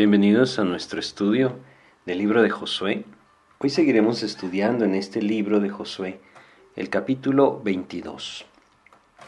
Bienvenidos 0.00 0.58
a 0.58 0.64
nuestro 0.64 0.98
estudio 0.98 1.58
del 2.06 2.16
libro 2.16 2.40
de 2.40 2.48
Josué. 2.48 3.04
Hoy 3.58 3.68
seguiremos 3.68 4.22
estudiando 4.22 4.86
en 4.86 4.94
este 4.94 5.20
libro 5.20 5.60
de 5.60 5.68
Josué 5.68 6.20
el 6.74 6.88
capítulo 6.88 7.60
22. 7.62 8.46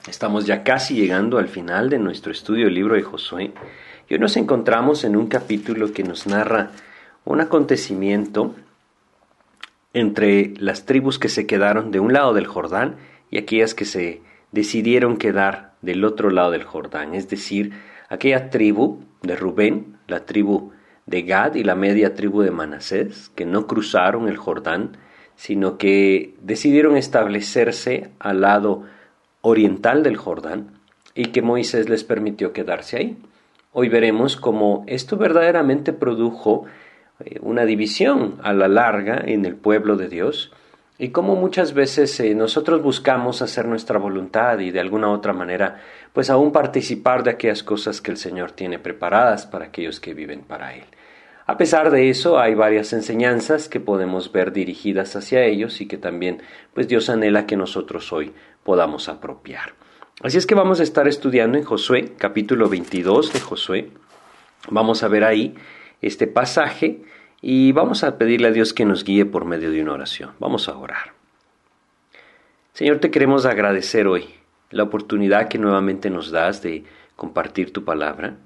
Estamos 0.09 0.47
ya 0.47 0.65
casi 0.65 0.95
llegando 0.95 1.37
al 1.37 1.48
final 1.48 1.91
de 1.91 1.98
nuestro 1.98 2.33
estudio 2.33 2.65
del 2.65 2.75
libro 2.75 2.95
de 2.95 3.03
Josué 3.03 3.53
y 4.09 4.15
hoy 4.15 4.19
nos 4.19 4.35
encontramos 4.39 5.05
en 5.05 5.15
un 5.15 5.27
capítulo 5.27 5.93
que 5.93 6.05
nos 6.05 6.27
narra 6.27 6.71
un 7.27 7.43
acontecimiento 7.43 8.55
entre 9.93 10.55
las 10.57 10.87
tribus 10.87 11.19
que 11.19 11.29
se 11.29 11.47
quedaron 11.47 11.91
de 11.91 12.01
un 12.01 12.15
lado 12.15 12.33
del 12.33 12.47
Jordán 12.47 12.97
y 13.31 13.37
aquellas 13.37 13.75
que 13.75 13.84
se 13.84 14.23
decidieron 14.53 15.19
quedar 15.19 15.75
del 15.83 16.03
otro 16.03 16.31
lado 16.31 16.50
del 16.53 16.65
Jordán, 16.65 17.15
es 17.15 17.28
decir, 17.28 17.73
aquella 18.13 18.51
tribu 18.51 19.01
de 19.23 19.37
Rubén, 19.37 19.97
la 20.07 20.27
tribu 20.27 20.73
de 21.07 21.23
Gad 21.23 21.55
y 21.55 21.65
la 21.65 21.75
media 21.75 22.15
tribu 22.15 22.43
de 22.43 22.51
Manasés, 22.51 23.31
que 23.31 23.47
no 23.47 23.67
cruzaron 23.67 24.29
el 24.29 24.37
Jordán, 24.37 24.99
sino 25.35 25.79
que 25.79 26.35
decidieron 26.43 26.99
establecerse 26.99 28.11
al 28.19 28.43
lado 28.43 28.83
oriental 29.41 30.03
del 30.03 30.19
Jordán 30.19 30.73
y 31.15 31.27
que 31.27 31.41
Moisés 31.41 31.89
les 31.89 32.05
permitió 32.05 32.53
quedarse 32.53 32.99
ahí. 32.99 33.17
Hoy 33.73 33.89
veremos 33.89 34.37
cómo 34.37 34.85
esto 34.87 35.17
verdaderamente 35.17 35.95
produjo 35.95 36.67
eh, 37.25 37.39
una 37.41 37.65
división 37.65 38.37
a 38.43 38.53
la 38.53 38.69
larga 38.69 39.23
en 39.25 39.47
el 39.47 39.57
pueblo 39.57 39.97
de 39.97 40.09
Dios 40.09 40.53
y 41.03 41.08
cómo 41.08 41.34
muchas 41.34 41.75
veces 41.75 42.20
eh, 42.20 42.33
nosotros 42.33 42.81
buscamos 42.81 43.42
hacer 43.42 43.67
nuestra 43.67 43.98
voluntad 43.98 44.61
y 44.61 44.70
de 44.70 44.78
alguna 44.78 45.11
otra 45.11 45.33
manera 45.33 45.81
pues 46.12 46.31
aún 46.31 46.53
participar 46.53 47.25
de 47.25 47.31
aquellas 47.33 47.64
cosas 47.64 48.00
que 48.00 48.12
el 48.12 48.17
Señor 48.17 48.53
tiene 48.53 48.78
preparadas 48.78 49.44
para 49.44 49.64
aquellos 49.64 49.98
que 49.98 50.14
viven 50.14 50.42
para 50.42 50.77
Él. 50.77 50.84
A 51.44 51.56
pesar 51.56 51.91
de 51.91 52.09
eso, 52.09 52.39
hay 52.39 52.55
varias 52.55 52.92
enseñanzas 52.92 53.69
que 53.69 53.81
podemos 53.81 54.31
ver 54.31 54.53
dirigidas 54.53 55.17
hacia 55.17 55.42
ellos 55.42 55.81
y 55.81 55.89
que 55.89 55.98
también 55.98 56.41
pues 56.72 56.86
Dios 56.86 57.11
anhela 57.11 57.47
que 57.47 57.56
nosotros 57.56 58.12
hoy 58.12 58.33
podamos 58.62 59.09
apropiar. 59.09 59.75
Así 60.22 60.39
es 60.39 60.47
que 60.47 60.55
vamos 60.55 60.78
a 60.78 60.84
estar 60.84 61.09
estudiando 61.09 61.59
en 61.59 61.64
Josué, 61.64 62.12
capítulo 62.16 62.69
22 62.69 63.33
de 63.33 63.41
Josué. 63.41 63.91
Vamos 64.70 65.03
a 65.03 65.09
ver 65.09 65.25
ahí 65.25 65.56
este 66.00 66.28
pasaje 66.28 67.03
y 67.43 67.73
vamos 67.73 68.05
a 68.05 68.17
pedirle 68.19 68.48
a 68.48 68.53
Dios 68.53 68.73
que 68.73 68.85
nos 68.85 69.05
guíe 69.05 69.27
por 69.27 69.45
medio 69.45 69.73
de 69.73 69.83
una 69.83 69.95
oración. 69.95 70.31
Vamos 70.39 70.69
a 70.69 70.79
orar. 70.79 71.12
Señor, 72.73 72.99
te 72.99 73.11
queremos 73.11 73.45
agradecer 73.45 74.07
hoy 74.07 74.27
la 74.71 74.84
oportunidad 74.84 75.49
que 75.49 75.59
nuevamente 75.59 76.09
nos 76.09 76.31
das 76.31 76.62
de 76.62 76.84
compartir 77.17 77.73
tu 77.73 77.84
palabra. 77.84 78.37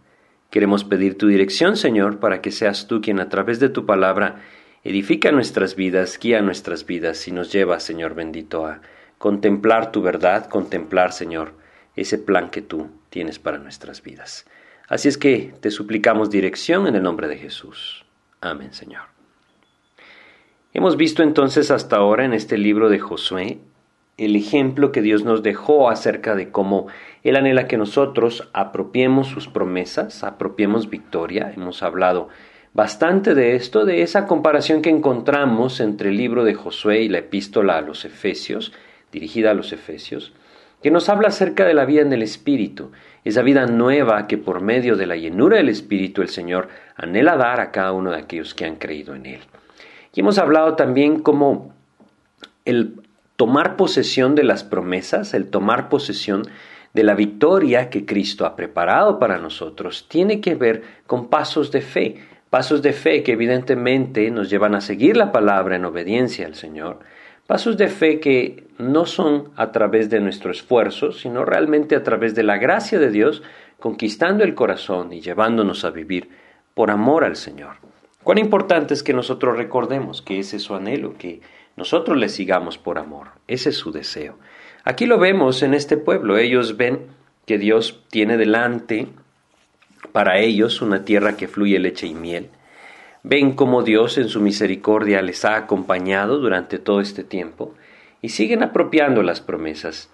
Queremos 0.51 0.83
pedir 0.83 1.19
tu 1.19 1.29
dirección, 1.29 1.77
Señor, 1.77 2.19
para 2.19 2.41
que 2.41 2.51
seas 2.51 2.89
tú 2.89 3.03
quien 3.03 3.21
a 3.21 3.29
través 3.29 3.61
de 3.61 3.69
tu 3.69 3.85
palabra 3.85 4.37
edifica 4.83 5.31
nuestras 5.31 5.77
vidas, 5.77 6.19
guía 6.19 6.41
nuestras 6.41 6.87
vidas 6.87 7.29
y 7.29 7.33
nos 7.33 7.53
lleva, 7.53 7.79
Señor 7.81 8.15
bendito, 8.15 8.67
a 8.67 8.81
contemplar 9.19 9.93
tu 9.93 10.01
verdad, 10.01 10.49
contemplar, 10.49 11.13
Señor, 11.13 11.53
ese 11.97 12.17
plan 12.17 12.49
que 12.49 12.63
tú 12.63 12.89
tienes 13.11 13.39
para 13.39 13.59
nuestras 13.59 14.03
vidas. 14.03 14.47
Así 14.89 15.09
es 15.09 15.19
que 15.19 15.55
te 15.61 15.71
suplicamos 15.71 16.31
dirección 16.31 16.87
en 16.87 16.95
el 16.97 17.03
nombre 17.03 17.29
de 17.29 17.37
Jesús. 17.37 18.06
Amén, 18.41 18.73
Señor. 18.73 19.03
Hemos 20.75 20.97
visto 20.97 21.23
entonces 21.23 21.71
hasta 21.71 21.97
ahora 21.97 22.25
en 22.25 22.35
este 22.35 22.59
libro 22.59 22.89
de 22.89 22.99
Josué 22.99 23.59
el 24.19 24.35
ejemplo 24.35 24.93
que 24.93 25.03
Dios 25.03 25.25
nos 25.25 25.43
dejó 25.43 25.91
acerca 25.91 26.35
de 26.35 26.51
cómo 26.51 26.87
Él 27.23 27.37
anhela 27.37 27.67
que 27.67 27.77
nosotros 27.77 28.49
apropiemos 28.53 29.29
sus 29.29 29.49
promesas, 29.49 30.25
apropiemos 30.25 30.89
victoria. 30.89 31.53
Hemos 31.55 31.83
hablado 31.83 32.29
bastante 32.73 33.35
de 33.35 33.57
esto, 33.57 33.85
de 33.85 34.03
esa 34.03 34.27
comparación 34.27 34.83
que 34.83 34.91
encontramos 34.91 35.81
entre 35.81 36.11
el 36.11 36.17
libro 36.17 36.45
de 36.45 36.55
Josué 36.55 37.03
y 37.03 37.09
la 37.09 37.19
epístola 37.19 37.79
a 37.79 37.83
los 37.83 38.05
Efesios, 38.05 38.73
dirigida 39.13 39.51
a 39.51 39.55
los 39.55 39.73
Efesios, 39.73 40.33
que 40.83 40.91
nos 40.91 41.09
habla 41.09 41.29
acerca 41.29 41.65
de 41.65 41.75
la 41.75 41.85
vida 41.85 42.03
en 42.03 42.13
el 42.13 42.23
Espíritu, 42.23 42.93
esa 43.29 43.43
vida 43.43 43.67
nueva 43.67 44.29
que 44.29 44.39
por 44.39 44.61
medio 44.61 44.97
de 44.97 45.07
la 45.07 45.17
llenura 45.17 45.57
del 45.57 45.69
Espíritu 45.69 46.23
el 46.23 46.29
Señor 46.29 46.69
anhela 46.95 47.37
dar 47.37 47.61
a 47.61 47.73
cada 47.73 47.93
uno 47.93 48.13
de 48.13 48.19
aquellos 48.19 48.55
que 48.55 48.65
han 48.65 48.77
creído 48.77 49.17
en 49.17 49.27
Él. 49.27 49.41
Y 50.15 50.21
hemos 50.21 50.39
hablado 50.39 50.77
también 50.77 51.21
cómo 51.21 51.75
el 52.65 52.95
tomar 53.35 53.77
posesión 53.77 54.37
de 54.37 54.45
las 54.45 54.63
promesas, 54.63 55.35
el 55.35 55.49
tomar 55.49 55.89
posesión 55.89 56.43
de 56.95 57.03
la 57.03 57.15
victoria 57.15 57.91
que 57.91 58.07
Cristo 58.07 58.47
ha 58.47 58.55
preparado 58.55 59.19
para 59.19 59.39
nosotros, 59.39 60.07
tiene 60.09 60.41
que 60.41 60.55
ver 60.55 60.83
con 61.09 61.29
pasos 61.29 61.73
de 61.73 61.81
fe, 61.81 62.25
pasos 62.49 62.81
de 62.81 62.93
fe 62.93 63.25
que 63.25 63.33
evidentemente 63.33 64.31
nos 64.31 64.49
llevan 64.49 64.77
a 64.77 64.81
seguir 64.81 65.17
la 65.17 65.33
palabra 65.33 65.75
en 65.75 65.85
obediencia 65.85 66.47
al 66.47 66.55
Señor, 66.55 67.01
Pasos 67.47 67.77
de 67.77 67.89
fe 67.89 68.19
que 68.19 68.67
no 68.79 69.07
son 69.07 69.51
a 69.55 69.71
través 69.71 70.11
de 70.11 70.21
nuestro 70.21 70.51
esfuerzo, 70.51 71.13
sino 71.13 71.45
realmente 71.45 71.95
a 71.95 72.03
través 72.03 72.35
de 72.35 72.43
la 72.43 72.59
gracia 72.59 72.99
de 72.99 73.11
Dios, 73.11 73.43
conquistando 73.79 74.43
el 74.43 74.55
corazón 74.55 75.13
y 75.13 75.21
llevándonos 75.21 75.85
a 75.85 75.91
vivir 75.91 76.29
por 76.75 76.91
amor 76.91 77.23
al 77.25 77.37
Señor. 77.37 77.77
Cuán 78.25 78.39
importante 78.39 78.95
es 78.95 79.05
que 79.05 79.13
nosotros 79.13 79.57
recordemos 79.57 80.23
que 80.23 80.41
ese 80.41 80.57
es 80.57 80.65
su 80.65 80.75
anhelo, 80.75 81.15
que 81.17 81.41
nosotros 81.77 82.17
le 82.17 82.29
sigamos 82.29 82.79
por 82.79 82.99
amor. 82.99 83.29
Ese 83.47 83.69
es 83.69 83.77
su 83.77 83.93
deseo. 83.93 84.39
Aquí 84.83 85.07
lo 85.07 85.19
vemos 85.19 85.63
en 85.63 85.75
este 85.75 85.97
pueblo. 85.97 86.39
Ellos 86.39 86.77
ven 86.77 87.07
que 87.45 87.59
Dios 87.59 88.03
tiene 88.11 88.37
delante 88.37 89.07
para 90.11 90.41
ellos 90.41 90.83
una 90.83 91.05
tierra 91.05 91.37
que 91.37 91.47
fluye 91.47 91.79
leche 91.79 92.09
y 92.09 92.15
miel 92.15 92.51
ven 93.29 93.55
cómo 93.55 93.83
Dios 93.83 94.19
en 94.19 94.29
su 94.29 94.41
misericordia 94.41 95.21
les 95.21 95.45
ha 95.45 95.57
acompañado 95.57 96.39
durante 96.39 96.79
todo 96.79 97.01
este 97.01 97.25
tiempo 97.25 97.75
y 98.23 98.29
siguen 98.29 98.63
apropiando 98.63 99.25
las 99.25 99.41
promesas, 99.41 100.09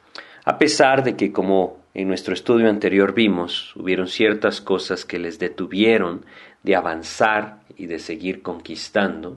a 0.47 0.57
pesar 0.57 1.05
de 1.05 1.15
que, 1.15 1.31
como 1.31 1.77
en 1.93 2.09
nuestro 2.09 2.33
estudio 2.33 2.71
anterior 2.71 3.13
vimos, 3.13 3.77
hubieron 3.77 4.09
ciertas 4.09 4.63
cosas 4.63 5.05
que 5.05 5.19
les 5.19 5.39
detuvieron 5.39 6.25
de 6.63 6.75
avanzar 6.75 7.59
y 7.77 7.85
de 7.85 7.99
seguir 7.99 8.41
conquistando, 8.41 9.37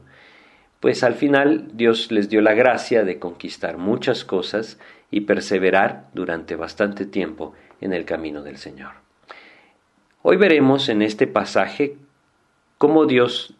pues 0.80 1.03
al 1.03 1.16
final 1.16 1.68
Dios 1.74 2.13
les 2.13 2.30
dio 2.30 2.40
la 2.40 2.53
gracia 2.53 3.03
de 3.03 3.19
conquistar 3.19 3.78
muchas 3.78 4.24
cosas 4.24 4.80
y 5.12 5.22
perseverar 5.22 6.07
durante 6.13 6.56
bastante 6.56 7.06
tiempo 7.06 7.53
en 7.81 7.92
el 7.92 8.06
camino 8.06 8.42
del 8.42 8.56
Señor. 8.56 8.94
Hoy 10.22 10.38
veremos 10.38 10.88
en 10.88 11.02
este 11.02 11.28
pasaje 11.28 11.97
cómo 12.78 13.06
Dios 13.06 13.55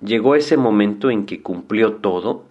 llegó 0.00 0.34
ese 0.34 0.56
momento 0.56 1.10
en 1.10 1.26
que 1.26 1.42
cumplió 1.42 1.94
todo, 1.94 2.44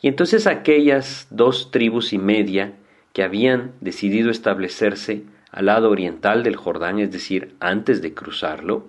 y 0.00 0.08
entonces 0.08 0.46
aquellas 0.46 1.26
dos 1.30 1.70
tribus 1.70 2.12
y 2.12 2.18
media 2.18 2.74
que 3.12 3.22
habían 3.22 3.72
decidido 3.80 4.30
establecerse 4.30 5.24
al 5.50 5.66
lado 5.66 5.90
oriental 5.90 6.42
del 6.42 6.56
Jordán, 6.56 6.98
es 6.98 7.10
decir, 7.10 7.54
antes 7.60 8.02
de 8.02 8.12
cruzarlo, 8.12 8.88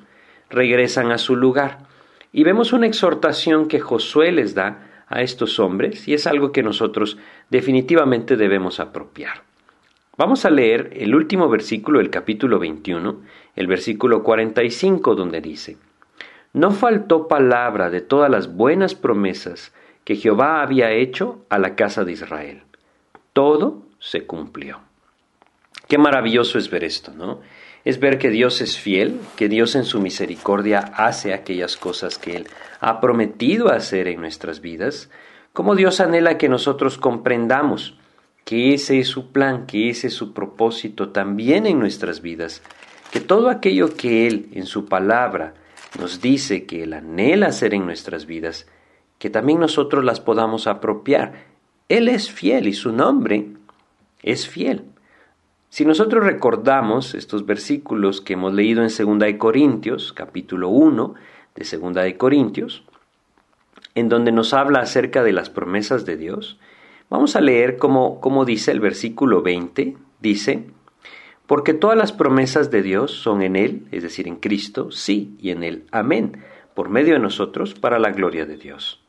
regresan 0.50 1.12
a 1.12 1.18
su 1.18 1.36
lugar. 1.36 1.80
Y 2.34 2.44
vemos 2.44 2.74
una 2.74 2.88
exhortación 2.88 3.68
que 3.68 3.80
Josué 3.80 4.32
les 4.32 4.54
da 4.54 5.06
a 5.08 5.22
estos 5.22 5.60
hombres 5.60 6.08
y 6.08 6.14
es 6.14 6.28
algo 6.28 6.52
que 6.52 6.64
nosotros 6.64 7.18
definitivamente 7.50 8.36
debemos 8.36 8.80
apropiar. 8.82 9.44
Vamos 10.18 10.46
a 10.46 10.50
leer 10.50 10.90
el 10.94 11.16
último 11.16 11.48
versículo 11.48 12.00
del 12.00 12.10
capítulo 12.10 12.60
21, 12.60 13.22
el 13.56 13.68
versículo 13.68 14.24
45, 14.24 15.16
donde 15.16 15.42
dice, 15.42 15.78
no 16.58 16.72
faltó 16.72 17.28
palabra 17.28 17.92
de 17.92 18.02
todas 18.02 18.32
las 18.32 18.52
buenas 18.54 18.96
promesas 18.96 19.74
que 20.04 20.16
Jehová 20.16 20.62
había 20.64 20.92
hecho 20.92 21.46
a 21.50 21.60
la 21.60 21.76
casa 21.76 22.04
de 22.04 22.14
Israel. 22.14 22.64
Todo 23.34 23.84
se 24.00 24.26
cumplió. 24.26 24.80
Qué 25.88 26.00
maravilloso 26.00 26.58
es 26.58 26.70
ver 26.72 26.84
esto, 26.84 27.14
¿no? 27.14 27.42
Es 27.86 28.00
ver 28.00 28.18
que 28.18 28.32
Dios 28.32 28.60
es 28.62 28.78
fiel, 28.78 29.20
que 29.36 29.50
Dios 29.50 29.76
en 29.76 29.86
su 29.86 30.02
misericordia 30.02 30.80
hace 30.80 31.34
aquellas 31.34 31.78
cosas 31.78 32.18
que 32.18 32.36
Él 32.36 32.48
ha 32.80 33.00
prometido 33.00 33.70
hacer 33.70 34.08
en 34.08 34.20
nuestras 34.20 34.60
vidas, 34.60 35.12
como 35.54 35.76
Dios 35.76 36.00
anhela 36.00 36.40
que 36.40 36.50
nosotros 36.50 36.98
comprendamos 36.98 37.98
que 38.46 38.74
ese 38.74 39.00
es 39.00 39.08
su 39.08 39.32
plan, 39.32 39.68
que 39.68 39.90
ese 39.90 40.08
es 40.08 40.14
su 40.14 40.34
propósito 40.34 41.10
también 41.10 41.68
en 41.68 41.80
nuestras 41.80 42.22
vidas, 42.22 42.64
que 43.12 43.20
todo 43.20 43.50
aquello 43.50 43.96
que 43.96 44.26
Él 44.26 44.50
en 44.54 44.66
su 44.66 44.86
palabra 44.86 45.54
nos 46.00 46.22
dice 46.22 46.66
que 46.66 46.84
Él 46.84 46.94
anhela 46.94 47.48
hacer 47.48 47.74
en 47.74 47.86
nuestras 47.86 48.26
vidas, 48.26 48.68
que 49.20 49.30
también 49.30 49.60
nosotros 49.60 50.04
las 50.04 50.20
podamos 50.20 50.68
apropiar. 50.68 51.46
Él 51.90 52.10
es 52.10 52.32
fiel 52.32 52.68
y 52.68 52.74
su 52.74 52.92
nombre 52.92 53.48
es 54.22 54.48
fiel. 54.48 54.84
Si 55.70 55.86
nosotros 55.86 56.24
recordamos 56.24 57.14
estos 57.14 57.46
versículos 57.46 58.22
que 58.22 58.34
hemos 58.34 58.54
leído 58.54 58.84
en 58.84 58.90
2 58.90 59.20
de 59.20 59.38
Corintios, 59.38 60.14
capítulo 60.14 60.70
1 60.70 61.14
de 61.56 61.78
2 61.78 61.94
de 61.94 62.18
Corintios, 62.18 62.84
en 63.96 64.10
donde 64.10 64.32
nos 64.32 64.54
habla 64.54 64.80
acerca 64.80 65.24
de 65.24 65.34
las 65.34 65.50
promesas 65.50 66.06
de 66.06 66.18
Dios, 66.18 66.60
vamos 67.10 67.36
a 67.36 67.42
leer 67.42 67.78
como 67.78 68.46
dice 68.46 68.72
el 68.72 68.80
versículo 68.80 69.42
20, 69.42 69.98
dice, 70.20 70.68
porque 71.48 71.74
todas 71.74 71.98
las 71.98 72.12
promesas 72.12 72.70
de 72.70 72.84
Dios 72.84 73.12
son 73.12 73.42
en 73.42 73.56
Él, 73.56 73.88
es 73.92 74.04
decir, 74.04 74.28
en 74.28 74.36
Cristo, 74.36 74.92
sí, 74.92 75.36
y 75.40 75.50
en 75.52 75.64
Él, 75.64 75.86
amén, 75.92 76.44
por 76.76 76.90
medio 76.90 77.14
de 77.14 77.20
nosotros, 77.20 77.74
para 77.74 77.98
la 77.98 78.12
gloria 78.12 78.46
de 78.46 78.58
Dios. 78.58 79.02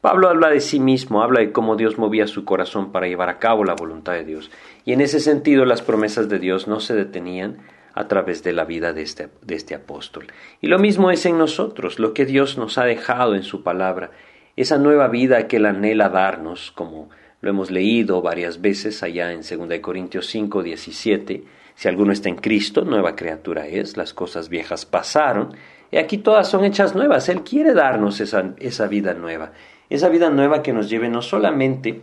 Pablo 0.00 0.28
habla 0.28 0.50
de 0.50 0.60
sí 0.60 0.78
mismo, 0.78 1.22
habla 1.22 1.40
de 1.40 1.50
cómo 1.50 1.74
Dios 1.74 1.98
movía 1.98 2.28
su 2.28 2.44
corazón 2.44 2.92
para 2.92 3.08
llevar 3.08 3.28
a 3.28 3.40
cabo 3.40 3.64
la 3.64 3.74
voluntad 3.74 4.12
de 4.12 4.24
Dios. 4.24 4.50
Y 4.84 4.92
en 4.92 5.00
ese 5.00 5.18
sentido 5.18 5.64
las 5.64 5.82
promesas 5.82 6.28
de 6.28 6.38
Dios 6.38 6.68
no 6.68 6.78
se 6.78 6.94
detenían 6.94 7.58
a 7.94 8.06
través 8.06 8.44
de 8.44 8.52
la 8.52 8.64
vida 8.64 8.92
de 8.92 9.02
este, 9.02 9.28
este 9.48 9.74
apóstol. 9.74 10.28
Y 10.60 10.68
lo 10.68 10.78
mismo 10.78 11.10
es 11.10 11.26
en 11.26 11.36
nosotros, 11.36 11.98
lo 11.98 12.14
que 12.14 12.26
Dios 12.26 12.56
nos 12.58 12.78
ha 12.78 12.84
dejado 12.84 13.34
en 13.34 13.42
su 13.42 13.64
palabra, 13.64 14.12
esa 14.54 14.78
nueva 14.78 15.08
vida 15.08 15.48
que 15.48 15.56
Él 15.56 15.66
anhela 15.66 16.10
darnos, 16.10 16.70
como 16.70 17.10
lo 17.40 17.50
hemos 17.50 17.72
leído 17.72 18.22
varias 18.22 18.60
veces 18.60 19.02
allá 19.02 19.32
en 19.32 19.40
2 19.40 19.80
Corintios 19.80 20.26
5, 20.26 20.62
17, 20.62 21.44
si 21.78 21.86
alguno 21.86 22.10
está 22.10 22.28
en 22.28 22.34
Cristo, 22.34 22.82
nueva 22.82 23.14
criatura 23.14 23.68
es, 23.68 23.96
las 23.96 24.12
cosas 24.12 24.48
viejas 24.48 24.84
pasaron, 24.84 25.54
y 25.92 25.98
aquí 25.98 26.18
todas 26.18 26.48
son 26.48 26.64
hechas 26.64 26.96
nuevas. 26.96 27.28
Él 27.28 27.44
quiere 27.44 27.72
darnos 27.72 28.20
esa, 28.20 28.42
vida 28.88 29.14
nueva, 29.14 29.52
esa 29.88 30.08
vida 30.08 30.28
nueva 30.28 30.60
que 30.64 30.72
nos 30.72 30.90
lleve 30.90 31.08
no 31.08 31.22
solamente 31.22 32.02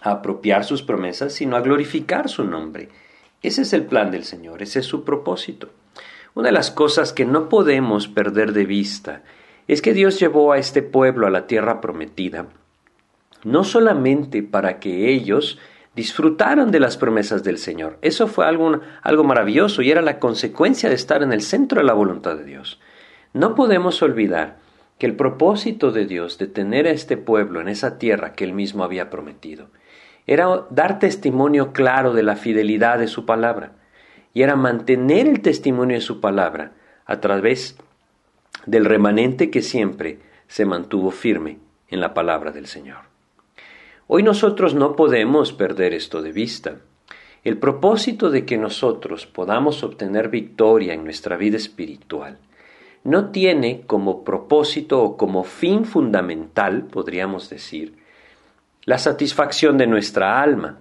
a 0.00 0.12
apropiar 0.12 0.62
sus 0.62 0.84
promesas, 0.84 1.32
sino 1.32 1.56
a 1.56 1.60
glorificar 1.60 2.28
su 2.28 2.44
nombre. 2.44 2.88
Ese 3.42 3.62
es 3.62 3.72
el 3.72 3.82
plan 3.82 4.12
del 4.12 4.22
Señor, 4.22 4.62
ese 4.62 4.78
es 4.78 4.86
su 4.86 5.02
propósito. 5.02 5.70
Una 6.34 6.50
de 6.50 6.52
las 6.52 6.70
cosas 6.70 7.12
que 7.12 7.24
no 7.24 7.48
podemos 7.48 8.06
perder 8.06 8.52
de 8.52 8.64
vista 8.64 9.22
es 9.66 9.82
que 9.82 9.92
Dios 9.92 10.20
llevó 10.20 10.52
a 10.52 10.58
este 10.58 10.82
pueblo 10.82 11.26
a 11.26 11.30
la 11.30 11.48
tierra 11.48 11.80
prometida, 11.80 12.46
no 13.42 13.64
solamente 13.64 14.44
para 14.44 14.78
que 14.78 15.10
ellos 15.12 15.58
disfrutaron 15.94 16.70
de 16.70 16.80
las 16.80 16.96
promesas 16.96 17.44
del 17.44 17.58
Señor. 17.58 17.98
Eso 18.02 18.26
fue 18.26 18.46
algo, 18.46 18.80
algo 19.02 19.24
maravilloso 19.24 19.82
y 19.82 19.90
era 19.90 20.02
la 20.02 20.18
consecuencia 20.18 20.88
de 20.88 20.94
estar 20.94 21.22
en 21.22 21.32
el 21.32 21.42
centro 21.42 21.80
de 21.80 21.86
la 21.86 21.94
voluntad 21.94 22.36
de 22.36 22.44
Dios. 22.44 22.80
No 23.32 23.54
podemos 23.54 24.02
olvidar 24.02 24.58
que 24.98 25.06
el 25.06 25.16
propósito 25.16 25.90
de 25.90 26.06
Dios 26.06 26.38
de 26.38 26.46
tener 26.46 26.86
a 26.86 26.90
este 26.90 27.16
pueblo 27.16 27.60
en 27.60 27.68
esa 27.68 27.98
tierra 27.98 28.32
que 28.32 28.44
él 28.44 28.52
mismo 28.52 28.84
había 28.84 29.10
prometido 29.10 29.68
era 30.26 30.66
dar 30.70 30.98
testimonio 30.98 31.72
claro 31.72 32.12
de 32.14 32.22
la 32.22 32.36
fidelidad 32.36 32.98
de 32.98 33.08
su 33.08 33.26
palabra 33.26 33.72
y 34.32 34.42
era 34.42 34.56
mantener 34.56 35.28
el 35.28 35.42
testimonio 35.42 35.96
de 35.96 36.00
su 36.00 36.20
palabra 36.20 36.72
a 37.06 37.20
través 37.20 37.76
del 38.66 38.84
remanente 38.84 39.50
que 39.50 39.62
siempre 39.62 40.20
se 40.48 40.64
mantuvo 40.64 41.10
firme 41.10 41.58
en 41.88 42.00
la 42.00 42.14
palabra 42.14 42.50
del 42.50 42.66
Señor. 42.66 43.13
Hoy 44.06 44.22
nosotros 44.22 44.74
no 44.74 44.96
podemos 44.96 45.52
perder 45.52 45.94
esto 45.94 46.20
de 46.20 46.32
vista. 46.32 46.76
El 47.42 47.58
propósito 47.58 48.30
de 48.30 48.44
que 48.44 48.58
nosotros 48.58 49.26
podamos 49.26 49.82
obtener 49.82 50.28
victoria 50.28 50.92
en 50.94 51.04
nuestra 51.04 51.36
vida 51.36 51.56
espiritual 51.56 52.38
no 53.04 53.30
tiene 53.30 53.82
como 53.86 54.24
propósito 54.24 55.02
o 55.02 55.16
como 55.16 55.44
fin 55.44 55.84
fundamental, 55.84 56.84
podríamos 56.84 57.50
decir, 57.50 57.96
la 58.84 58.98
satisfacción 58.98 59.76
de 59.76 59.86
nuestra 59.86 60.42
alma. 60.42 60.78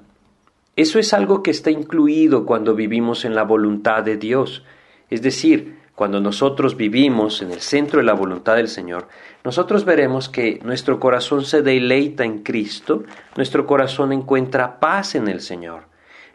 Eso 0.76 1.00
es 1.00 1.14
algo 1.14 1.44
que 1.44 1.52
está 1.52 1.70
incluido 1.70 2.46
cuando 2.46 2.76
vivimos 2.76 3.26
en 3.26 3.36
la 3.36 3.44
voluntad 3.44 4.04
de 4.04 4.18
Dios, 4.18 4.64
es 5.10 5.22
decir, 5.22 5.83
cuando 5.96 6.20
nosotros 6.20 6.76
vivimos 6.76 7.42
en 7.42 7.52
el 7.52 7.62
centro 7.62 8.00
de 8.00 8.06
la 8.06 8.14
voluntad 8.14 8.56
del 8.56 8.68
Señor, 8.68 9.08
nosotros 9.44 9.86
veremos 9.86 10.28
que 10.28 10.60
nuestro 10.64 11.00
corazón 11.00 11.46
se 11.46 11.62
deleita 11.62 12.24
en 12.24 12.44
Cristo, 12.44 13.04
nuestro 13.36 13.68
corazón 13.68 14.12
encuentra 14.12 14.80
paz 14.80 15.16
en 15.16 15.28
el 15.28 15.40
Señor. 15.42 15.84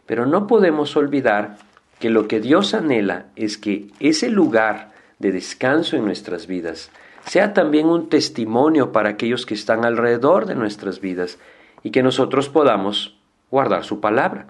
Pero 0.05 0.25
no 0.25 0.47
podemos 0.47 0.95
olvidar 0.95 1.57
que 1.99 2.09
lo 2.09 2.27
que 2.27 2.39
Dios 2.39 2.73
anhela 2.73 3.27
es 3.35 3.57
que 3.57 3.87
ese 3.99 4.29
lugar 4.29 4.91
de 5.19 5.33
descanso 5.33 5.97
en 5.97 6.05
nuestras 6.05 6.47
vidas 6.47 6.89
sea 7.25 7.53
también 7.53 7.87
un 7.87 8.07
testimonio 8.07 8.93
para 8.93 9.09
aquellos 9.09 9.45
que 9.45 9.53
están 9.53 9.83
alrededor 9.83 10.45
de 10.45 10.55
nuestras 10.55 11.01
vidas 11.01 11.37
y 11.83 11.91
que 11.91 12.01
nosotros 12.01 12.47
podamos 12.47 13.17
guardar 13.51 13.83
su 13.83 13.99
palabra, 13.99 14.47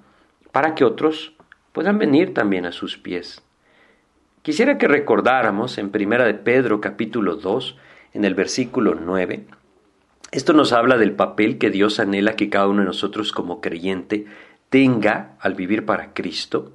para 0.52 0.76
que 0.76 0.86
otros 0.86 1.34
puedan 1.74 1.98
venir 1.98 2.34
también 2.34 2.66
a 2.66 2.72
sus 2.72 2.98
pies. 2.98 3.42
Quisiera 4.42 4.78
que 4.78 4.88
recordáramos 4.88 5.78
en 5.78 5.90
Primera 5.90 6.26
de 6.26 6.34
Pedro 6.34 6.80
capítulo 6.80 7.36
2, 7.36 7.76
en 8.14 8.26
el 8.26 8.36
versículo 8.36 8.96
9, 8.96 9.46
esto 10.32 10.54
nos 10.54 10.74
habla 10.74 10.98
del 10.98 11.14
papel 11.14 11.58
que 11.58 11.72
Dios 11.72 12.00
anhela 12.00 12.36
que 12.36 12.50
cada 12.50 12.68
uno 12.68 12.82
de 12.82 12.86
nosotros 12.86 13.32
como 13.32 13.62
creyente 13.62 14.28
tenga 14.70 15.36
al 15.40 15.56
vivir 15.56 15.86
para 15.86 16.14
Cristo. 16.14 16.72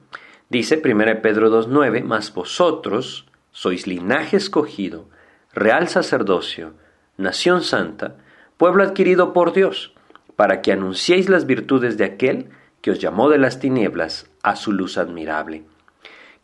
Dice 0.49 0.76
Primera 0.76 1.14
de 1.14 1.20
Pedro 1.20 1.50
2.9, 1.50 2.02
mas 2.02 2.34
vosotros 2.34 3.26
sois 3.52 3.87
linaje 3.87 4.37
escogido, 4.37 5.08
real 5.52 5.87
sacerdocio, 5.87 6.75
nación 7.16 7.62
santa, 7.62 8.16
pueblo 8.56 8.82
adquirido 8.82 9.32
por 9.32 9.52
Dios, 9.52 9.94
para 10.34 10.61
que 10.61 10.72
anunciéis 10.72 11.28
las 11.28 11.46
virtudes 11.46 11.96
de 11.96 12.05
aquel 12.05 12.50
que 12.82 12.90
os 12.90 12.99
llamó 12.99 13.31
de 13.31 13.38
las 13.38 13.61
tinieblas 13.61 14.28
a 14.43 14.56
su 14.56 14.72
luz 14.72 14.99
admirable. 14.99 15.62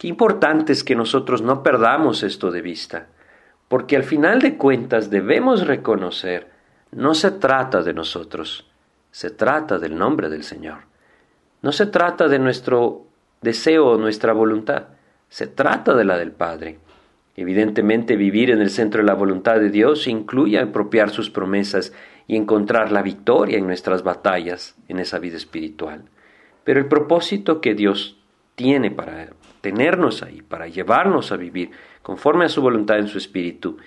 Qué 0.00 0.08
importante 0.08 0.72
es 0.72 0.82
que 0.82 0.94
nosotros 0.94 1.42
no 1.42 1.62
perdamos 1.62 2.22
esto 2.22 2.50
de 2.50 2.62
vista, 2.62 3.08
porque 3.68 3.96
al 3.96 4.02
final 4.02 4.40
de 4.40 4.56
cuentas 4.56 5.10
debemos 5.10 5.66
reconocer, 5.66 6.48
no 6.90 7.12
se 7.12 7.32
trata 7.32 7.82
de 7.82 7.92
nosotros, 7.92 8.66
se 9.10 9.28
trata 9.28 9.78
del 9.78 9.98
nombre 9.98 10.30
del 10.30 10.42
Señor. 10.42 10.84
No 11.60 11.70
se 11.70 11.84
trata 11.84 12.28
de 12.28 12.38
nuestro 12.38 13.08
deseo 13.42 13.88
o 13.88 13.98
nuestra 13.98 14.32
voluntad, 14.32 14.84
se 15.28 15.46
trata 15.46 15.94
de 15.94 16.04
la 16.04 16.16
del 16.16 16.32
Padre. 16.32 16.78
Evidentemente 17.36 18.16
vivir 18.16 18.50
en 18.50 18.62
el 18.62 18.70
centro 18.70 19.02
de 19.02 19.06
la 19.06 19.12
voluntad 19.12 19.60
de 19.60 19.68
Dios 19.68 20.06
incluye 20.06 20.58
apropiar 20.58 21.10
sus 21.10 21.28
promesas 21.28 21.92
y 22.26 22.36
encontrar 22.36 22.90
la 22.90 23.02
victoria 23.02 23.58
en 23.58 23.66
nuestras 23.66 24.02
batallas 24.02 24.76
en 24.88 24.98
esa 24.98 25.18
vida 25.18 25.36
espiritual. 25.36 26.04
Pero 26.64 26.80
el 26.80 26.86
propósito 26.86 27.60
que 27.60 27.74
Dios 27.74 28.16
tiene 28.54 28.90
para 28.90 29.12
tenernos 29.60 30.22
ahí, 30.22 30.42
para 30.42 30.66
llevarnos 30.66 31.32
a 31.32 31.36
vivir 31.36 31.70
conforme 32.02 32.44
a 32.44 32.48
su 32.48 32.62
voluntad 32.62 32.98
en 32.98 33.08
su 33.08 33.18
espíritu, 33.18 33.78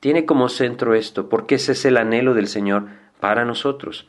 tiene 0.00 0.26
como 0.26 0.48
centro 0.48 0.94
esto, 0.94 1.28
porque 1.28 1.54
ese 1.56 1.72
es 1.72 1.84
el 1.84 1.96
anhelo 1.96 2.34
del 2.34 2.48
Señor 2.48 2.86
para 3.20 3.44
nosotros, 3.44 4.08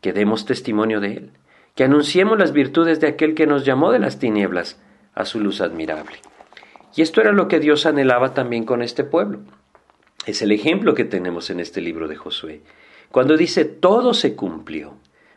que 0.00 0.12
demos 0.12 0.46
testimonio 0.46 1.00
de 1.00 1.12
Él, 1.12 1.30
que 1.74 1.84
anunciemos 1.84 2.38
las 2.38 2.52
virtudes 2.52 3.00
de 3.00 3.08
aquel 3.08 3.34
que 3.34 3.46
nos 3.46 3.64
llamó 3.64 3.92
de 3.92 3.98
las 3.98 4.18
tinieblas 4.18 4.80
a 5.14 5.24
su 5.24 5.40
luz 5.40 5.60
admirable. 5.60 6.16
Y 6.96 7.02
esto 7.02 7.20
era 7.20 7.32
lo 7.32 7.48
que 7.48 7.60
Dios 7.60 7.86
anhelaba 7.86 8.34
también 8.34 8.64
con 8.64 8.82
este 8.82 9.04
pueblo. 9.04 9.40
Es 10.26 10.42
el 10.42 10.52
ejemplo 10.52 10.94
que 10.94 11.04
tenemos 11.04 11.50
en 11.50 11.60
este 11.60 11.80
libro 11.80 12.08
de 12.08 12.16
Josué. 12.16 12.62
Cuando 13.10 13.36
dice 13.36 13.64
todo 13.64 14.14
se 14.14 14.34
cumplió, 14.34 14.94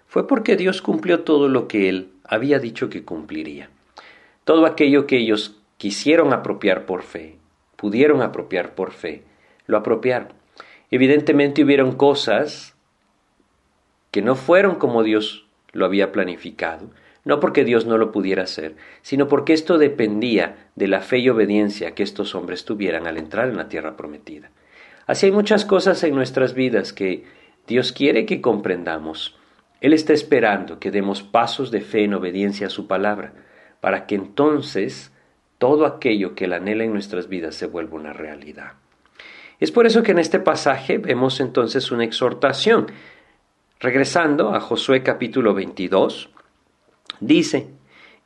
fue 0.07 0.27
porque 0.27 0.55
Dios 0.55 0.81
cumplió 0.81 1.21
todo 1.21 1.49
lo 1.49 1.67
que 1.67 1.89
Él 1.89 2.11
había 2.23 2.59
dicho 2.59 2.89
que 2.89 3.03
cumpliría. 3.03 3.69
Todo 4.47 4.65
aquello 4.65 5.07
que 5.07 5.17
ellos 5.17 5.57
quisieron 5.75 6.31
apropiar 6.31 6.85
por 6.85 7.03
fe, 7.03 7.37
pudieron 7.75 8.21
apropiar 8.21 8.75
por 8.75 8.93
fe, 8.93 9.25
lo 9.65 9.75
apropiaron. 9.75 10.29
Evidentemente 10.89 11.65
hubieron 11.65 11.97
cosas 11.97 12.73
que 14.09 14.21
no 14.21 14.35
fueron 14.35 14.75
como 14.75 15.03
Dios 15.03 15.49
lo 15.73 15.85
había 15.85 16.13
planificado, 16.13 16.89
no 17.25 17.41
porque 17.41 17.65
Dios 17.65 17.85
no 17.85 17.97
lo 17.97 18.13
pudiera 18.13 18.43
hacer, 18.43 18.77
sino 19.01 19.27
porque 19.27 19.51
esto 19.51 19.77
dependía 19.77 20.69
de 20.77 20.87
la 20.87 21.01
fe 21.01 21.17
y 21.17 21.27
obediencia 21.27 21.93
que 21.93 22.03
estos 22.03 22.33
hombres 22.33 22.63
tuvieran 22.63 23.05
al 23.05 23.17
entrar 23.17 23.49
en 23.49 23.57
la 23.57 23.67
tierra 23.67 23.97
prometida. 23.97 24.51
Así 25.07 25.25
hay 25.25 25.33
muchas 25.33 25.65
cosas 25.65 26.01
en 26.05 26.15
nuestras 26.15 26.53
vidas 26.53 26.93
que 26.93 27.25
Dios 27.67 27.91
quiere 27.91 28.25
que 28.25 28.39
comprendamos. 28.39 29.37
Él 29.81 29.91
está 29.91 30.13
esperando 30.13 30.79
que 30.79 30.89
demos 30.89 31.21
pasos 31.21 31.69
de 31.69 31.81
fe 31.81 32.05
en 32.05 32.13
obediencia 32.13 32.67
a 32.67 32.69
su 32.69 32.87
palabra 32.87 33.33
para 33.79 34.05
que 34.05 34.15
entonces 34.15 35.11
todo 35.57 35.85
aquello 35.85 36.35
que 36.35 36.45
él 36.45 36.53
anhela 36.53 36.83
en 36.83 36.93
nuestras 36.93 37.27
vidas 37.29 37.55
se 37.55 37.65
vuelva 37.65 37.95
una 37.95 38.13
realidad. 38.13 38.73
Es 39.59 39.71
por 39.71 39.87
eso 39.87 40.03
que 40.03 40.11
en 40.11 40.19
este 40.19 40.39
pasaje 40.39 40.99
vemos 40.99 41.39
entonces 41.39 41.91
una 41.91 42.03
exhortación. 42.03 42.87
Regresando 43.79 44.53
a 44.53 44.59
Josué 44.59 45.03
capítulo 45.03 45.53
22, 45.53 46.29
dice, 47.19 47.69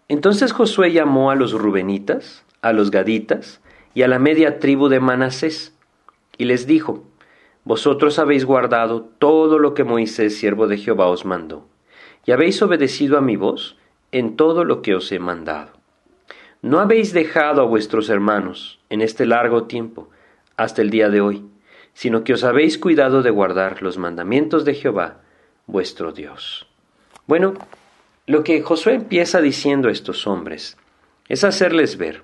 entonces 0.08 0.52
Josué 0.52 0.92
llamó 0.92 1.32
a 1.32 1.36
los 1.36 1.54
rubenitas, 1.54 2.46
a 2.62 2.74
los 2.74 2.92
gaditas 2.92 3.62
y 3.94 4.04
a 4.04 4.08
la 4.08 4.20
media 4.20 4.60
tribu 4.60 4.90
de 4.90 5.00
Manasés, 5.00 5.74
y 6.38 6.46
les 6.46 6.68
dijo, 6.68 7.06
Vosotros 7.64 8.18
habéis 8.18 8.44
guardado 8.44 9.04
todo 9.20 9.60
lo 9.60 9.74
que 9.74 9.84
Moisés, 9.84 10.38
siervo 10.38 10.68
de 10.68 10.78
Jehová, 10.78 11.08
os 11.08 11.26
mandó, 11.26 11.68
y 12.26 12.32
habéis 12.32 12.62
obedecido 12.62 13.18
a 13.18 13.22
mi 13.22 13.36
voz, 13.36 13.78
en 14.12 14.36
todo 14.36 14.64
lo 14.64 14.82
que 14.82 14.96
os 14.96 15.12
he 15.12 15.20
mandado. 15.20 15.72
No 16.62 16.80
habéis 16.80 17.14
dejado 17.14 17.62
a 17.62 17.66
vuestros 17.66 18.10
hermanos 18.10 18.80
en 18.90 19.02
este 19.02 19.26
largo 19.26 19.64
tiempo, 19.64 20.10
hasta 20.58 20.82
el 20.82 20.90
día 20.90 21.10
de 21.10 21.22
hoy, 21.22 21.46
sino 21.94 22.24
que 22.24 22.34
os 22.34 22.44
habéis 22.44 22.78
cuidado 22.78 23.24
de 23.24 23.32
guardar 23.32 23.82
los 23.82 23.98
mandamientos 23.98 24.64
de 24.66 24.76
Jehová, 24.76 25.22
vuestro 25.66 26.12
Dios. 26.12 26.68
Bueno, 27.26 27.54
lo 28.28 28.44
que 28.44 28.62
Josué 28.62 28.94
empieza 28.94 29.42
diciendo 29.42 29.90
a 29.90 29.92
estos 29.92 30.28
hombres 30.28 30.78
es 31.28 31.44
hacerles 31.44 31.98
ver 31.98 32.24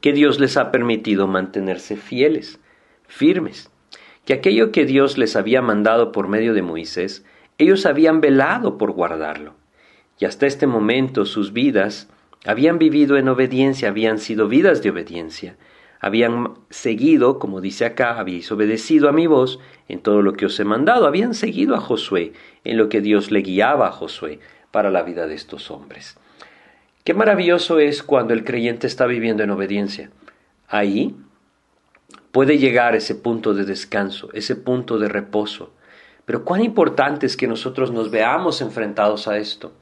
que 0.00 0.12
Dios 0.12 0.40
les 0.40 0.56
ha 0.56 0.70
permitido 0.70 1.26
mantenerse 1.26 1.96
fieles, 1.96 2.58
firmes, 3.06 3.70
que 4.24 4.34
aquello 4.34 4.72
que 4.72 4.84
Dios 4.84 5.16
les 5.16 5.36
había 5.36 5.62
mandado 5.62 6.12
por 6.12 6.28
medio 6.28 6.54
de 6.54 6.62
Moisés, 6.62 7.24
ellos 7.58 7.86
habían 7.86 8.20
velado 8.20 8.78
por 8.78 8.92
guardarlo. 8.92 9.54
Y 10.22 10.24
hasta 10.24 10.46
este 10.46 10.68
momento 10.68 11.26
sus 11.26 11.52
vidas 11.52 12.08
habían 12.46 12.78
vivido 12.78 13.16
en 13.16 13.28
obediencia, 13.28 13.88
habían 13.88 14.20
sido 14.20 14.46
vidas 14.46 14.80
de 14.80 14.90
obediencia, 14.90 15.56
habían 15.98 16.54
seguido, 16.70 17.40
como 17.40 17.60
dice 17.60 17.84
acá, 17.86 18.20
habéis 18.20 18.52
obedecido 18.52 19.08
a 19.08 19.12
mi 19.12 19.26
voz 19.26 19.58
en 19.88 19.98
todo 19.98 20.22
lo 20.22 20.34
que 20.34 20.46
os 20.46 20.60
he 20.60 20.64
mandado, 20.64 21.08
habían 21.08 21.34
seguido 21.34 21.74
a 21.74 21.80
Josué 21.80 22.34
en 22.62 22.76
lo 22.76 22.88
que 22.88 23.00
Dios 23.00 23.32
le 23.32 23.40
guiaba 23.40 23.88
a 23.88 23.90
Josué 23.90 24.38
para 24.70 24.92
la 24.92 25.02
vida 25.02 25.26
de 25.26 25.34
estos 25.34 25.72
hombres. 25.72 26.16
Qué 27.02 27.14
maravilloso 27.14 27.80
es 27.80 28.04
cuando 28.04 28.32
el 28.32 28.44
creyente 28.44 28.86
está 28.86 29.06
viviendo 29.06 29.42
en 29.42 29.50
obediencia. 29.50 30.12
Ahí 30.68 31.16
puede 32.30 32.58
llegar 32.58 32.94
ese 32.94 33.16
punto 33.16 33.54
de 33.54 33.64
descanso, 33.64 34.28
ese 34.34 34.54
punto 34.54 35.00
de 35.00 35.08
reposo. 35.08 35.72
Pero 36.24 36.44
cuán 36.44 36.62
importante 36.62 37.26
es 37.26 37.36
que 37.36 37.48
nosotros 37.48 37.90
nos 37.90 38.12
veamos 38.12 38.60
enfrentados 38.60 39.26
a 39.26 39.38
esto. 39.38 39.72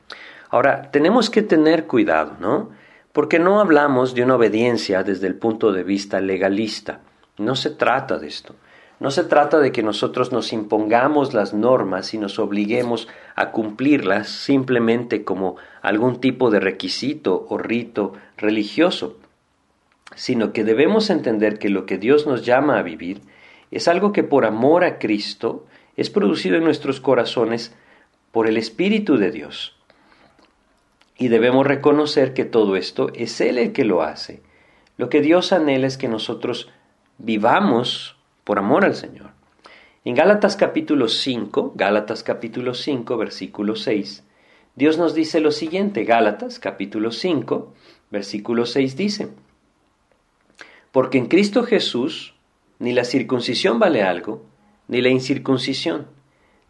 Ahora, 0.51 0.91
tenemos 0.91 1.31
que 1.31 1.43
tener 1.43 1.87
cuidado, 1.87 2.37
¿no? 2.41 2.71
Porque 3.13 3.39
no 3.39 3.61
hablamos 3.61 4.15
de 4.15 4.25
una 4.25 4.35
obediencia 4.35 5.03
desde 5.05 5.29
el 5.29 5.37
punto 5.37 5.73
de 5.73 5.85
vista 5.85 6.21
legalista. 6.21 7.01
No 7.39 7.55
se 7.55 7.71
trata 7.71 8.19
de 8.19 8.27
esto. 8.27 8.55
No 8.99 9.11
se 9.11 9.25
trata 9.25 9.61
de 9.61 9.73
que 9.73 9.83
nosotros 9.83 10.31
nos 10.31 10.53
impongamos 10.53 11.33
las 11.33 11.55
normas 11.55 12.13
y 12.13 12.19
nos 12.19 12.39
obliguemos 12.39 13.09
a 13.35 13.51
cumplirlas 13.51 14.29
simplemente 14.29 15.25
como 15.25 15.57
algún 15.81 16.21
tipo 16.21 16.51
de 16.51 16.61
requisito 16.61 17.47
o 17.49 17.57
rito 17.57 18.13
religioso, 18.37 19.17
sino 20.15 20.53
que 20.53 20.65
debemos 20.65 21.09
entender 21.09 21.59
que 21.59 21.71
lo 21.71 21.87
que 21.87 21.97
Dios 21.97 22.27
nos 22.27 22.45
llama 22.45 22.79
a 22.79 22.83
vivir 22.83 23.23
es 23.71 23.89
algo 23.89 24.13
que 24.13 24.23
por 24.23 24.45
amor 24.45 24.85
a 24.85 24.99
Cristo 24.99 25.65
es 25.97 26.11
producido 26.11 26.57
en 26.57 26.65
nuestros 26.65 27.01
corazones 27.01 27.75
por 28.33 28.49
el 28.49 28.59
Espíritu 28.59 29.17
de 29.17 29.31
Dios. 29.31 29.80
Y 31.21 31.29
debemos 31.29 31.67
reconocer 31.67 32.33
que 32.33 32.47
todo 32.47 32.77
esto 32.77 33.11
es 33.13 33.43
Él 33.43 33.59
el 33.59 33.73
que 33.73 33.85
lo 33.85 34.01
hace. 34.03 34.43
Lo 34.97 35.11
que 35.11 35.21
Dios 35.21 35.53
anhela 35.53 35.87
es 35.87 35.99
que 35.99 36.09
nosotros 36.09 36.71
vivamos 37.19 38.17
por 38.43 38.59
amor 38.59 38.87
al 38.87 38.95
Señor. 38.95 39.33
En 40.03 40.15
Gálatas 40.15 40.57
capítulo 40.57 41.09
5, 41.09 41.75
Gálatas 41.77 42.23
capítulo 42.23 42.73
5, 42.73 43.19
versículo 43.19 43.77
6, 43.77 44.25
Dios 44.75 44.97
nos 44.97 45.13
dice 45.15 45.41
lo 45.41 45.51
siguiente, 45.51 46.05
Gálatas 46.05 46.59
capítulo 46.59 47.13
5, 47.13 47.75
versículo 48.11 48.65
6 48.65 48.97
dice, 48.97 49.29
porque 50.91 51.19
en 51.19 51.27
Cristo 51.27 51.65
Jesús 51.65 52.35
ni 52.79 52.95
la 52.95 53.05
circuncisión 53.05 53.79
vale 53.79 54.03
algo, 54.03 54.47
ni 54.89 55.03
la 55.03 55.11
incircuncisión, 55.11 56.07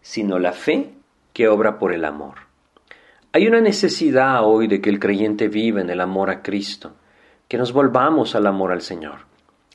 sino 0.00 0.40
la 0.40 0.54
fe 0.54 0.90
que 1.34 1.46
obra 1.46 1.78
por 1.78 1.92
el 1.92 2.04
amor. 2.04 2.49
Hay 3.32 3.46
una 3.46 3.60
necesidad 3.60 4.44
hoy 4.44 4.66
de 4.66 4.80
que 4.80 4.90
el 4.90 4.98
creyente 4.98 5.46
viva 5.46 5.80
en 5.80 5.88
el 5.88 6.00
amor 6.00 6.30
a 6.30 6.42
Cristo, 6.42 6.96
que 7.46 7.58
nos 7.58 7.72
volvamos 7.72 8.34
al 8.34 8.44
amor 8.44 8.72
al 8.72 8.82
Señor. 8.82 9.18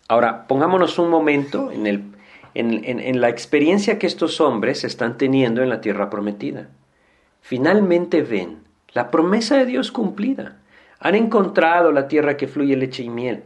Ahora, 0.10 0.46
pongámonos 0.46 1.00
un 1.00 1.10
momento 1.10 1.72
en, 1.72 3.22
la 3.22 3.30
experiencia 3.30 3.98
que 3.98 4.08
estos 4.08 4.42
hombres 4.42 4.84
están 4.84 5.18
teniendo 5.18 5.64
en 5.64 5.70
la 5.70 5.80
tierra 5.80 6.10
prometida. 6.10 6.68
Finalmente 7.40 8.24
ven 8.24 8.64
la 8.92 9.10
promesa 9.10 9.58
de 9.58 9.66
Dios 9.66 9.90
cumplida. 9.90 10.58
Han 11.00 11.16
encontrado 11.16 11.94
la 11.94 12.10
tierra 12.10 12.36
que 12.36 12.50
fluye 12.50 12.76
leche 12.76 13.04
y 13.04 13.10
miel. 13.10 13.44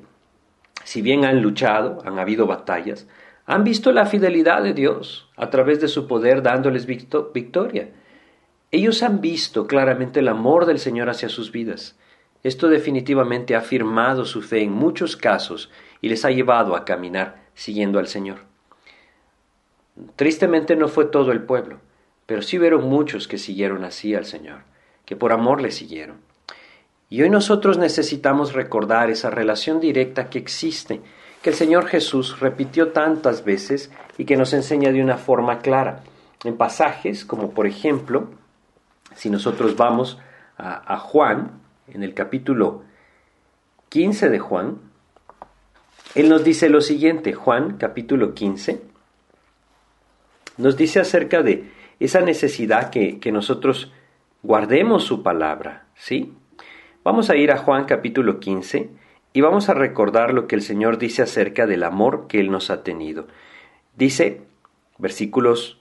Si 0.86 1.04
bien 1.04 1.24
han 1.24 1.40
luchado, 1.44 2.00
han 2.04 2.18
habido 2.18 2.48
batallas, 2.48 3.08
han 3.46 3.64
visto 3.64 3.92
la 3.92 4.08
fidelidad 4.08 4.64
de 4.64 4.74
Dios 4.74 5.30
a 5.38 5.52
través 5.52 5.80
de 5.80 5.88
su 5.88 6.08
poder 6.08 6.42
dándoles 6.42 6.88
victoria. 6.88 7.90
Ellos 8.72 9.02
han 9.02 9.20
visto 9.20 9.66
claramente 9.66 10.20
el 10.20 10.28
amor 10.28 10.66
del 10.68 10.78
Señor 10.78 11.10
hacia 11.10 11.28
sus 11.28 11.52
vidas. 11.52 11.98
Esto 12.44 12.70
definitivamente 12.70 13.56
ha 13.56 13.60
afirmado 13.60 14.26
su 14.26 14.42
fe 14.42 14.62
en 14.62 14.72
muchos 14.72 15.18
casos 15.18 15.72
y 16.02 16.10
les 16.10 16.24
ha 16.24 16.30
llevado 16.30 16.76
a 16.76 16.86
caminar 16.86 17.48
siguiendo 17.56 17.98
al 17.98 18.08
Señor. 18.08 18.38
Tristemente 20.16 20.76
no 20.76 20.88
fue 20.88 21.06
todo 21.06 21.32
el 21.32 21.42
pueblo, 21.42 21.80
pero 22.26 22.42
sí 22.42 22.60
hubieron 22.60 22.88
muchos 22.88 23.28
que 23.28 23.38
siguieron 23.40 23.84
así 23.84 24.14
al 24.14 24.26
Señor, 24.26 24.60
que 25.04 25.16
por 25.16 25.34
amor 25.34 25.62
le 25.62 25.72
siguieron. 25.72 26.18
Y 27.10 27.24
hoy 27.24 27.30
nosotros 27.32 27.80
necesitamos 27.80 28.54
recordar 28.54 29.10
esa 29.10 29.32
relación 29.32 29.80
directa 29.80 30.30
que 30.30 30.38
existe, 30.38 31.02
que 31.42 31.50
el 31.50 31.56
Señor 31.56 31.88
Jesús 31.88 32.40
repitió 32.40 32.90
tantas 32.90 33.44
veces 33.44 33.92
y 34.20 34.26
que 34.26 34.38
nos 34.38 34.54
enseña 34.54 34.92
de 34.92 35.02
una 35.02 35.18
forma 35.18 35.60
clara, 35.60 36.04
en 36.44 36.56
pasajes 36.56 37.26
como 37.26 37.50
por 37.52 37.66
ejemplo, 37.66 38.30
si 39.20 39.30
nosotros 39.30 39.76
vamos 39.76 40.18
a, 40.58 40.98
Juan, 40.98 41.60
en 41.90 42.04
el 42.04 42.14
capítulo 42.14 42.84
15 43.90 44.30
de 44.30 44.40
Juan, 44.40 44.78
él 46.16 46.30
nos 46.30 46.46
dice 46.46 46.70
lo 46.70 46.80
siguiente, 46.80 47.34
Juan 47.34 47.76
capítulo 47.78 48.34
15, 48.34 48.82
nos 50.56 50.78
dice 50.78 51.02
acerca 51.02 51.44
de 51.44 51.70
esa 52.00 52.22
necesidad 52.22 52.92
que, 52.92 53.20
que 53.20 53.34
nosotros 53.34 53.92
guardemos 54.42 55.04
su 55.04 55.22
palabra, 55.22 55.88
¿sí? 55.96 56.34
Vamos 57.04 57.30
a 57.30 57.36
ir 57.36 57.52
a 57.52 57.58
Juan 57.58 57.84
capítulo 57.84 58.40
15 58.40 58.90
y 59.34 59.42
vamos 59.42 59.68
a 59.68 59.74
recordar 59.74 60.34
lo 60.34 60.48
que 60.48 60.56
el 60.56 60.62
Señor 60.62 60.98
dice 60.98 61.24
acerca 61.24 61.68
del 61.68 61.84
amor 61.84 62.28
que 62.28 62.40
Él 62.40 62.52
nos 62.52 62.70
ha 62.70 62.84
tenido. 62.84 63.28
Dice, 63.98 64.44
versículos 64.98 65.79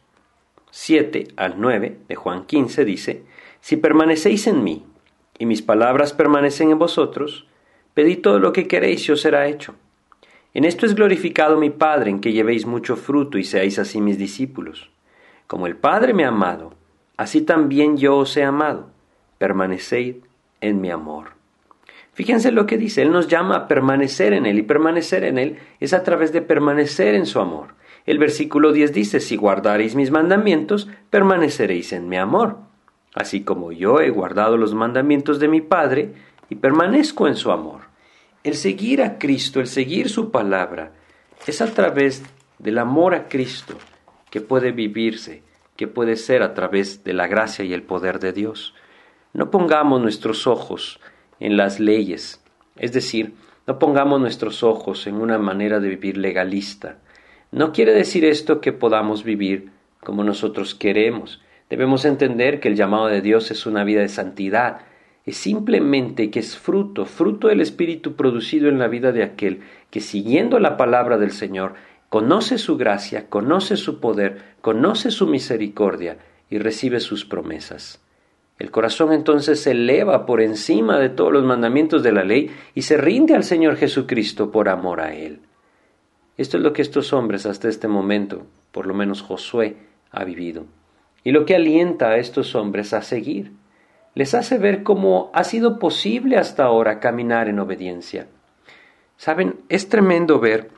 7 0.70 1.28
al 1.36 1.60
9 1.60 1.98
de 2.08 2.14
Juan 2.14 2.44
15, 2.44 2.84
dice, 2.84 3.22
Si 3.60 3.76
permanecéis 3.76 4.46
en 4.46 4.62
mí 4.62 4.84
y 5.38 5.46
mis 5.46 5.62
palabras 5.62 6.12
permanecen 6.12 6.70
en 6.70 6.78
vosotros, 6.78 7.46
pedid 7.94 8.20
todo 8.20 8.38
lo 8.38 8.52
que 8.52 8.68
queréis 8.68 9.08
y 9.08 9.12
os 9.12 9.20
será 9.20 9.46
hecho. 9.46 9.74
En 10.54 10.64
esto 10.64 10.86
es 10.86 10.94
glorificado 10.94 11.58
mi 11.58 11.70
Padre, 11.70 12.10
en 12.10 12.20
que 12.20 12.32
llevéis 12.32 12.66
mucho 12.66 12.96
fruto 12.96 13.38
y 13.38 13.44
seáis 13.44 13.78
así 13.78 14.00
mis 14.00 14.18
discípulos. 14.18 14.90
Como 15.46 15.66
el 15.66 15.76
Padre 15.76 16.14
me 16.14 16.24
ha 16.24 16.28
amado, 16.28 16.74
así 17.16 17.42
también 17.42 17.96
yo 17.96 18.16
os 18.16 18.36
he 18.36 18.42
amado. 18.42 18.90
Permaneced 19.38 20.16
en 20.60 20.80
mi 20.80 20.90
amor. 20.90 21.38
Fíjense 22.12 22.50
lo 22.50 22.66
que 22.66 22.78
dice, 22.78 23.02
Él 23.02 23.12
nos 23.12 23.28
llama 23.28 23.54
a 23.54 23.68
permanecer 23.68 24.32
en 24.32 24.46
Él 24.46 24.58
y 24.58 24.62
permanecer 24.62 25.22
en 25.22 25.38
Él 25.38 25.58
es 25.78 25.92
a 25.92 26.02
través 26.02 26.32
de 26.32 26.42
permanecer 26.42 27.14
en 27.14 27.26
su 27.26 27.38
amor. 27.38 27.76
El 28.08 28.16
versículo 28.16 28.72
10 28.72 28.94
dice, 28.94 29.20
si 29.20 29.36
guardaréis 29.36 29.94
mis 29.94 30.10
mandamientos, 30.10 30.88
permaneceréis 31.10 31.92
en 31.92 32.08
mi 32.08 32.16
amor, 32.16 32.56
así 33.14 33.42
como 33.42 33.70
yo 33.70 34.00
he 34.00 34.08
guardado 34.08 34.56
los 34.56 34.72
mandamientos 34.72 35.38
de 35.40 35.48
mi 35.48 35.60
Padre 35.60 36.14
y 36.48 36.54
permanezco 36.54 37.28
en 37.28 37.36
su 37.36 37.50
amor. 37.50 37.82
El 38.44 38.54
seguir 38.54 39.02
a 39.02 39.18
Cristo, 39.18 39.60
el 39.60 39.66
seguir 39.66 40.08
su 40.08 40.30
palabra, 40.30 40.94
es 41.46 41.60
a 41.60 41.66
través 41.66 42.22
del 42.58 42.78
amor 42.78 43.14
a 43.14 43.28
Cristo 43.28 43.76
que 44.30 44.40
puede 44.40 44.72
vivirse, 44.72 45.42
que 45.76 45.86
puede 45.86 46.16
ser 46.16 46.42
a 46.42 46.54
través 46.54 47.04
de 47.04 47.12
la 47.12 47.26
gracia 47.26 47.62
y 47.66 47.74
el 47.74 47.82
poder 47.82 48.20
de 48.20 48.32
Dios. 48.32 48.74
No 49.34 49.50
pongamos 49.50 50.00
nuestros 50.00 50.46
ojos 50.46 50.98
en 51.40 51.58
las 51.58 51.78
leyes, 51.78 52.42
es 52.76 52.94
decir, 52.94 53.34
no 53.66 53.78
pongamos 53.78 54.18
nuestros 54.18 54.62
ojos 54.62 55.06
en 55.06 55.16
una 55.16 55.36
manera 55.36 55.78
de 55.78 55.90
vivir 55.90 56.16
legalista. 56.16 57.00
No 57.50 57.72
quiere 57.72 57.94
decir 57.94 58.26
esto 58.26 58.60
que 58.60 58.72
podamos 58.72 59.24
vivir 59.24 59.70
como 60.00 60.22
nosotros 60.22 60.74
queremos. 60.74 61.40
Debemos 61.70 62.04
entender 62.04 62.60
que 62.60 62.68
el 62.68 62.76
llamado 62.76 63.06
de 63.06 63.22
Dios 63.22 63.50
es 63.50 63.64
una 63.64 63.84
vida 63.84 64.02
de 64.02 64.08
santidad, 64.08 64.80
es 65.24 65.36
simplemente 65.36 66.30
que 66.30 66.40
es 66.40 66.56
fruto, 66.56 67.04
fruto 67.06 67.48
del 67.48 67.60
Espíritu 67.60 68.16
producido 68.16 68.68
en 68.68 68.78
la 68.78 68.88
vida 68.88 69.12
de 69.12 69.22
aquel 69.22 69.60
que 69.90 70.00
siguiendo 70.00 70.58
la 70.58 70.76
palabra 70.76 71.18
del 71.18 71.32
Señor 71.32 71.74
conoce 72.08 72.58
su 72.58 72.76
gracia, 72.76 73.28
conoce 73.28 73.76
su 73.76 74.00
poder, 74.00 74.56
conoce 74.60 75.10
su 75.10 75.26
misericordia 75.26 76.18
y 76.50 76.58
recibe 76.58 77.00
sus 77.00 77.24
promesas. 77.24 78.02
El 78.58 78.70
corazón 78.70 79.12
entonces 79.12 79.60
se 79.60 79.70
eleva 79.70 80.26
por 80.26 80.40
encima 80.40 80.98
de 80.98 81.10
todos 81.10 81.32
los 81.32 81.44
mandamientos 81.44 82.02
de 82.02 82.12
la 82.12 82.24
ley 82.24 82.50
y 82.74 82.82
se 82.82 82.96
rinde 82.96 83.34
al 83.34 83.44
Señor 83.44 83.76
Jesucristo 83.76 84.50
por 84.50 84.68
amor 84.68 85.00
a 85.00 85.14
Él. 85.14 85.40
Esto 86.38 86.56
es 86.56 86.62
lo 86.62 86.72
que 86.72 86.82
estos 86.82 87.12
hombres 87.12 87.44
hasta 87.44 87.68
este 87.68 87.88
momento, 87.88 88.46
por 88.72 88.86
lo 88.86 88.94
menos 88.94 89.22
Josué, 89.22 89.76
ha 90.10 90.24
vivido, 90.24 90.64
y 91.24 91.32
lo 91.32 91.44
que 91.44 91.56
alienta 91.56 92.10
a 92.10 92.16
estos 92.16 92.54
hombres 92.54 92.94
a 92.94 93.02
seguir 93.02 93.52
les 94.14 94.34
hace 94.34 94.56
ver 94.56 94.82
cómo 94.82 95.30
ha 95.34 95.44
sido 95.44 95.78
posible 95.78 96.38
hasta 96.38 96.64
ahora 96.64 97.00
caminar 97.00 97.48
en 97.48 97.58
obediencia. 97.58 98.28
Saben, 99.16 99.56
es 99.68 99.88
tremendo 99.88 100.38
ver 100.38 100.70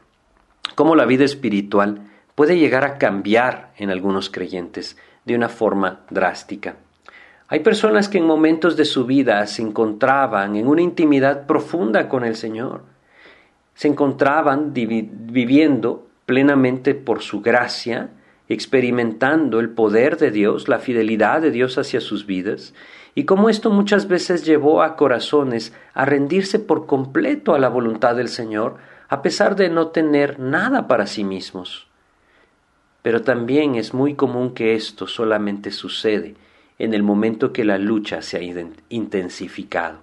cómo 0.74 0.96
la 0.96 1.04
vida 1.04 1.24
espiritual 1.24 2.10
puede 2.34 2.58
llegar 2.58 2.84
a 2.84 2.96
cambiar 2.98 3.72
en 3.76 3.90
algunos 3.90 4.30
creyentes 4.30 4.96
de 5.26 5.34
una 5.34 5.48
forma 5.48 6.00
drástica. 6.10 6.76
Hay 7.48 7.60
personas 7.60 8.08
que 8.08 8.16
en 8.18 8.26
momentos 8.26 8.76
de 8.76 8.86
su 8.86 9.04
vida 9.04 9.46
se 9.46 9.60
encontraban 9.60 10.56
en 10.56 10.66
una 10.66 10.80
intimidad 10.80 11.46
profunda 11.46 12.08
con 12.08 12.24
el 12.24 12.36
Señor. 12.36 12.82
Se 13.80 13.88
encontraban 13.88 14.74
viviendo 14.74 16.06
plenamente 16.26 16.94
por 16.94 17.22
su 17.22 17.40
gracia, 17.40 18.10
experimentando 18.46 19.58
el 19.58 19.70
poder 19.70 20.18
de 20.18 20.30
Dios, 20.30 20.68
la 20.68 20.80
fidelidad 20.80 21.40
de 21.40 21.50
Dios 21.50 21.78
hacia 21.78 22.02
sus 22.02 22.26
vidas, 22.26 22.74
y 23.14 23.24
como 23.24 23.48
esto 23.48 23.70
muchas 23.70 24.06
veces 24.06 24.44
llevó 24.44 24.82
a 24.82 24.96
corazones 24.96 25.72
a 25.94 26.04
rendirse 26.04 26.58
por 26.58 26.84
completo 26.84 27.54
a 27.54 27.58
la 27.58 27.70
voluntad 27.70 28.16
del 28.16 28.28
Señor, 28.28 28.76
a 29.08 29.22
pesar 29.22 29.56
de 29.56 29.70
no 29.70 29.86
tener 29.86 30.38
nada 30.38 30.86
para 30.86 31.06
sí 31.06 31.24
mismos. 31.24 31.88
Pero 33.00 33.22
también 33.22 33.76
es 33.76 33.94
muy 33.94 34.12
común 34.12 34.52
que 34.52 34.74
esto 34.74 35.06
solamente 35.06 35.70
sucede 35.70 36.34
en 36.78 36.92
el 36.92 37.02
momento 37.02 37.50
que 37.50 37.64
la 37.64 37.78
lucha 37.78 38.20
se 38.20 38.36
ha 38.36 38.42
intensificado. 38.90 40.00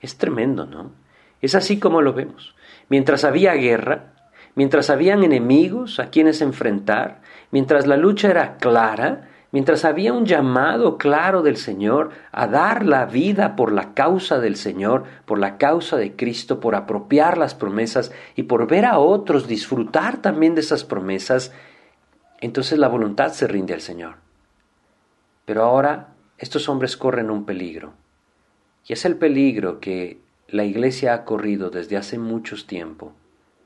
Es 0.00 0.16
tremendo, 0.16 0.64
¿no? 0.64 0.90
Es 1.40 1.54
así 1.54 1.78
como 1.78 2.02
lo 2.02 2.12
vemos. 2.12 2.54
Mientras 2.88 3.24
había 3.24 3.54
guerra, 3.54 4.12
mientras 4.54 4.90
habían 4.90 5.22
enemigos 5.22 6.00
a 6.00 6.10
quienes 6.10 6.40
enfrentar, 6.40 7.20
mientras 7.50 7.86
la 7.86 7.96
lucha 7.96 8.30
era 8.30 8.56
clara, 8.56 9.28
mientras 9.52 9.84
había 9.84 10.12
un 10.12 10.26
llamado 10.26 10.98
claro 10.98 11.42
del 11.42 11.56
Señor 11.56 12.10
a 12.32 12.46
dar 12.46 12.84
la 12.84 13.06
vida 13.06 13.56
por 13.56 13.72
la 13.72 13.94
causa 13.94 14.40
del 14.40 14.56
Señor, 14.56 15.04
por 15.24 15.38
la 15.38 15.58
causa 15.58 15.96
de 15.96 16.16
Cristo, 16.16 16.60
por 16.60 16.74
apropiar 16.74 17.38
las 17.38 17.54
promesas 17.54 18.12
y 18.36 18.44
por 18.44 18.66
ver 18.66 18.84
a 18.84 18.98
otros 18.98 19.46
disfrutar 19.46 20.18
también 20.18 20.54
de 20.54 20.60
esas 20.60 20.84
promesas, 20.84 21.52
entonces 22.40 22.78
la 22.78 22.88
voluntad 22.88 23.32
se 23.32 23.46
rinde 23.46 23.74
al 23.74 23.80
Señor. 23.80 24.16
Pero 25.44 25.62
ahora 25.64 26.08
estos 26.36 26.68
hombres 26.68 26.96
corren 26.96 27.30
un 27.30 27.44
peligro, 27.44 27.94
y 28.86 28.92
es 28.92 29.04
el 29.04 29.16
peligro 29.16 29.80
que 29.80 30.20
la 30.48 30.64
Iglesia 30.64 31.12
ha 31.12 31.24
corrido 31.24 31.68
desde 31.68 31.98
hace 31.98 32.18
mucho 32.18 32.56
tiempo, 32.66 33.12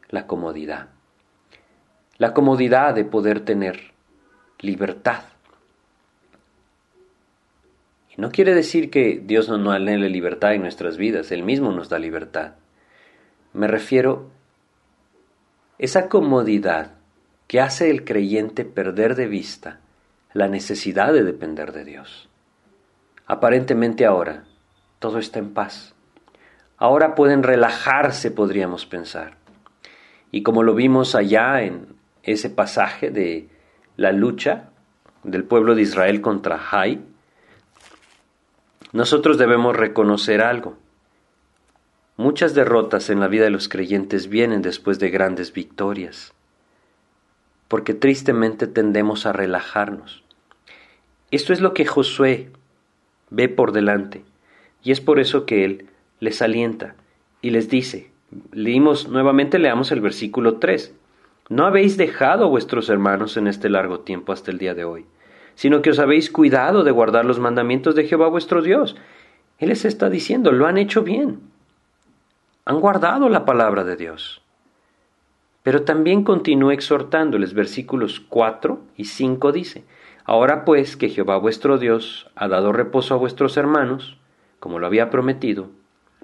la 0.09 0.27
comodidad. 0.27 0.89
La 2.19 2.35
comodidad 2.35 2.95
de 2.95 3.05
poder 3.05 3.41
tener 3.41 3.93
libertad. 4.59 5.23
Y 8.11 8.21
no 8.21 8.31
quiere 8.31 8.55
decir 8.55 8.91
que 8.91 9.23
Dios 9.25 9.49
no 9.49 9.59
nos 9.59 9.75
anhele 9.77 10.09
libertad 10.09 10.55
en 10.55 10.63
nuestras 10.63 10.97
vidas, 10.97 11.31
Él 11.31 11.45
mismo 11.45 11.71
nos 11.71 11.89
da 11.89 12.01
libertad. 12.01 12.55
Me 13.53 13.69
refiero 13.69 14.31
esa 15.79 16.09
comodidad 16.09 16.95
que 17.47 17.61
hace 17.61 17.91
el 17.91 18.05
creyente 18.05 18.65
perder 18.65 19.15
de 19.15 19.29
vista 19.29 19.79
la 20.33 20.49
necesidad 20.49 21.13
de 21.13 21.23
depender 21.23 21.73
de 21.73 21.85
Dios. 21.85 22.29
Aparentemente 23.27 24.05
ahora 24.05 24.45
todo 24.99 25.19
está 25.19 25.39
en 25.39 25.55
paz. 25.55 25.95
Ahora 26.83 27.15
pueden 27.15 27.45
relajarse, 27.45 28.33
podríamos 28.33 28.87
pensar. 28.87 29.37
Y 30.33 30.43
como 30.43 30.65
lo 30.65 30.75
vimos 30.75 31.15
allá 31.15 31.63
en 31.63 31.87
ese 32.25 32.51
pasaje 32.51 33.13
de 33.13 33.49
la 33.97 34.11
lucha 34.11 34.71
del 35.23 35.45
pueblo 35.45 35.77
de 35.77 35.83
Israel 35.83 36.21
contra 36.21 36.59
Jai, 36.59 37.01
nosotros 38.91 39.39
debemos 39.39 39.77
reconocer 39.77 40.43
algo. 40.43 40.77
Muchas 42.17 42.53
derrotas 42.53 43.11
en 43.11 43.21
la 43.21 43.29
vida 43.29 43.45
de 43.45 43.51
los 43.51 43.69
creyentes 43.69 44.29
vienen 44.29 44.61
después 44.61 44.99
de 44.99 45.11
grandes 45.11 45.53
victorias 45.53 46.35
porque 47.69 47.95
tristemente 47.95 48.67
tendemos 48.67 49.25
a 49.25 49.33
relajarnos. 49.33 50.25
Esto 51.31 51.53
es 51.53 51.61
lo 51.61 51.75
que 51.75 51.87
Josué 51.87 52.51
ve 53.31 53.49
por 53.49 53.71
delante, 53.71 54.25
y 54.83 54.91
es 54.91 55.01
por 55.01 55.21
eso 55.21 55.47
que 55.47 55.65
él 55.65 55.89
les 56.23 56.41
alienta 56.41 56.95
y 57.41 57.51
les 57.51 57.69
dice, 57.69 58.13
leímos 58.53 59.09
nuevamente, 59.09 59.59
leamos 59.59 59.91
el 59.91 60.01
versículo 60.01 60.59
3, 60.59 60.95
no 61.49 61.67
habéis 61.67 61.97
dejado 61.97 62.45
a 62.45 62.49
vuestros 62.49 62.89
hermanos 62.89 63.37
en 63.37 63.49
este 63.49 63.69
largo 63.69 64.01
tiempo 64.01 64.33
hasta 64.33 64.53
el 64.53 64.59
día 64.59 64.73
de 64.73 64.85
hoy, 64.85 65.05
sino 65.57 65.83
que 65.83 65.91
os 65.91 65.99
habéis 65.99 66.31
cuidado 66.31 66.85
de 66.85 66.93
guardar 66.93 67.25
los 67.25 67.41
mandamientos 67.41 67.97
de 67.97 68.07
Jehová 68.07 68.29
vuestro 68.29 68.63
Dios. 68.63 68.95
Él 69.59 69.71
les 69.71 69.85
está 69.85 70.11
diciendo, 70.11 70.53
lo 70.53 70.69
han 70.69 70.79
hecho 70.79 71.03
bien, 71.03 71.41
han 72.67 72.79
guardado 72.79 73.29
la 73.29 73.45
palabra 73.45 73.83
de 73.83 73.97
Dios. 73.97 74.43
Pero 75.65 75.83
también 75.83 76.23
continúa 76.23 76.73
exhortándoles, 76.73 77.53
versículos 77.53 78.21
4 78.21 78.81
y 78.97 79.07
5 79.07 79.51
dice, 79.51 79.83
Ahora 80.25 80.65
pues 80.65 80.97
que 80.97 81.09
Jehová 81.09 81.37
vuestro 81.39 81.79
Dios 81.79 82.31
ha 82.37 82.47
dado 82.47 82.73
reposo 82.73 83.15
a 83.15 83.19
vuestros 83.19 83.57
hermanos, 83.57 84.17
como 84.61 84.79
lo 84.79 84.87
había 84.87 85.11
prometido, 85.11 85.71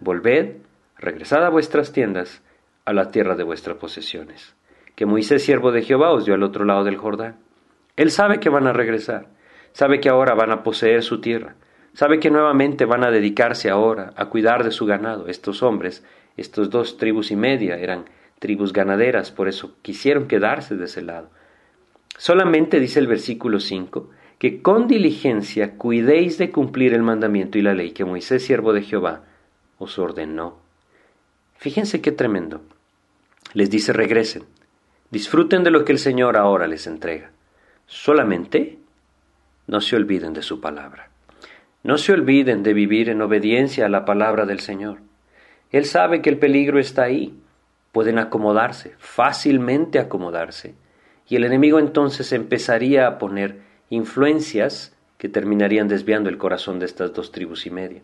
volved, 0.00 0.56
regresad 0.96 1.44
a 1.44 1.50
vuestras 1.50 1.92
tiendas, 1.92 2.42
a 2.84 2.92
la 2.92 3.10
tierra 3.10 3.36
de 3.36 3.44
vuestras 3.44 3.76
posesiones, 3.76 4.54
que 4.94 5.06
Moisés, 5.06 5.42
siervo 5.42 5.72
de 5.72 5.82
Jehová, 5.82 6.12
os 6.12 6.24
dio 6.24 6.34
al 6.34 6.42
otro 6.42 6.64
lado 6.64 6.84
del 6.84 6.96
Jordán. 6.96 7.36
Él 7.96 8.10
sabe 8.10 8.40
que 8.40 8.48
van 8.48 8.66
a 8.66 8.72
regresar, 8.72 9.26
sabe 9.72 10.00
que 10.00 10.08
ahora 10.08 10.34
van 10.34 10.50
a 10.50 10.62
poseer 10.62 11.02
su 11.02 11.20
tierra, 11.20 11.56
sabe 11.92 12.18
que 12.18 12.30
nuevamente 12.30 12.84
van 12.84 13.04
a 13.04 13.10
dedicarse 13.10 13.70
ahora 13.70 14.12
a 14.16 14.26
cuidar 14.26 14.64
de 14.64 14.70
su 14.70 14.86
ganado. 14.86 15.26
Estos 15.26 15.62
hombres, 15.62 16.04
estos 16.36 16.70
dos 16.70 16.96
tribus 16.96 17.30
y 17.30 17.36
media, 17.36 17.76
eran 17.76 18.06
tribus 18.38 18.72
ganaderas, 18.72 19.30
por 19.30 19.48
eso 19.48 19.76
quisieron 19.82 20.28
quedarse 20.28 20.76
de 20.76 20.84
ese 20.84 21.02
lado. 21.02 21.30
Solamente 22.16 22.80
dice 22.80 23.00
el 23.00 23.06
versículo 23.06 23.60
5 23.60 24.10
que 24.38 24.62
con 24.62 24.86
diligencia 24.86 25.76
cuidéis 25.76 26.38
de 26.38 26.50
cumplir 26.50 26.94
el 26.94 27.02
mandamiento 27.02 27.58
y 27.58 27.62
la 27.62 27.74
ley 27.74 27.90
que 27.90 28.04
Moisés, 28.04 28.44
siervo 28.44 28.72
de 28.72 28.82
Jehová, 28.82 29.24
os 29.78 29.98
ordenó. 29.98 30.58
Fíjense 31.56 32.00
qué 32.00 32.12
tremendo. 32.12 32.60
Les 33.54 33.70
dice 33.70 33.92
regresen, 33.92 34.44
disfruten 35.10 35.64
de 35.64 35.70
lo 35.70 35.84
que 35.84 35.92
el 35.92 35.98
Señor 35.98 36.36
ahora 36.36 36.66
les 36.66 36.86
entrega. 36.86 37.30
Solamente 37.86 38.78
no 39.66 39.80
se 39.80 39.96
olviden 39.96 40.32
de 40.34 40.42
su 40.42 40.60
palabra. 40.60 41.10
No 41.82 41.96
se 41.96 42.12
olviden 42.12 42.62
de 42.62 42.74
vivir 42.74 43.08
en 43.08 43.22
obediencia 43.22 43.86
a 43.86 43.88
la 43.88 44.04
palabra 44.04 44.44
del 44.44 44.60
Señor. 44.60 44.98
Él 45.70 45.84
sabe 45.84 46.22
que 46.22 46.30
el 46.30 46.38
peligro 46.38 46.78
está 46.78 47.04
ahí, 47.04 47.38
pueden 47.92 48.18
acomodarse, 48.18 48.94
fácilmente 48.98 49.98
acomodarse, 49.98 50.74
y 51.28 51.36
el 51.36 51.44
enemigo 51.44 51.78
entonces 51.78 52.32
empezaría 52.32 53.06
a 53.06 53.18
poner 53.18 53.60
influencias 53.90 54.94
que 55.18 55.28
terminarían 55.28 55.88
desviando 55.88 56.30
el 56.30 56.38
corazón 56.38 56.78
de 56.78 56.86
estas 56.86 57.12
dos 57.12 57.32
tribus 57.32 57.66
y 57.66 57.70
media. 57.70 58.02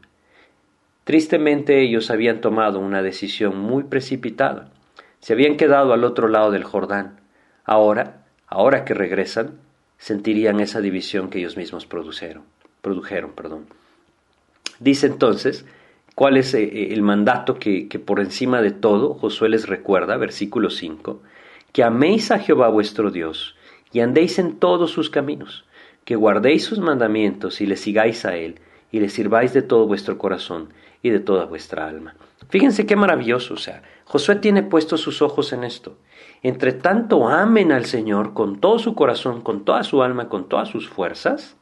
Tristemente 1.05 1.83
ellos 1.83 2.11
habían 2.11 2.40
tomado 2.40 2.81
una 2.81 3.03
decisión 3.03 3.59
muy 3.59 3.85
precipitada, 3.85 4.71
se 5.21 5.35
habían 5.35 5.57
quedado 5.57 5.93
al 5.93 6.05
otro 6.05 6.29
lado 6.29 6.51
del 6.51 6.64
Jordán. 6.64 7.21
Ahora, 7.64 8.25
ahora 8.47 8.85
que 8.85 8.95
regresan, 8.95 9.53
sentirían 9.99 10.61
esa 10.61 10.81
división 10.81 11.31
que 11.31 11.38
ellos 11.38 11.57
mismos 11.57 11.87
produjeron. 11.87 12.43
produjeron 12.81 13.33
perdón. 13.33 13.67
Dice 14.81 15.07
entonces 15.07 15.64
cuál 16.14 16.37
es 16.37 16.53
eh, 16.55 16.62
eh, 16.64 16.88
el 16.93 17.03
mandato 17.03 17.59
que, 17.59 17.88
que, 17.88 17.99
por 17.99 18.21
encima 18.21 18.61
de 18.61 18.71
todo 18.71 19.14
Josué 19.14 19.49
les 19.49 19.67
recuerda, 19.67 20.17
versículo 20.17 20.71
5, 20.71 21.23
que 21.73 21.83
améis 21.83 22.31
a 22.31 22.38
Jehová 22.38 22.69
vuestro 22.69 23.11
Dios 23.11 23.57
y 23.93 24.01
andéis 24.01 24.38
en 24.38 24.59
todos 24.59 24.90
sus 24.90 25.11
caminos, 25.11 25.64
que 26.05 26.17
guardéis 26.17 26.64
sus 26.64 26.79
mandamientos 26.79 27.61
y 27.61 27.67
le 27.67 27.77
sigáis 27.77 28.25
a 28.25 28.37
Él 28.37 28.61
y 28.94 29.00
le 29.00 29.09
sirváis 29.09 29.52
de 29.52 29.62
todo 29.62 29.88
vuestro 29.88 30.18
corazón 30.18 30.72
y 31.02 31.11
de 31.11 31.18
toda 31.18 31.46
vuestra 31.46 31.88
alma. 31.88 32.14
Fíjense 32.48 32.87
qué 32.87 32.94
maravilloso, 32.94 33.54
o 33.54 33.57
sea, 33.57 33.83
Josué 34.04 34.37
tiene 34.37 34.62
puestos 34.62 35.00
sus 35.00 35.20
ojos 35.20 35.52
en 35.52 35.64
esto. 35.64 35.98
Entre 36.44 36.70
tanto 36.70 37.28
amen 37.28 37.72
al 37.72 37.87
Señor 37.87 38.35
con 38.35 38.61
todo 38.61 38.78
su 38.78 38.94
corazón, 38.94 39.40
con 39.40 39.64
toda 39.64 39.83
su 39.83 40.04
alma, 40.04 40.28
con 40.28 40.48
todas 40.48 40.68
sus 40.68 40.88
fuerzas, 40.88 41.57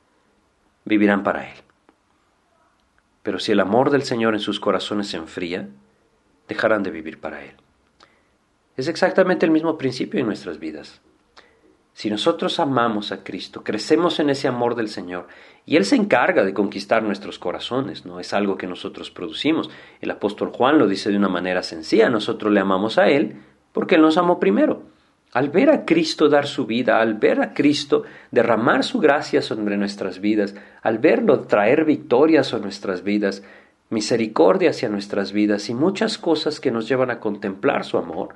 vivirán 0.84 1.22
para 1.22 1.50
Él. 1.50 1.56
Pero 3.22 3.38
si 3.38 3.52
el 3.52 3.60
amor 3.60 3.88
del 3.88 4.02
Señor 4.02 4.34
en 4.34 4.40
sus 4.40 4.60
corazones 4.60 5.06
se 5.06 5.16
enfría, 5.16 5.70
dejarán 6.48 6.82
de 6.82 6.90
vivir 6.90 7.18
para 7.18 7.42
Él. 7.42 7.54
Es 8.76 8.88
exactamente 8.88 9.46
el 9.46 9.52
mismo 9.52 9.78
principio 9.78 10.20
en 10.20 10.26
nuestras 10.26 10.58
vidas. 10.58 11.00
Si 11.94 12.08
nosotros 12.08 12.58
amamos 12.58 13.12
a 13.12 13.22
Cristo, 13.22 13.62
crecemos 13.62 14.18
en 14.18 14.30
ese 14.30 14.48
amor 14.48 14.74
del 14.74 14.88
Señor 14.88 15.28
y 15.66 15.76
Él 15.76 15.84
se 15.84 15.96
encarga 15.96 16.44
de 16.44 16.54
conquistar 16.54 17.02
nuestros 17.02 17.38
corazones, 17.38 18.06
no 18.06 18.18
es 18.18 18.32
algo 18.32 18.56
que 18.56 18.66
nosotros 18.66 19.10
producimos. 19.10 19.70
El 20.00 20.10
apóstol 20.10 20.50
Juan 20.50 20.78
lo 20.78 20.88
dice 20.88 21.10
de 21.10 21.18
una 21.18 21.28
manera 21.28 21.62
sencilla, 21.62 22.08
nosotros 22.08 22.52
le 22.52 22.60
amamos 22.60 22.98
a 22.98 23.08
Él 23.08 23.36
porque 23.72 23.96
Él 23.96 24.02
nos 24.02 24.16
amó 24.16 24.40
primero. 24.40 24.82
Al 25.32 25.48
ver 25.48 25.70
a 25.70 25.84
Cristo 25.86 26.28
dar 26.28 26.46
su 26.46 26.66
vida, 26.66 27.00
al 27.00 27.14
ver 27.14 27.40
a 27.40 27.54
Cristo 27.54 28.04
derramar 28.30 28.84
su 28.84 28.98
gracia 28.98 29.40
sobre 29.40 29.78
nuestras 29.78 30.20
vidas, 30.20 30.54
al 30.82 30.98
verlo 30.98 31.40
traer 31.40 31.84
victorias 31.84 32.48
sobre 32.48 32.64
nuestras 32.64 33.02
vidas, 33.02 33.42
misericordia 33.88 34.70
hacia 34.70 34.88
nuestras 34.88 35.32
vidas 35.32 35.68
y 35.70 35.74
muchas 35.74 36.18
cosas 36.18 36.60
que 36.60 36.70
nos 36.70 36.88
llevan 36.88 37.10
a 37.10 37.20
contemplar 37.20 37.84
su 37.84 37.96
amor, 37.96 38.34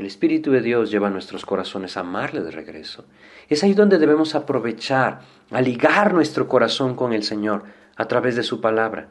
el 0.00 0.06
Espíritu 0.06 0.50
de 0.50 0.62
Dios 0.62 0.90
lleva 0.90 1.08
a 1.08 1.10
nuestros 1.10 1.44
corazones 1.44 1.96
a 1.96 2.00
amarle 2.00 2.40
de 2.40 2.50
regreso. 2.50 3.04
Es 3.48 3.62
ahí 3.62 3.74
donde 3.74 3.98
debemos 3.98 4.34
aprovechar, 4.34 5.20
a 5.50 5.60
ligar 5.60 6.14
nuestro 6.14 6.48
corazón 6.48 6.96
con 6.96 7.12
el 7.12 7.22
Señor 7.22 7.64
a 7.96 8.06
través 8.06 8.34
de 8.34 8.42
su 8.42 8.62
palabra. 8.62 9.08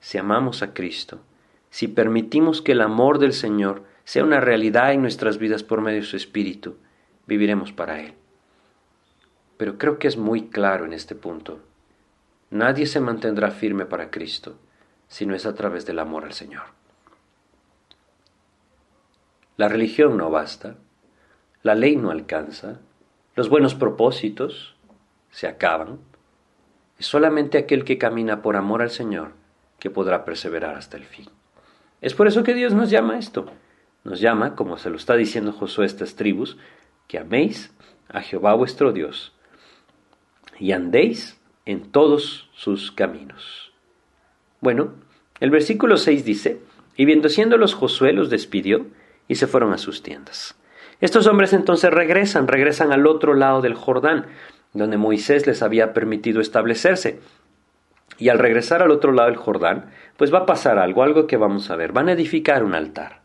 Si 0.00 0.16
amamos 0.16 0.62
a 0.62 0.72
Cristo, 0.72 1.20
si 1.68 1.86
permitimos 1.86 2.62
que 2.62 2.72
el 2.72 2.80
amor 2.80 3.18
del 3.18 3.34
Señor 3.34 3.84
sea 4.04 4.24
una 4.24 4.40
realidad 4.40 4.92
en 4.92 5.02
nuestras 5.02 5.36
vidas 5.36 5.62
por 5.62 5.82
medio 5.82 6.00
de 6.00 6.06
su 6.06 6.16
Espíritu, 6.16 6.78
viviremos 7.26 7.72
para 7.72 8.00
Él. 8.00 8.14
Pero 9.58 9.76
creo 9.76 9.98
que 9.98 10.08
es 10.08 10.16
muy 10.16 10.48
claro 10.48 10.86
en 10.86 10.94
este 10.94 11.14
punto. 11.14 11.60
Nadie 12.48 12.86
se 12.86 13.00
mantendrá 13.00 13.50
firme 13.50 13.84
para 13.84 14.10
Cristo 14.10 14.56
si 15.08 15.26
no 15.26 15.34
es 15.34 15.44
a 15.44 15.54
través 15.54 15.84
del 15.84 15.98
amor 15.98 16.24
al 16.24 16.32
Señor. 16.32 16.79
La 19.60 19.68
religión 19.68 20.16
no 20.16 20.30
basta, 20.30 20.76
la 21.62 21.74
ley 21.74 21.94
no 21.94 22.10
alcanza, 22.10 22.80
los 23.36 23.50
buenos 23.50 23.74
propósitos 23.74 24.74
se 25.28 25.48
acaban. 25.48 25.98
Es 26.98 27.04
solamente 27.04 27.58
aquel 27.58 27.84
que 27.84 27.98
camina 27.98 28.40
por 28.40 28.56
amor 28.56 28.80
al 28.80 28.88
Señor 28.88 29.32
que 29.78 29.90
podrá 29.90 30.24
perseverar 30.24 30.76
hasta 30.76 30.96
el 30.96 31.04
fin. 31.04 31.26
Es 32.00 32.14
por 32.14 32.26
eso 32.26 32.42
que 32.42 32.54
Dios 32.54 32.72
nos 32.72 32.88
llama 32.88 33.16
a 33.16 33.18
esto. 33.18 33.52
Nos 34.02 34.22
llama, 34.22 34.56
como 34.56 34.78
se 34.78 34.88
lo 34.88 34.96
está 34.96 35.14
diciendo 35.14 35.52
Josué 35.52 35.84
a 35.84 35.88
estas 35.88 36.16
tribus, 36.16 36.56
que 37.06 37.18
améis 37.18 37.70
a 38.08 38.22
Jehová 38.22 38.54
vuestro 38.54 38.92
Dios 38.92 39.34
y 40.58 40.72
andéis 40.72 41.38
en 41.66 41.92
todos 41.92 42.48
sus 42.54 42.92
caminos. 42.92 43.74
Bueno, 44.62 44.94
el 45.38 45.50
versículo 45.50 45.98
6 45.98 46.24
dice, 46.24 46.62
y 46.96 47.04
viendo 47.04 47.28
siendo 47.28 47.58
los 47.58 47.74
Josué 47.74 48.14
los 48.14 48.30
despidió 48.30 48.86
y 49.30 49.36
se 49.36 49.46
fueron 49.46 49.72
a 49.72 49.78
sus 49.78 50.02
tiendas. 50.02 50.56
Estos 51.00 51.28
hombres 51.28 51.52
entonces 51.52 51.88
regresan, 51.92 52.48
regresan 52.48 52.92
al 52.92 53.06
otro 53.06 53.34
lado 53.34 53.60
del 53.62 53.74
Jordán, 53.74 54.26
donde 54.72 54.96
Moisés 54.96 55.46
les 55.46 55.62
había 55.62 55.92
permitido 55.92 56.40
establecerse. 56.40 57.20
Y 58.18 58.28
al 58.28 58.40
regresar 58.40 58.82
al 58.82 58.90
otro 58.90 59.12
lado 59.12 59.28
del 59.28 59.38
Jordán, 59.38 59.92
pues 60.16 60.34
va 60.34 60.40
a 60.40 60.46
pasar 60.46 60.80
algo, 60.80 61.04
algo 61.04 61.28
que 61.28 61.36
vamos 61.36 61.70
a 61.70 61.76
ver. 61.76 61.92
Van 61.92 62.08
a 62.08 62.12
edificar 62.12 62.64
un 62.64 62.74
altar, 62.74 63.20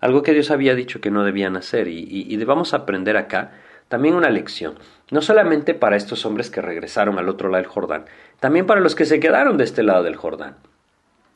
algo 0.00 0.22
que 0.22 0.34
Dios 0.34 0.50
había 0.50 0.74
dicho 0.74 1.00
que 1.00 1.10
no 1.10 1.24
debían 1.24 1.56
hacer. 1.56 1.88
Y, 1.88 2.36
vamos 2.44 2.74
a 2.74 2.78
aprender 2.78 3.16
acá 3.16 3.52
también 3.88 4.16
una 4.16 4.28
lección, 4.28 4.74
no 5.10 5.22
solamente 5.22 5.72
para 5.72 5.96
estos 5.96 6.26
hombres 6.26 6.50
que 6.50 6.60
regresaron 6.60 7.18
al 7.18 7.30
otro 7.30 7.48
lado 7.48 7.62
del 7.62 7.72
Jordán, 7.72 8.04
también 8.38 8.66
para 8.66 8.82
los 8.82 8.94
que 8.94 9.06
se 9.06 9.18
quedaron 9.18 9.56
de 9.56 9.64
este 9.64 9.82
lado 9.82 10.02
del 10.02 10.16
Jordán. 10.16 10.56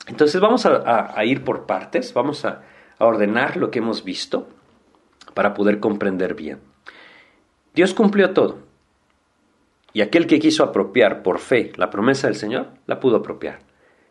Entonces 0.07 0.39
vamos 0.39 0.67
a, 0.67 1.25
ir 1.25 1.45
por 1.45 1.65
partes, 1.65 2.13
vamos 2.13 2.45
a, 2.45 2.61
a 2.99 3.05
ordenar 3.05 3.57
lo 3.57 3.71
que 3.71 3.79
hemos 3.79 4.05
visto 4.05 4.49
para 5.35 5.55
poder 5.55 5.81
comprender 5.81 6.35
bien. 6.35 6.59
Dios 7.75 7.95
cumplió 7.95 8.33
todo. 8.33 8.59
Y 9.93 10.01
aquel 10.01 10.27
que 10.27 10.39
quiso 10.39 10.65
apropiar 10.65 11.23
por 11.23 11.39
fe 11.39 11.73
la 11.77 11.91
promesa 11.91 12.27
del 12.27 12.37
Señor, 12.37 12.69
la 12.87 13.01
pudo 13.01 13.17
apropiar. 13.17 13.61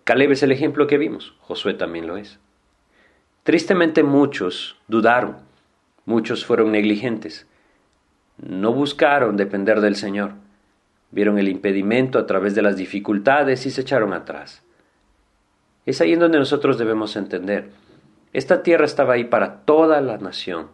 Caleb 0.04 0.32
es 0.32 0.44
el 0.44 0.52
ejemplo 0.52 0.88
que 0.88 0.98
vimos, 0.98 1.36
Josué 1.42 1.74
también 1.74 2.08
lo 2.08 2.18
es. 2.18 2.40
Tristemente 3.44 4.04
muchos 4.04 4.78
dudaron, 4.88 5.38
muchos 6.06 6.46
fueron 6.46 6.72
negligentes, 6.72 7.48
no 8.38 8.74
buscaron 8.74 9.38
depender 9.38 9.82
del 9.82 9.96
Señor. 9.96 10.34
Vieron 11.12 11.38
el 11.38 11.50
impedimento 11.50 12.18
a 12.18 12.26
través 12.26 12.56
de 12.56 12.62
las 12.62 12.78
dificultades 12.78 13.66
y 13.66 13.72
se 13.72 13.82
echaron 13.82 14.14
atrás. 14.14 14.64
Es 15.86 16.02
ahí 16.02 16.14
en 16.14 16.20
donde 16.20 16.40
nosotros 16.40 16.78
debemos 16.78 17.16
entender. 17.16 17.70
Esta 18.34 18.64
tierra 18.64 18.86
estaba 18.86 19.14
ahí 19.14 19.26
para 19.26 19.62
toda 19.66 20.00
la 20.02 20.18
nación, 20.18 20.70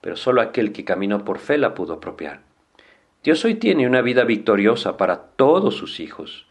pero 0.00 0.16
solo 0.16 0.40
aquel 0.40 0.72
que 0.72 0.84
caminó 0.84 1.24
por 1.24 1.38
fe 1.38 1.58
la 1.58 1.74
pudo 1.74 1.94
apropiar. 1.94 2.40
Dios 3.22 3.44
hoy 3.44 3.54
tiene 3.54 3.86
una 3.86 4.02
vida 4.02 4.24
victoriosa 4.24 4.96
para 4.96 5.22
todos 5.22 5.76
sus 5.76 6.00
hijos. 6.00 6.46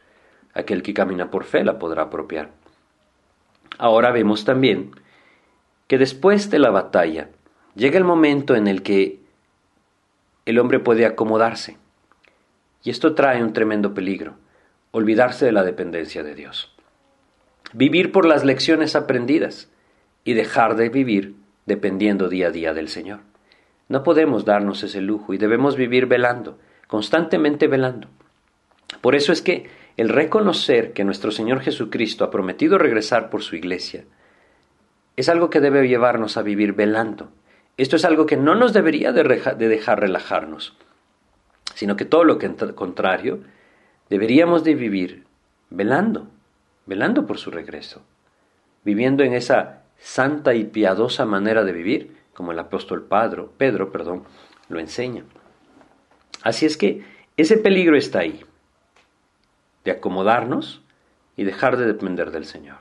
Aquel 0.54 0.84
que 0.84 0.94
camina 0.94 1.30
por 1.32 1.44
fe 1.44 1.64
la 1.64 1.80
podrá 1.80 2.04
apropiar. 2.04 2.50
Ahora 3.78 4.12
vemos 4.12 4.46
también 4.46 4.92
que 5.88 5.98
después 5.98 6.50
de 6.50 6.60
la 6.60 6.72
batalla 6.72 7.30
llega 7.76 7.98
el 7.98 8.04
momento 8.04 8.56
en 8.56 8.68
el 8.68 8.82
que 8.84 9.20
el 10.46 10.60
hombre 10.60 10.80
puede 10.80 11.06
acomodarse. 11.06 11.78
Y 12.84 12.90
esto 12.90 13.16
trae 13.16 13.44
un 13.44 13.54
tremendo 13.54 13.94
peligro, 13.94 14.36
olvidarse 14.92 15.46
de 15.46 15.52
la 15.52 15.64
dependencia 15.64 16.24
de 16.24 16.36
Dios. 16.36 16.76
Vivir 17.72 18.12
por 18.12 18.26
las 18.26 18.44
lecciones 18.44 18.96
aprendidas 18.96 19.70
y 20.24 20.34
dejar 20.34 20.76
de 20.76 20.90
vivir 20.90 21.36
dependiendo 21.66 22.30
día 22.30 22.48
a 22.48 22.52
día 22.52 22.74
del 22.74 22.90
Señor. 22.90 23.22
No 23.90 24.04
podemos 24.04 24.46
darnos 24.46 24.84
ese 24.84 25.02
lujo 25.02 25.34
y 25.34 25.38
debemos 25.38 25.76
vivir 25.76 26.06
velando, 26.06 26.58
constantemente 26.88 27.68
velando. 27.68 28.08
Por 29.02 29.16
eso 29.16 29.32
es 29.32 29.42
que 29.42 29.70
el 29.98 30.10
reconocer 30.10 30.94
que 30.94 31.04
nuestro 31.04 31.32
Señor 31.32 31.62
Jesucristo 31.62 32.24
ha 32.24 32.32
prometido 32.32 32.78
regresar 32.78 33.30
por 33.30 33.44
su 33.44 33.56
iglesia 33.56 34.06
es 35.16 35.30
algo 35.30 35.50
que 35.50 35.60
debe 35.60 35.88
llevarnos 35.88 36.38
a 36.38 36.42
vivir 36.42 36.74
velando, 36.74 37.30
esto 37.76 37.96
es 37.96 38.06
algo 38.06 38.28
que 38.28 38.38
no 38.38 38.54
nos 38.54 38.72
debería 38.72 39.12
de, 39.12 39.24
dejar 39.68 40.00
relajarnos, 40.00 40.78
sino 41.74 41.96
que 41.96 42.06
todo 42.06 42.24
lo 42.24 42.38
contrario, 42.76 43.40
deberíamos 44.10 44.64
de 44.64 44.76
vivir 44.76 45.26
velando, 45.72 46.28
velando 46.86 47.26
por 47.26 47.40
su 47.40 47.50
regreso, 47.50 48.04
viviendo 48.84 49.24
en 49.24 49.34
esa 49.34 49.83
santa 50.04 50.54
y 50.54 50.66
piadosa 50.66 51.26
manera 51.26 51.64
de 51.64 51.72
vivir, 51.72 52.18
como 52.34 52.52
el 52.52 52.60
apóstol 52.60 53.08
Pedro, 53.08 53.54
Pedro 53.58 53.92
perdón, 53.92 54.26
lo 54.68 54.80
enseña. 54.80 55.24
Así 56.42 56.66
es 56.66 56.76
que 56.76 57.06
ese 57.38 57.58
peligro 57.58 57.96
está 57.96 58.20
ahí, 58.20 58.44
de 59.86 59.92
acomodarnos 59.92 60.82
y 61.38 61.46
dejar 61.46 61.78
de 61.78 61.86
depender 61.86 62.32
del 62.32 62.46
Señor. 62.46 62.78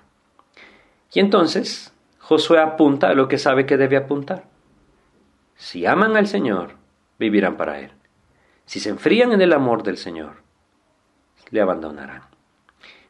Y 1.15 1.21
entonces 1.21 1.93
Josué 2.19 2.59
apunta 2.59 3.09
a 3.09 3.15
lo 3.15 3.29
que 3.29 3.39
sabe 3.39 3.67
que 3.67 3.77
debe 3.77 3.97
apuntar. 3.97 4.45
Si 5.55 5.87
aman 5.87 6.17
al 6.17 6.27
Señor, 6.27 6.77
vivirán 7.21 7.57
para 7.57 7.79
Él. 7.79 7.93
Si 8.67 8.81
se 8.81 8.89
enfrían 8.89 9.33
en 9.33 9.43
el 9.43 9.53
amor 9.53 9.85
del 9.85 9.97
Señor, 9.97 10.43
le 11.51 11.61
abandonarán. 11.61 12.23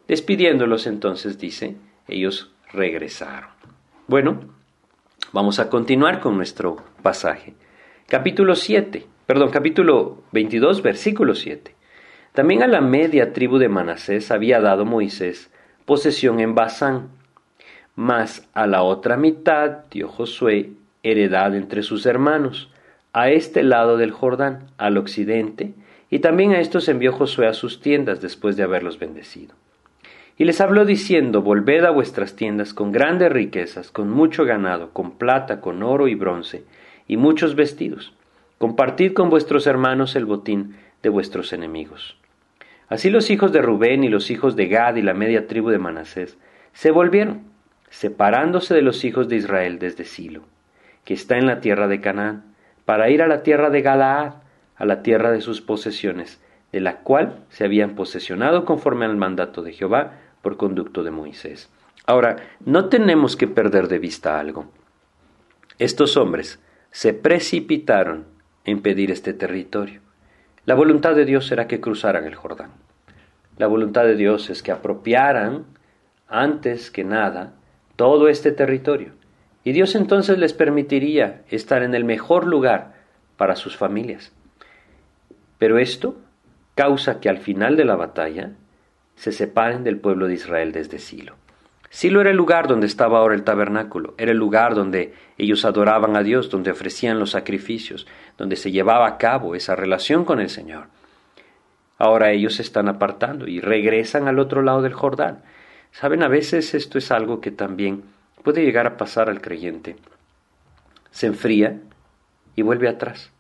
Despidiéndolos 0.07 0.87
entonces, 0.87 1.39
dice, 1.39 1.77
ellos 2.09 2.53
regresaron. 2.73 3.52
Bueno, 4.13 4.41
vamos 5.33 5.59
a 5.59 5.71
continuar 5.71 6.21
con 6.21 6.37
nuestro 6.37 6.77
pasaje. 7.01 7.55
Capítulo 8.07 8.57
7, 8.57 9.07
perdón, 9.25 9.49
capítulo 9.49 10.19
22, 10.33 10.83
versículo 10.83 11.35
7. 11.35 11.75
También 12.35 12.63
a 12.63 12.67
la 12.67 12.83
media 12.83 13.33
tribu 13.33 13.57
de 13.57 13.71
Manasés 13.71 14.31
había 14.31 14.61
dado 14.61 14.85
Moisés 14.85 15.51
posesión 15.87 16.41
en 16.41 16.55
Basán, 16.55 17.09
mas 17.97 18.47
a 18.53 18.67
la 18.67 18.83
otra 18.83 19.17
mitad 19.17 19.87
dio 19.91 20.09
Josué 20.09 20.73
heredad 21.03 21.57
entre 21.57 21.83
sus 21.83 22.05
hermanos, 22.05 22.71
a 23.15 23.31
este 23.31 23.63
lado 23.63 23.97
del 23.97 24.11
Jordán, 24.11 24.67
al 24.77 24.99
occidente, 24.99 25.73
y 26.11 26.19
también 26.19 26.53
a 26.53 26.61
estos 26.61 26.87
envió 26.91 27.13
Josué 27.13 27.47
a 27.47 27.55
sus 27.55 27.81
tiendas 27.81 28.21
después 28.21 28.59
de 28.59 28.63
haberlos 28.65 28.99
bendecido. 28.99 29.55
Y 30.39 30.45
les 30.45 30.61
habló 30.61 30.85
diciendo, 30.85 31.43
Volved 31.43 31.85
a 31.85 31.91
vuestras 31.91 32.37
tiendas 32.37 32.75
con 32.75 32.93
grandes 32.93 33.31
riquezas, 33.31 33.91
con 33.91 34.11
mucho 34.11 34.45
ganado, 34.45 34.91
con 34.93 35.13
plata, 35.13 35.61
con 35.61 35.83
oro 35.83 36.09
y 36.09 36.15
bronce, 36.15 36.65
y 37.07 37.17
muchos 37.17 37.55
vestidos. 37.55 38.15
Compartid 38.59 39.13
con 39.13 39.31
vuestros 39.31 39.67
hermanos 39.67 40.17
el 40.17 40.25
botín 40.25 40.77
de 41.03 41.09
vuestros 41.09 41.53
enemigos. 41.53 42.17
Así 42.89 43.11
los 43.11 43.31
hijos 43.31 43.53
de 43.53 43.63
Rubén 43.63 44.05
y 44.05 44.09
los 44.09 44.31
hijos 44.31 44.57
de 44.57 44.69
Gad 44.69 44.97
y 44.97 45.03
la 45.03 45.15
media 45.15 45.47
tribu 45.47 45.71
de 45.71 45.79
Manasés 45.79 46.39
se 46.73 46.91
volvieron, 46.91 47.43
separándose 47.91 48.75
de 48.75 48.83
los 48.83 49.05
hijos 49.05 49.29
de 49.29 49.37
Israel 49.37 49.79
desde 49.79 50.05
Silo 50.05 50.43
que 51.05 51.15
está 51.15 51.37
en 51.37 51.47
la 51.47 51.61
tierra 51.61 51.89
de 51.89 52.01
Canaán, 52.01 52.45
para 52.85 53.11
ir 53.11 53.23
a 53.23 53.29
la 53.29 53.43
tierra 53.43 53.71
de 53.71 53.83
Galaad, 53.83 54.35
a 54.77 54.85
la 54.85 55.03
tierra 55.03 55.31
de 55.31 55.41
sus 55.41 55.61
posesiones, 55.61 56.41
de 56.73 56.81
la 56.81 56.99
cual 56.99 57.45
se 57.51 57.65
habían 57.65 57.95
posesionado 57.95 58.65
conforme 58.65 59.05
al 59.05 59.17
mandato 59.17 59.63
de 59.63 59.73
Jehová 59.73 60.15
por 60.43 60.57
conducto 60.57 61.03
de 61.03 61.11
Moisés. 61.11 61.71
Ahora, 62.05 62.37
no 62.65 62.89
tenemos 62.89 63.37
que 63.37 63.47
perder 63.47 63.89
de 63.89 63.99
vista 63.99 64.39
algo. 64.39 64.67
Estos 65.79 66.17
hombres 66.17 66.61
se 66.91 67.15
precipitaron 67.15 68.27
en 68.65 68.83
pedir 68.83 69.11
este 69.11 69.33
territorio. 69.33 70.01
La 70.67 70.75
voluntad 70.75 71.15
de 71.15 71.25
Dios 71.25 71.51
era 71.51 71.67
que 71.67 71.81
cruzaran 71.81 72.25
el 72.25 72.35
Jordán. 72.35 72.71
La 73.57 73.67
voluntad 73.67 74.05
de 74.05 74.17
Dios 74.17 74.51
es 74.51 74.63
que 74.63 74.73
apropiaran, 74.73 75.65
antes 76.29 76.91
que 76.91 77.05
nada, 77.05 77.53
todo 77.97 78.29
este 78.29 78.53
territorio. 78.53 79.13
Y 79.65 79.73
Dios 79.73 79.95
entonces 79.95 80.39
les 80.39 80.53
permitiría 80.53 81.43
estar 81.49 81.83
en 81.83 81.95
el 81.95 82.05
mejor 82.05 82.47
lugar 82.47 82.95
para 83.37 83.57
sus 83.57 83.77
familias. 83.77 84.33
Pero 85.59 85.79
esto 85.79 86.17
causa 86.75 87.21
que 87.21 87.29
al 87.29 87.39
final 87.39 87.77
de 87.77 87.85
la 87.85 87.97
batalla 87.97 88.53
se 89.17 89.33
separen 89.33 89.85
del 89.85 89.99
pueblo 89.99 90.27
de 90.27 90.35
Israel 90.35 90.73
desde 90.73 90.99
Silo. 90.99 91.35
Silo 91.91 92.23
era 92.23 92.31
el 92.31 92.37
lugar 92.37 92.69
donde 92.69 92.87
estaba 92.87 93.19
ahora 93.19 93.35
el 93.35 93.45
tabernáculo, 93.45 94.15
era 94.17 94.33
el 94.33 94.39
lugar 94.39 94.75
donde 94.75 95.13
ellos 95.37 95.65
adoraban 95.67 96.17
a 96.17 96.23
Dios, 96.23 96.49
donde 96.49 96.71
ofrecían 96.71 97.19
los 97.19 97.33
sacrificios, 97.33 98.07
donde 98.39 98.57
se 98.57 98.71
llevaba 98.71 99.07
a 99.07 99.19
cabo 99.19 99.55
esa 99.55 99.77
relación 99.77 100.25
con 100.25 100.41
el 100.41 100.49
Señor. 100.49 100.87
Ahora 101.99 102.33
ellos 102.33 102.55
se 102.55 102.63
están 102.63 102.89
apartando 102.89 103.47
y 103.47 103.61
regresan 103.61 104.27
al 104.27 104.39
otro 104.39 104.63
lado 104.63 104.81
del 104.81 104.95
Jordán. 104.95 105.43
Saben, 105.93 106.23
a 106.23 106.29
veces 106.29 106.75
esto 106.75 106.97
es 106.97 107.13
algo 107.13 107.41
que 107.41 107.51
también 107.51 108.03
puede 108.43 108.65
llegar 108.65 108.87
a 108.87 108.97
pasar 108.97 109.29
al 109.29 109.43
creyente. 109.43 109.97
Se 111.11 111.27
enfría 111.27 111.79
y 112.57 112.63
vuelve 112.63 112.89
atrás. 112.89 113.31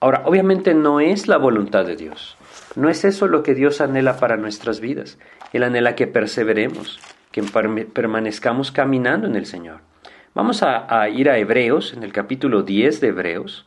Ahora, 0.00 0.22
obviamente 0.26 0.74
no 0.74 1.00
es 1.00 1.28
la 1.28 1.38
voluntad 1.38 1.84
de 1.84 1.96
Dios. 1.96 2.36
No 2.76 2.88
es 2.88 3.04
eso 3.04 3.26
lo 3.26 3.42
que 3.42 3.54
Dios 3.54 3.80
anhela 3.80 4.18
para 4.18 4.36
nuestras 4.36 4.80
vidas. 4.80 5.18
Él 5.52 5.62
anhela 5.64 5.96
que 5.96 6.06
perseveremos, 6.06 7.00
que 7.32 7.42
permanezcamos 7.42 8.70
caminando 8.70 9.26
en 9.26 9.36
el 9.36 9.46
Señor. 9.46 9.80
Vamos 10.34 10.62
a, 10.62 11.00
a, 11.00 11.08
ir 11.08 11.28
a 11.28 11.38
Hebreos, 11.38 11.92
en 11.92 12.04
el 12.04 12.12
capítulo 12.12 12.62
10 12.62 13.00
de 13.00 13.08
Hebreos. 13.08 13.66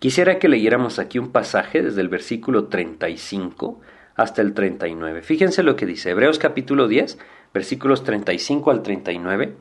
Quisiera 0.00 0.38
que 0.38 0.48
leyéramos 0.48 0.98
aquí 0.98 1.18
un 1.18 1.30
pasaje 1.30 1.82
desde 1.82 2.00
el 2.00 2.08
versículo 2.08 2.64
35 2.66 3.80
hasta 4.16 4.42
el 4.42 4.54
39. 4.54 5.22
Fíjense 5.22 5.62
lo 5.62 5.76
que 5.76 5.86
dice. 5.86 6.10
Hebreos 6.10 6.38
capítulo 6.38 6.88
10, 6.88 7.18
versículos 7.54 8.04
35 8.04 8.70
al 8.70 8.82
39, 8.82 9.54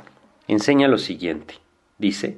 enseña 0.48 0.88
lo 0.88 0.98
siguiente. 0.98 1.56
Dice, 1.98 2.38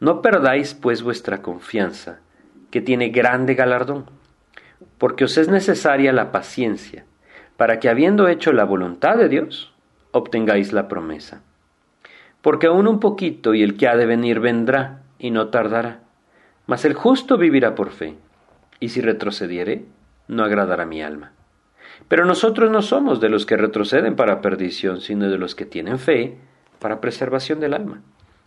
No 0.00 0.22
perdáis 0.22 0.74
pues 0.74 1.02
vuestra 1.02 1.42
confianza, 1.42 2.20
que 2.72 2.80
tiene 2.80 3.10
grande 3.10 3.54
galardón, 3.54 4.06
porque 4.98 5.24
os 5.24 5.36
es 5.36 5.48
necesaria 5.48 6.12
la 6.12 6.32
paciencia, 6.32 7.04
para 7.56 7.78
que 7.78 7.88
habiendo 7.88 8.26
hecho 8.26 8.52
la 8.52 8.64
voluntad 8.64 9.16
de 9.16 9.28
Dios, 9.28 9.72
obtengáis 10.10 10.72
la 10.72 10.88
promesa. 10.88 11.42
Porque 12.40 12.66
aún 12.66 12.88
un 12.88 12.98
poquito 12.98 13.54
y 13.54 13.62
el 13.62 13.76
que 13.76 13.86
ha 13.86 13.96
de 13.96 14.06
venir 14.06 14.40
vendrá, 14.40 15.02
y 15.18 15.30
no 15.30 15.48
tardará. 15.48 16.00
Mas 16.66 16.84
el 16.84 16.94
justo 16.94 17.36
vivirá 17.36 17.74
por 17.74 17.90
fe, 17.90 18.16
y 18.80 18.88
si 18.88 19.02
retrocediere, 19.02 19.84
no 20.26 20.42
agradará 20.42 20.86
mi 20.86 21.02
alma. 21.02 21.32
Pero 22.08 22.24
nosotros 22.24 22.70
no 22.70 22.80
somos 22.80 23.20
de 23.20 23.28
los 23.28 23.44
que 23.44 23.58
retroceden 23.58 24.16
para 24.16 24.40
perdición, 24.40 25.02
sino 25.02 25.28
de 25.28 25.38
los 25.38 25.54
que 25.54 25.66
tienen 25.66 25.98
fe 25.98 26.38
para 26.78 27.02
preservación 27.02 27.60
del 27.60 27.74
alma. 27.74 28.00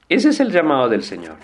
Ese 0.09 0.29
es 0.29 0.39
el 0.39 0.51
llamado 0.51 0.89
del 0.89 1.03
Señor, 1.03 1.37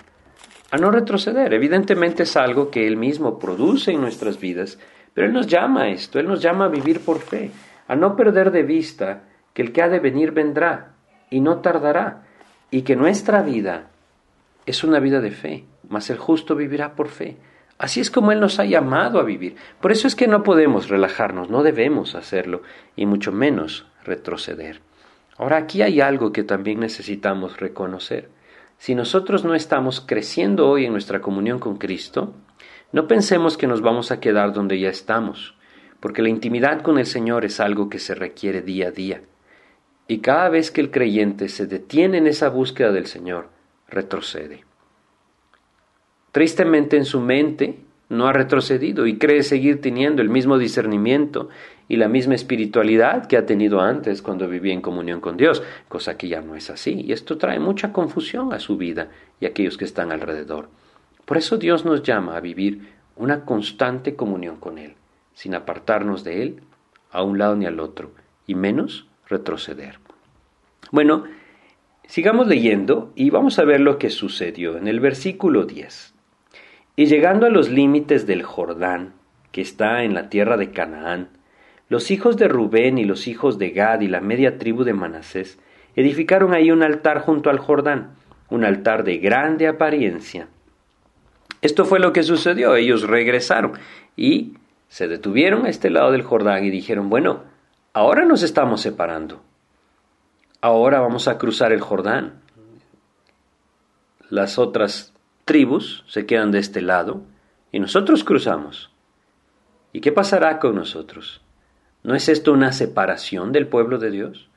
a 0.72 0.78
no 0.78 0.90
retroceder. 0.90 1.52
Evidentemente 1.52 2.22
es 2.24 2.34
algo 2.34 2.70
que 2.70 2.86
Él 2.86 2.96
mismo 2.96 3.38
produce 3.38 3.92
en 3.92 4.00
nuestras 4.00 4.40
vidas, 4.40 4.78
pero 5.12 5.26
Él 5.26 5.34
nos 5.34 5.46
llama 5.46 5.82
a 5.82 5.88
esto, 5.88 6.18
Él 6.18 6.26
nos 6.26 6.40
llama 6.40 6.64
a 6.64 6.68
vivir 6.68 7.00
por 7.00 7.20
fe, 7.20 7.50
a 7.86 7.94
no 7.94 8.16
perder 8.16 8.50
de 8.50 8.62
vista 8.62 9.24
que 9.52 9.60
el 9.60 9.72
que 9.72 9.82
ha 9.82 9.90
de 9.90 10.00
venir 10.00 10.32
vendrá 10.32 10.94
y 11.28 11.40
no 11.40 11.58
tardará, 11.58 12.22
y 12.70 12.82
que 12.82 12.96
nuestra 12.96 13.42
vida 13.42 13.90
es 14.64 14.82
una 14.82 14.98
vida 14.98 15.20
de 15.20 15.30
fe, 15.30 15.64
mas 15.90 16.08
el 16.08 16.16
justo 16.16 16.56
vivirá 16.56 16.94
por 16.94 17.08
fe. 17.08 17.36
Así 17.76 18.00
es 18.00 18.10
como 18.10 18.32
Él 18.32 18.40
nos 18.40 18.58
ha 18.58 18.64
llamado 18.64 19.20
a 19.20 19.24
vivir. 19.24 19.56
Por 19.78 19.92
eso 19.92 20.08
es 20.08 20.16
que 20.16 20.26
no 20.26 20.42
podemos 20.42 20.88
relajarnos, 20.88 21.50
no 21.50 21.62
debemos 21.62 22.14
hacerlo, 22.14 22.62
y 22.96 23.04
mucho 23.04 23.30
menos 23.30 23.86
retroceder. 24.04 24.80
Ahora 25.36 25.58
aquí 25.58 25.82
hay 25.82 26.00
algo 26.00 26.32
que 26.32 26.44
también 26.44 26.80
necesitamos 26.80 27.60
reconocer. 27.60 28.30
Si 28.82 28.96
nosotros 28.96 29.44
no 29.44 29.54
estamos 29.54 30.00
creciendo 30.00 30.68
hoy 30.68 30.86
en 30.86 30.90
nuestra 30.90 31.20
comunión 31.20 31.60
con 31.60 31.76
Cristo, 31.76 32.34
no 32.90 33.06
pensemos 33.06 33.56
que 33.56 33.68
nos 33.68 33.80
vamos 33.80 34.10
a 34.10 34.18
quedar 34.18 34.52
donde 34.52 34.80
ya 34.80 34.88
estamos, 34.88 35.54
porque 36.00 36.20
la 36.20 36.30
intimidad 36.30 36.82
con 36.82 36.98
el 36.98 37.06
Señor 37.06 37.44
es 37.44 37.60
algo 37.60 37.88
que 37.88 38.00
se 38.00 38.16
requiere 38.16 38.60
día 38.60 38.88
a 38.88 38.90
día. 38.90 39.22
Y 40.08 40.18
cada 40.18 40.48
vez 40.48 40.72
que 40.72 40.80
el 40.80 40.90
creyente 40.90 41.48
se 41.48 41.68
detiene 41.68 42.18
en 42.18 42.26
esa 42.26 42.48
búsqueda 42.48 42.90
del 42.90 43.06
Señor, 43.06 43.50
retrocede. 43.86 44.64
Tristemente 46.32 46.96
en 46.96 47.04
su 47.04 47.20
mente 47.20 47.78
no 48.12 48.26
ha 48.28 48.32
retrocedido 48.32 49.06
y 49.06 49.16
cree 49.16 49.42
seguir 49.42 49.80
teniendo 49.80 50.20
el 50.22 50.28
mismo 50.28 50.58
discernimiento 50.58 51.48
y 51.88 51.96
la 51.96 52.08
misma 52.08 52.34
espiritualidad 52.34 53.26
que 53.26 53.38
ha 53.38 53.46
tenido 53.46 53.80
antes 53.80 54.22
cuando 54.22 54.48
vivía 54.48 54.74
en 54.74 54.82
comunión 54.82 55.20
con 55.20 55.36
Dios, 55.36 55.62
cosa 55.88 56.16
que 56.16 56.28
ya 56.28 56.42
no 56.42 56.54
es 56.54 56.70
así. 56.70 57.02
Y 57.06 57.12
esto 57.12 57.38
trae 57.38 57.58
mucha 57.58 57.92
confusión 57.92 58.52
a 58.52 58.60
su 58.60 58.76
vida 58.76 59.08
y 59.40 59.46
a 59.46 59.48
aquellos 59.48 59.78
que 59.78 59.86
están 59.86 60.12
alrededor. 60.12 60.68
Por 61.24 61.38
eso 61.38 61.56
Dios 61.56 61.84
nos 61.84 62.02
llama 62.02 62.36
a 62.36 62.40
vivir 62.40 62.92
una 63.16 63.44
constante 63.44 64.14
comunión 64.14 64.56
con 64.56 64.78
Él, 64.78 64.94
sin 65.34 65.54
apartarnos 65.54 66.22
de 66.22 66.42
Él 66.42 66.62
a 67.10 67.22
un 67.22 67.38
lado 67.38 67.56
ni 67.56 67.66
al 67.66 67.80
otro, 67.80 68.12
y 68.46 68.54
menos 68.54 69.06
retroceder. 69.26 69.98
Bueno, 70.90 71.24
sigamos 72.06 72.46
leyendo 72.46 73.12
y 73.14 73.30
vamos 73.30 73.58
a 73.58 73.64
ver 73.64 73.80
lo 73.80 73.98
que 73.98 74.10
sucedió 74.10 74.76
en 74.76 74.86
el 74.86 75.00
versículo 75.00 75.64
10. 75.64 76.11
Y 76.94 77.06
llegando 77.06 77.46
a 77.46 77.50
los 77.50 77.70
límites 77.70 78.26
del 78.26 78.42
Jordán, 78.42 79.14
que 79.50 79.62
está 79.62 80.04
en 80.04 80.14
la 80.14 80.28
tierra 80.28 80.56
de 80.56 80.72
Canaán, 80.72 81.28
los 81.88 82.10
hijos 82.10 82.36
de 82.36 82.48
Rubén 82.48 82.98
y 82.98 83.04
los 83.04 83.28
hijos 83.28 83.58
de 83.58 83.70
Gad 83.70 84.00
y 84.00 84.08
la 84.08 84.20
media 84.20 84.58
tribu 84.58 84.84
de 84.84 84.94
Manasés 84.94 85.58
edificaron 85.94 86.54
ahí 86.54 86.70
un 86.70 86.82
altar 86.82 87.20
junto 87.20 87.50
al 87.50 87.58
Jordán, 87.58 88.14
un 88.48 88.64
altar 88.64 89.04
de 89.04 89.18
grande 89.18 89.68
apariencia. 89.68 90.48
Esto 91.60 91.84
fue 91.84 92.00
lo 92.00 92.12
que 92.12 92.22
sucedió, 92.22 92.76
ellos 92.76 93.02
regresaron 93.02 93.72
y 94.16 94.54
se 94.88 95.08
detuvieron 95.08 95.66
a 95.66 95.68
este 95.68 95.90
lado 95.90 96.10
del 96.12 96.22
Jordán 96.22 96.64
y 96.64 96.70
dijeron, 96.70 97.08
bueno, 97.08 97.44
ahora 97.92 98.24
nos 98.24 98.42
estamos 98.42 98.80
separando, 98.80 99.42
ahora 100.60 101.00
vamos 101.00 101.28
a 101.28 101.38
cruzar 101.38 101.72
el 101.72 101.80
Jordán. 101.80 102.40
Las 104.28 104.58
otras 104.58 105.11
tribus 105.44 106.04
se 106.06 106.24
quedan 106.24 106.52
de 106.52 106.60
este 106.60 106.80
lado 106.80 107.22
y 107.72 107.80
nosotros 107.80 108.22
cruzamos. 108.22 108.90
¿Y 109.92 110.00
qué 110.00 110.12
pasará 110.12 110.58
con 110.58 110.76
nosotros? 110.76 111.42
¿No 112.02 112.14
es 112.14 112.28
esto 112.28 112.52
una 112.52 112.72
separación 112.72 113.52
del 113.52 113.66
pueblo 113.66 113.98
de 113.98 114.10
Dios? 114.10 114.48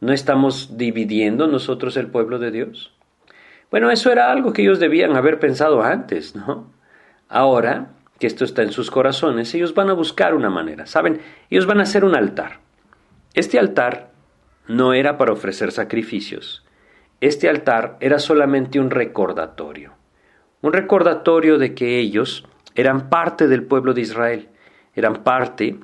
¿No 0.00 0.12
estamos 0.12 0.76
dividiendo 0.78 1.46
nosotros 1.46 1.96
el 1.96 2.08
pueblo 2.08 2.38
de 2.38 2.50
Dios? 2.50 2.92
Bueno, 3.70 3.90
eso 3.90 4.10
era 4.10 4.30
algo 4.30 4.52
que 4.52 4.62
ellos 4.62 4.80
debían 4.80 5.14
haber 5.16 5.38
pensado 5.38 5.82
antes, 5.82 6.34
¿no? 6.34 6.72
Ahora 7.28 7.90
que 8.18 8.26
esto 8.26 8.44
está 8.44 8.62
en 8.62 8.72
sus 8.72 8.90
corazones, 8.90 9.54
ellos 9.54 9.74
van 9.74 9.90
a 9.90 9.94
buscar 9.94 10.34
una 10.34 10.50
manera. 10.50 10.86
¿Saben? 10.86 11.20
Ellos 11.50 11.66
van 11.66 11.80
a 11.80 11.82
hacer 11.84 12.04
un 12.04 12.16
altar. 12.16 12.60
Este 13.34 13.58
altar 13.58 14.10
no 14.66 14.94
era 14.94 15.18
para 15.18 15.32
ofrecer 15.32 15.70
sacrificios. 15.70 16.64
Este 17.20 17.48
altar 17.48 17.96
era 18.00 18.18
solamente 18.18 18.80
un 18.80 18.90
recordatorio 18.90 19.97
un 20.62 20.72
recordatorio 20.72 21.58
de 21.58 21.74
que 21.74 21.98
ellos 21.98 22.44
eran 22.74 23.08
parte 23.08 23.48
del 23.48 23.64
pueblo 23.64 23.94
de 23.94 24.02
Israel, 24.02 24.48
eran 24.94 25.22
parte 25.22 25.78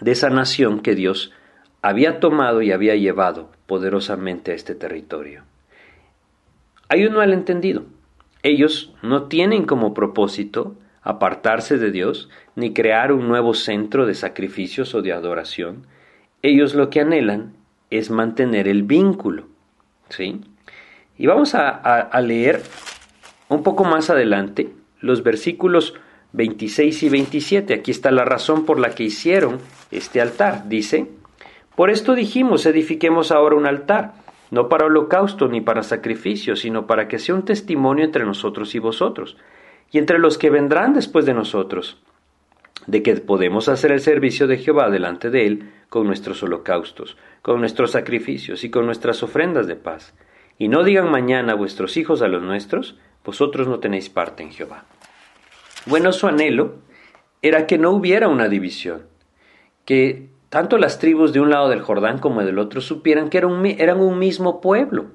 de 0.00 0.12
esa 0.12 0.30
nación 0.30 0.80
que 0.80 0.94
Dios 0.94 1.32
había 1.82 2.20
tomado 2.20 2.62
y 2.62 2.72
había 2.72 2.94
llevado 2.94 3.50
poderosamente 3.66 4.52
a 4.52 4.54
este 4.54 4.74
territorio. 4.74 5.44
Hay 6.88 7.06
un 7.06 7.14
malentendido. 7.14 7.84
Ellos 8.42 8.94
no 9.02 9.24
tienen 9.24 9.64
como 9.64 9.94
propósito 9.94 10.76
apartarse 11.02 11.78
de 11.78 11.90
Dios 11.90 12.28
ni 12.56 12.72
crear 12.72 13.12
un 13.12 13.28
nuevo 13.28 13.54
centro 13.54 14.06
de 14.06 14.14
sacrificios 14.14 14.94
o 14.94 15.02
de 15.02 15.12
adoración. 15.12 15.86
Ellos 16.42 16.74
lo 16.74 16.90
que 16.90 17.00
anhelan 17.00 17.54
es 17.90 18.10
mantener 18.10 18.66
el 18.68 18.82
vínculo. 18.82 19.46
¿sí? 20.08 20.40
Y 21.16 21.26
vamos 21.26 21.54
a, 21.54 21.68
a 21.68 22.20
leer 22.20 22.62
un 23.50 23.62
poco 23.62 23.84
más 23.84 24.10
adelante, 24.10 24.72
los 25.00 25.22
versículos 25.22 25.94
26 26.32 27.02
y 27.02 27.08
27, 27.08 27.74
aquí 27.74 27.90
está 27.90 28.10
la 28.10 28.24
razón 28.24 28.64
por 28.64 28.78
la 28.78 28.90
que 28.90 29.02
hicieron 29.02 29.58
este 29.90 30.20
altar. 30.20 30.68
Dice, 30.68 31.08
por 31.74 31.90
esto 31.90 32.14
dijimos, 32.14 32.64
edifiquemos 32.64 33.32
ahora 33.32 33.56
un 33.56 33.66
altar, 33.66 34.14
no 34.50 34.68
para 34.68 34.86
holocausto 34.86 35.48
ni 35.48 35.60
para 35.60 35.82
sacrificio, 35.82 36.54
sino 36.54 36.86
para 36.86 37.08
que 37.08 37.18
sea 37.18 37.34
un 37.34 37.44
testimonio 37.44 38.04
entre 38.04 38.24
nosotros 38.24 38.74
y 38.74 38.78
vosotros, 38.78 39.36
y 39.90 39.98
entre 39.98 40.20
los 40.20 40.38
que 40.38 40.50
vendrán 40.50 40.94
después 40.94 41.26
de 41.26 41.34
nosotros, 41.34 42.00
de 42.86 43.02
que 43.02 43.16
podemos 43.16 43.68
hacer 43.68 43.90
el 43.90 44.00
servicio 44.00 44.46
de 44.46 44.58
Jehová 44.58 44.90
delante 44.90 45.28
de 45.28 45.46
él 45.46 45.70
con 45.88 46.06
nuestros 46.06 46.42
holocaustos, 46.44 47.16
con 47.42 47.58
nuestros 47.58 47.90
sacrificios 47.90 48.62
y 48.62 48.70
con 48.70 48.86
nuestras 48.86 49.24
ofrendas 49.24 49.66
de 49.66 49.74
paz. 49.74 50.14
Y 50.56 50.68
no 50.68 50.84
digan 50.84 51.10
mañana 51.10 51.54
vuestros 51.54 51.96
hijos 51.96 52.22
a 52.22 52.28
los 52.28 52.42
nuestros, 52.42 52.96
vosotros 53.24 53.68
no 53.68 53.78
tenéis 53.78 54.08
parte 54.08 54.42
en 54.42 54.50
Jehová. 54.50 54.84
Bueno, 55.86 56.12
su 56.12 56.26
anhelo 56.26 56.76
era 57.42 57.66
que 57.66 57.78
no 57.78 57.90
hubiera 57.90 58.28
una 58.28 58.48
división, 58.48 59.02
que 59.84 60.28
tanto 60.50 60.78
las 60.78 60.98
tribus 60.98 61.32
de 61.32 61.40
un 61.40 61.50
lado 61.50 61.68
del 61.68 61.80
Jordán 61.80 62.18
como 62.18 62.42
del 62.42 62.58
otro 62.58 62.80
supieran 62.80 63.30
que 63.30 63.38
eran 63.38 64.00
un, 64.00 64.18
mismo 64.18 64.60
pueblo 64.60 65.06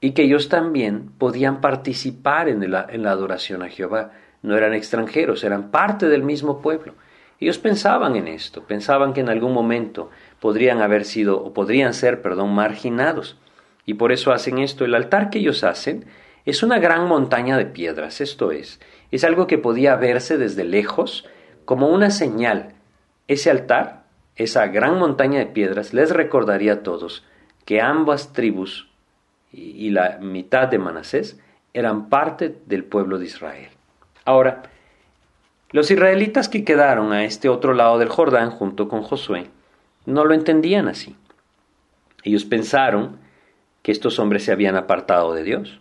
y 0.00 0.12
que 0.12 0.22
ellos 0.22 0.48
también 0.48 1.10
podían 1.18 1.60
participar 1.60 2.48
en 2.48 2.70
la, 2.70 2.86
en 2.88 3.02
la 3.02 3.10
adoración 3.10 3.62
a 3.62 3.68
Jehová. 3.68 4.12
No 4.42 4.56
eran 4.56 4.72
extranjeros, 4.72 5.44
eran 5.44 5.70
parte 5.70 6.08
del 6.08 6.22
mismo 6.22 6.62
pueblo. 6.62 6.94
Ellos 7.40 7.58
pensaban 7.58 8.16
en 8.16 8.28
esto, 8.28 8.62
pensaban 8.64 9.12
que 9.12 9.20
en 9.20 9.28
algún 9.28 9.52
momento 9.52 10.10
podrían 10.40 10.80
haber 10.80 11.04
sido 11.04 11.42
o 11.42 11.52
podrían 11.52 11.92
ser, 11.92 12.22
perdón, 12.22 12.54
marginados. 12.54 13.38
Y 13.86 13.94
por 13.94 14.12
eso 14.12 14.32
hacen 14.32 14.58
esto. 14.58 14.84
El 14.84 14.94
altar 14.94 15.30
que 15.30 15.40
ellos 15.40 15.64
hacen 15.64 16.04
es 16.50 16.62
una 16.62 16.78
gran 16.78 17.06
montaña 17.06 17.56
de 17.56 17.66
piedras, 17.66 18.20
esto 18.20 18.50
es, 18.50 18.80
es 19.10 19.24
algo 19.24 19.46
que 19.46 19.58
podía 19.58 19.96
verse 19.96 20.36
desde 20.36 20.64
lejos 20.64 21.26
como 21.64 21.88
una 21.88 22.10
señal. 22.10 22.74
Ese 23.28 23.50
altar, 23.50 24.04
esa 24.36 24.66
gran 24.66 24.98
montaña 24.98 25.38
de 25.38 25.46
piedras, 25.46 25.94
les 25.94 26.10
recordaría 26.10 26.74
a 26.74 26.82
todos 26.82 27.24
que 27.64 27.80
ambas 27.80 28.32
tribus 28.32 28.88
y 29.52 29.90
la 29.90 30.18
mitad 30.18 30.68
de 30.68 30.78
Manasés 30.78 31.40
eran 31.72 32.08
parte 32.08 32.56
del 32.66 32.84
pueblo 32.84 33.18
de 33.18 33.26
Israel. 33.26 33.70
Ahora, 34.24 34.62
los 35.70 35.90
israelitas 35.90 36.48
que 36.48 36.64
quedaron 36.64 37.12
a 37.12 37.24
este 37.24 37.48
otro 37.48 37.74
lado 37.74 37.98
del 37.98 38.08
Jordán 38.08 38.50
junto 38.50 38.88
con 38.88 39.02
Josué 39.02 39.46
no 40.04 40.24
lo 40.24 40.34
entendían 40.34 40.88
así. 40.88 41.16
Ellos 42.24 42.44
pensaron 42.44 43.18
que 43.82 43.92
estos 43.92 44.18
hombres 44.18 44.44
se 44.44 44.52
habían 44.52 44.76
apartado 44.76 45.32
de 45.32 45.44
Dios 45.44 45.80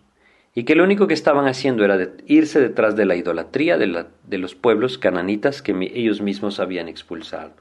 y 0.56 0.64
que 0.64 0.76
lo 0.76 0.84
único 0.84 1.08
que 1.08 1.14
estaban 1.14 1.48
haciendo 1.48 1.86
era 1.86 2.10
irse 2.26 2.60
detrás 2.60 2.96
de 2.96 3.06
la 3.06 3.16
idolatría 3.16 3.78
de, 3.78 4.06
de 4.24 4.38
los 4.38 4.56
pueblos 4.56 4.98
cananitas 4.98 5.62
que 5.62 5.72
ellos 5.94 6.22
mismos 6.22 6.60
habían 6.60 6.88
expulsado. 6.88 7.54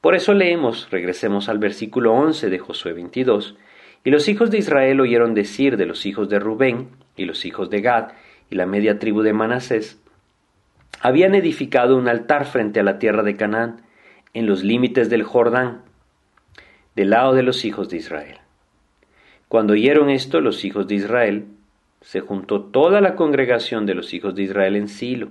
Por 0.00 0.14
eso 0.14 0.34
leemos, 0.34 0.88
regresemos 0.90 1.48
al 1.48 1.58
versículo 1.58 2.12
11 2.12 2.50
de 2.50 2.58
Josué 2.58 2.92
22, 2.92 3.56
y 4.04 4.10
los 4.10 4.28
hijos 4.28 4.50
de 4.50 4.58
Israel 4.58 5.00
oyeron 5.00 5.34
decir 5.34 5.76
de 5.76 5.86
los 5.86 6.06
hijos 6.06 6.28
de 6.28 6.38
Rubén 6.38 6.88
y 7.16 7.24
los 7.24 7.44
hijos 7.44 7.68
de 7.70 7.80
Gad 7.80 8.12
y 8.50 8.54
la 8.54 8.66
media 8.66 8.98
tribu 8.98 9.22
de 9.22 9.32
Manasés, 9.32 10.00
habían 11.00 11.34
edificado 11.34 11.96
un 11.96 12.08
altar 12.08 12.46
frente 12.46 12.80
a 12.80 12.82
la 12.82 12.98
tierra 12.98 13.22
de 13.22 13.36
Canaán, 13.36 13.82
en 14.34 14.46
los 14.46 14.62
límites 14.62 15.10
del 15.10 15.22
Jordán, 15.22 15.82
del 16.94 17.10
lado 17.10 17.34
de 17.34 17.42
los 17.42 17.64
hijos 17.64 17.88
de 17.88 17.96
Israel. 17.96 18.38
Cuando 19.48 19.72
oyeron 19.72 20.10
esto 20.10 20.40
los 20.40 20.64
hijos 20.64 20.86
de 20.86 20.96
Israel, 20.96 21.46
se 22.00 22.20
juntó 22.20 22.62
toda 22.62 23.00
la 23.00 23.16
congregación 23.16 23.86
de 23.86 23.94
los 23.94 24.14
hijos 24.14 24.34
de 24.34 24.42
Israel 24.42 24.76
en 24.76 24.88
Silo, 24.88 25.30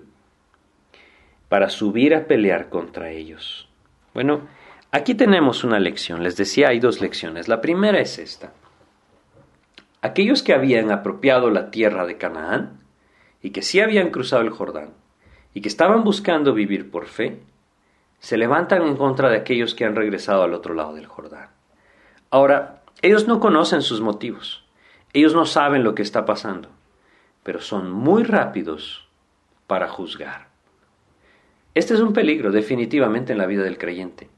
para 1.49 1.69
subir 1.69 2.13
a 2.13 2.25
pelear 2.27 2.69
contra 2.69 3.10
ellos. 3.10 3.69
Bueno, 4.13 4.47
aquí 4.91 5.15
tenemos 5.15 5.63
una 5.63 5.80
lección. 5.80 6.23
Les 6.23 6.36
decía, 6.36 6.69
hay 6.69 6.80
dos 6.80 7.01
lecciones. 7.01 7.47
La 7.47 7.62
primera 7.62 7.99
es 7.99 8.19
esta. 8.19 8.51
Aquellos 10.01 10.43
que 10.43 10.53
habían 10.53 10.91
apropiado 10.91 11.49
la 11.49 11.71
tierra 11.71 12.06
de 12.06 12.17
Canaán 12.17 12.82
y 13.41 13.51
que 13.51 13.62
sí 13.62 13.80
habían 13.80 14.10
cruzado 14.10 14.41
el 14.41 14.49
Jordán 14.49 14.89
y 15.53 15.62
que 15.62 15.69
estaban 15.69 16.03
buscando 16.03 16.53
vivir 16.53 16.91
por 16.91 17.08
fe, 17.08 17.39
se 18.19 18.38
levantan 18.38 18.84
en 18.84 18.95
contra 18.95 19.30
de 19.30 19.38
aquellos 19.38 19.73
que 19.73 19.86
han 19.86 19.95
regresado 19.95 20.43
al 20.43 20.53
otro 20.53 20.73
lado 20.73 20.93
del 20.93 21.08
Jordán. 21.08 21.49
Ahora, 22.30 22.84
ellos 23.01 23.27
no 23.27 23.39
conocen 23.39 23.82
sus 23.82 24.01
motivos, 24.01 24.66
ellos 25.13 25.34
no 25.34 25.46
saben 25.46 25.84
lo 25.84 25.96
que 25.96 26.02
está 26.02 26.26
pasando, 26.26 26.70
pero 27.43 27.62
son 27.62 27.91
muy 27.91 28.24
rápidos 28.24 29.08
para 29.67 29.88
juzgar. 29.88 30.48
Este 31.74 31.93
es 31.93 32.00
un 32.00 32.13
peligro 32.13 32.52
definitivamente 32.52 33.34
en 33.34 33.38
la 33.38 33.46
vida 33.46 33.63
del 33.63 33.78
creyente. 33.78 34.30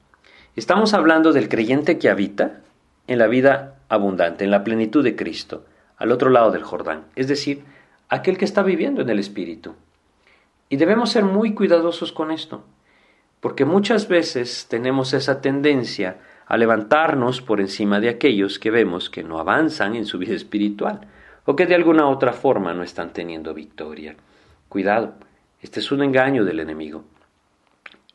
Estamos 0.56 0.94
hablando 0.94 1.32
del 1.32 1.48
creyente 1.48 1.98
que 1.98 2.10
habita 2.10 2.62
en 3.08 3.18
la 3.18 3.28
vida 3.28 3.80
abundante, 3.88 4.44
en 4.44 4.52
la 4.52 4.64
plenitud 4.64 5.04
de 5.04 5.16
Cristo, 5.16 5.66
al 5.98 6.12
otro 6.12 6.30
lado 6.30 6.52
del 6.52 6.64
Jordán, 6.64 7.06
es 7.16 7.28
decir, 7.28 7.64
aquel 8.10 8.38
que 8.38 8.46
está 8.46 8.64
viviendo 8.64 9.02
en 9.02 9.10
el 9.10 9.20
Espíritu. 9.20 9.76
Y 10.70 10.78
debemos 10.78 11.12
ser 11.12 11.24
muy 11.24 11.54
cuidadosos 11.54 12.12
con 12.12 12.32
esto, 12.32 12.64
porque 13.40 13.66
muchas 13.66 14.08
veces 14.08 14.68
tenemos 14.70 15.14
esa 15.14 15.42
tendencia 15.42 16.18
a 16.50 16.58
levantarnos 16.58 17.42
por 17.42 17.62
encima 17.62 18.00
de 18.00 18.10
aquellos 18.10 18.58
que 18.58 18.72
vemos 18.72 19.12
que 19.12 19.24
no 19.24 19.40
avanzan 19.40 19.96
en 19.96 20.06
su 20.06 20.18
vida 20.18 20.34
espiritual 20.34 21.02
o 21.46 21.56
que 21.56 21.68
de 21.68 21.76
alguna 21.76 22.10
otra 22.10 22.34
forma 22.34 22.74
no 22.74 22.82
están 22.82 23.14
teniendo 23.14 23.54
victoria. 23.54 24.16
Cuidado, 24.68 25.14
este 25.62 25.80
es 25.80 25.92
un 25.92 26.04
engaño 26.04 26.44
del 26.44 26.60
enemigo. 26.60 27.06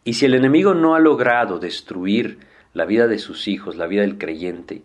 Y 0.02 0.14
si 0.14 0.26
el 0.26 0.34
enemigo 0.34 0.74
no 0.74 0.96
ha 0.96 0.98
logrado 0.98 1.60
destruir 1.60 2.40
la 2.74 2.84
vida 2.84 3.06
de 3.06 3.20
sus 3.20 3.46
hijos, 3.46 3.76
la 3.76 3.86
vida 3.86 4.02
del 4.02 4.18
creyente, 4.18 4.82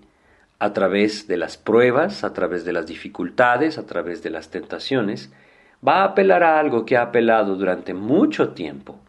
a 0.59 0.71
través 0.71 1.27
de 1.27 1.37
las 1.37 1.57
pruebas, 1.57 2.23
a 2.23 2.33
través 2.33 2.65
de 2.65 2.73
las 2.73 2.85
dificultades, 2.85 3.79
a 3.79 3.85
través 3.87 4.21
de 4.21 4.29
las 4.29 4.51
tentaciones, 4.51 5.33
va 5.85 6.01
a 6.01 6.05
apelar 6.05 6.43
a 6.43 6.59
algo 6.59 6.85
que 6.85 6.97
ha 6.97 7.01
apelado 7.01 7.55
durante 7.55 7.95
mucho 7.95 8.49
tiempo, 8.49 8.99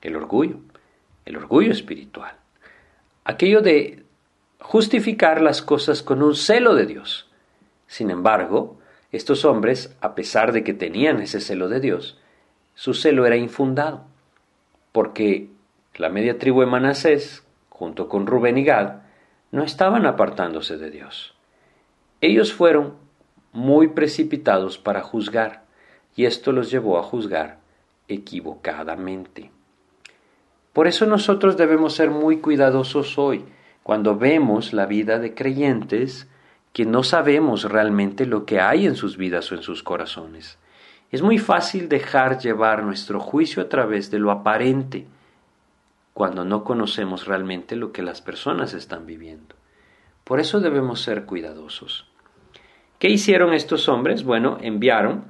el 0.00 0.16
orgullo, 0.16 0.56
el 1.26 1.36
orgullo 1.36 1.72
espiritual, 1.72 2.36
aquello 3.24 3.60
de 3.62 4.04
justificar 4.60 5.40
las 5.40 5.62
cosas 5.62 6.02
con 6.02 6.22
un 6.22 6.34
celo 6.34 6.74
de 6.74 6.86
Dios. 6.86 7.28
Sin 7.86 8.10
embargo, 8.10 8.78
estos 9.10 9.44
hombres, 9.44 9.94
a 10.00 10.14
pesar 10.14 10.52
de 10.52 10.64
que 10.64 10.72
tenían 10.72 11.20
ese 11.20 11.40
celo 11.40 11.68
de 11.68 11.80
Dios, 11.80 12.18
su 12.74 12.94
celo 12.94 13.26
era 13.26 13.36
infundado, 13.36 14.04
porque 14.92 15.50
la 15.96 16.08
media 16.08 16.38
tribu 16.38 16.60
de 16.60 16.66
Manasés, 16.66 17.44
junto 17.68 18.08
con 18.08 18.26
Rubén 18.26 18.56
y 18.56 18.64
Gad, 18.64 19.02
no 19.50 19.62
estaban 19.62 20.06
apartándose 20.06 20.78
de 20.78 20.90
Dios. 20.90 21.34
Ellos 22.22 22.52
fueron 22.52 22.94
muy 23.52 23.88
precipitados 23.88 24.78
para 24.78 25.02
juzgar, 25.02 25.64
y 26.16 26.24
esto 26.24 26.52
los 26.52 26.70
llevó 26.70 26.98
a 26.98 27.02
juzgar 27.02 27.58
equivocadamente. 28.08 29.50
Por 30.72 30.86
eso 30.86 31.06
nosotros 31.06 31.56
debemos 31.56 31.94
ser 31.94 32.10
muy 32.10 32.38
cuidadosos 32.38 33.18
hoy 33.18 33.44
cuando 33.82 34.16
vemos 34.16 34.72
la 34.72 34.86
vida 34.86 35.18
de 35.18 35.34
creyentes 35.34 36.28
que 36.72 36.86
no 36.86 37.02
sabemos 37.02 37.64
realmente 37.64 38.24
lo 38.24 38.46
que 38.46 38.60
hay 38.60 38.86
en 38.86 38.96
sus 38.96 39.16
vidas 39.16 39.52
o 39.52 39.54
en 39.54 39.62
sus 39.62 39.82
corazones. 39.82 40.58
Es 41.10 41.20
muy 41.20 41.38
fácil 41.38 41.88
dejar 41.88 42.38
llevar 42.38 42.84
nuestro 42.84 43.20
juicio 43.20 43.62
a 43.62 43.68
través 43.68 44.10
de 44.10 44.18
lo 44.18 44.30
aparente, 44.30 45.06
cuando 46.14 46.44
no 46.44 46.64
conocemos 46.64 47.26
realmente 47.26 47.76
lo 47.76 47.92
que 47.92 48.02
las 48.02 48.22
personas 48.22 48.72
están 48.72 49.04
viviendo. 49.04 49.54
Por 50.24 50.40
eso 50.40 50.60
debemos 50.60 51.02
ser 51.02 51.24
cuidadosos. 51.24 52.06
¿Qué 52.98 53.08
hicieron 53.08 53.52
estos 53.52 53.88
hombres? 53.88 54.24
Bueno, 54.24 54.56
enviaron 54.60 55.24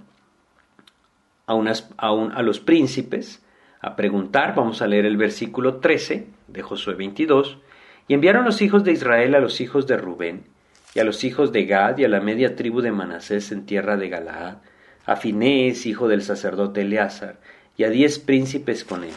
a, 1.47 1.55
unas, 1.55 1.91
a, 1.97 2.11
a 2.11 2.43
los 2.43 2.61
príncipes 2.61 3.42
a 3.83 3.97
preguntar, 3.97 4.55
vamos 4.55 4.81
a 4.81 4.87
leer 4.87 5.05
el 5.05 5.17
versículo 5.17 5.77
13 5.77 6.29
de 6.47 6.63
Josué 6.63 6.95
22, 6.95 7.59
y 8.07 8.15
enviaron 8.15 8.45
los 8.45 8.63
hijos 8.63 8.85
de 8.85 8.93
Israel 8.93 9.35
a 9.35 9.41
los 9.41 9.61
hijos 9.61 9.89
de 9.89 9.97
Rubén, 9.97 10.45
y 10.95 11.01
a 11.01 11.05
los 11.05 11.25
hijos 11.25 11.51
de 11.51 11.67
Gad, 11.67 11.99
y 11.99 12.05
a 12.05 12.09
la 12.09 12.21
media 12.21 12.55
tribu 12.55 12.81
de 12.81 12.93
Manasés 12.93 13.51
en 13.51 13.67
tierra 13.67 13.97
de 13.97 14.09
Galaad, 14.09 14.59
a 15.05 15.17
Finés, 15.17 15.85
hijo 15.85 16.07
del 16.07 16.23
sacerdote 16.23 16.83
Eleazar, 16.83 17.41
y 17.77 17.83
a 17.83 17.91
diez 17.91 18.21
príncipes 18.21 18.85
con 18.85 19.03
él. 19.03 19.15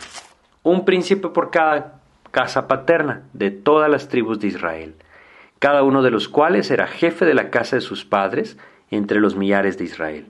Un 0.64 0.84
príncipe 0.84 1.28
por 1.30 1.52
cada 1.52 2.02
casa 2.32 2.68
paterna 2.68 3.24
de 3.34 3.52
todas 3.52 3.90
las 3.90 4.10
tribus 4.10 4.40
de 4.40 4.48
Israel, 4.48 4.96
cada 5.60 5.84
uno 5.84 6.02
de 6.02 6.10
los 6.10 6.28
cuales 6.28 6.72
era 6.72 6.88
jefe 6.88 7.26
de 7.26 7.36
la 7.36 7.52
casa 7.52 7.76
de 7.76 7.82
sus 7.82 8.04
padres 8.04 8.58
entre 8.90 9.20
los 9.20 9.36
millares 9.36 9.78
de 9.78 9.84
Israel, 9.84 10.26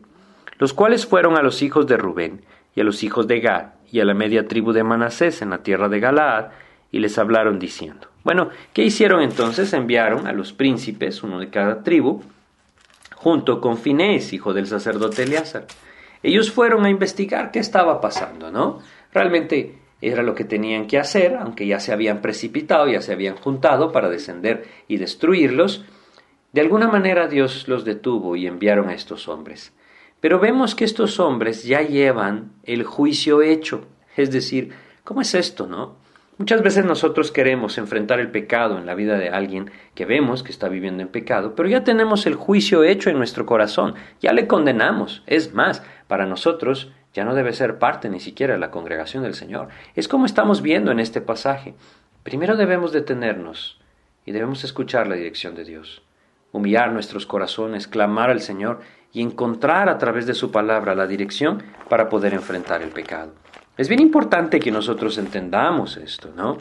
los 0.57 0.73
cuales 0.73 1.05
fueron 1.05 1.37
a 1.37 1.41
los 1.41 1.61
hijos 1.61 1.87
de 1.87 1.95
Rubén 1.95 2.41
y 2.75 2.81
a 2.81 2.83
los 2.83 3.01
hijos 3.03 3.27
de 3.27 3.39
Gad 3.39 3.67
y 3.95 4.01
a 4.01 4.03
la 4.03 4.13
media 4.13 4.45
tribu 4.45 4.73
de 4.73 4.83
Manasés 4.83 5.41
en 5.41 5.51
la 5.51 5.63
tierra 5.63 5.87
de 5.87 6.01
Galaad, 6.01 6.47
y 6.91 6.99
les 6.99 7.17
hablaron 7.17 7.59
diciendo, 7.59 8.09
bueno, 8.25 8.49
¿qué 8.73 8.83
hicieron 8.83 9.21
entonces? 9.21 9.71
Enviaron 9.71 10.27
a 10.27 10.33
los 10.33 10.51
príncipes, 10.51 11.23
uno 11.23 11.39
de 11.39 11.49
cada 11.49 11.81
tribu, 11.81 12.21
junto 13.15 13.61
con 13.61 13.77
Finés, 13.77 14.33
hijo 14.33 14.53
del 14.53 14.67
sacerdote 14.67 15.23
Eleazar. 15.23 15.67
Ellos 16.23 16.51
fueron 16.51 16.83
a 16.83 16.89
investigar 16.89 17.51
qué 17.51 17.59
estaba 17.59 18.01
pasando, 18.01 18.51
¿no? 18.51 18.79
Realmente 19.13 19.77
era 20.01 20.23
lo 20.23 20.35
que 20.35 20.43
tenían 20.43 20.87
que 20.87 20.99
hacer, 20.99 21.37
aunque 21.37 21.65
ya 21.65 21.79
se 21.79 21.93
habían 21.93 22.19
precipitado, 22.19 22.89
ya 22.89 23.01
se 23.01 23.13
habían 23.13 23.37
juntado 23.37 23.93
para 23.93 24.09
descender 24.09 24.65
y 24.89 24.97
destruirlos. 24.97 25.85
De 26.51 26.59
alguna 26.59 26.89
manera 26.89 27.29
Dios 27.29 27.69
los 27.69 27.85
detuvo 27.85 28.35
y 28.35 28.45
enviaron 28.45 28.89
a 28.89 28.93
estos 28.93 29.29
hombres. 29.29 29.71
Pero 30.25 30.39
vemos 30.39 30.73
que 30.73 30.85
estos 30.85 31.19
hombres 31.19 31.65
ya 31.65 31.83
llevan 31.83 32.53
el 32.63 32.83
juicio 32.83 33.43
hecho. 33.43 33.85
Es 34.17 34.31
decir, 34.31 34.71
¿cómo 35.03 35.21
es 35.21 35.35
esto, 35.35 35.67
no? 35.67 35.97
Muchas 36.39 36.63
veces 36.63 36.83
nosotros 36.83 37.31
queremos 37.31 37.77
enfrentar 37.77 38.19
el 38.19 38.31
pecado 38.31 38.79
en 38.79 38.87
la 38.87 38.95
vida 38.95 39.19
de 39.19 39.29
alguien 39.29 39.69
que 39.93 40.05
vemos 40.05 40.41
que 40.41 40.51
está 40.51 40.67
viviendo 40.67 41.03
en 41.03 41.09
pecado, 41.09 41.53
pero 41.55 41.69
ya 41.69 41.83
tenemos 41.83 42.25
el 42.25 42.33
juicio 42.33 42.83
hecho 42.83 43.11
en 43.11 43.19
nuestro 43.19 43.45
corazón, 43.45 43.93
ya 44.19 44.33
le 44.33 44.47
condenamos. 44.47 45.21
Es 45.27 45.53
más, 45.53 45.83
para 46.07 46.25
nosotros 46.25 46.91
ya 47.13 47.23
no 47.23 47.35
debe 47.35 47.53
ser 47.53 47.77
parte 47.77 48.09
ni 48.09 48.19
siquiera 48.19 48.53
de 48.53 48.59
la 48.59 48.71
congregación 48.71 49.21
del 49.21 49.35
Señor. 49.35 49.67
Es 49.93 50.07
como 50.07 50.25
estamos 50.25 50.63
viendo 50.63 50.91
en 50.91 50.99
este 50.99 51.21
pasaje. 51.21 51.75
Primero 52.23 52.57
debemos 52.57 52.91
detenernos 52.91 53.79
y 54.25 54.31
debemos 54.31 54.63
escuchar 54.63 55.05
la 55.05 55.17
dirección 55.17 55.53
de 55.53 55.65
Dios, 55.65 56.01
humillar 56.51 56.93
nuestros 56.93 57.27
corazones, 57.27 57.87
clamar 57.87 58.31
al 58.31 58.41
Señor 58.41 58.81
y 59.15 59.21
encontrar 59.21 59.87
a 59.87 59.97
través 59.97 60.27
de 60.27 60.33
su 60.33 60.51
palabra 60.51 60.93
la 60.93 61.07
dirección 61.07 61.63
para 61.87 62.09
poder 62.09 62.33
enfrentar 62.33 62.81
el 62.81 62.89
pecado. 62.89 63.33
Es 63.77 63.87
bien 63.87 64.01
importante 64.01 64.59
que 64.59 64.71
nosotros 64.71 65.17
entendamos 65.17 65.95
esto, 65.95 66.33
¿no? 66.35 66.57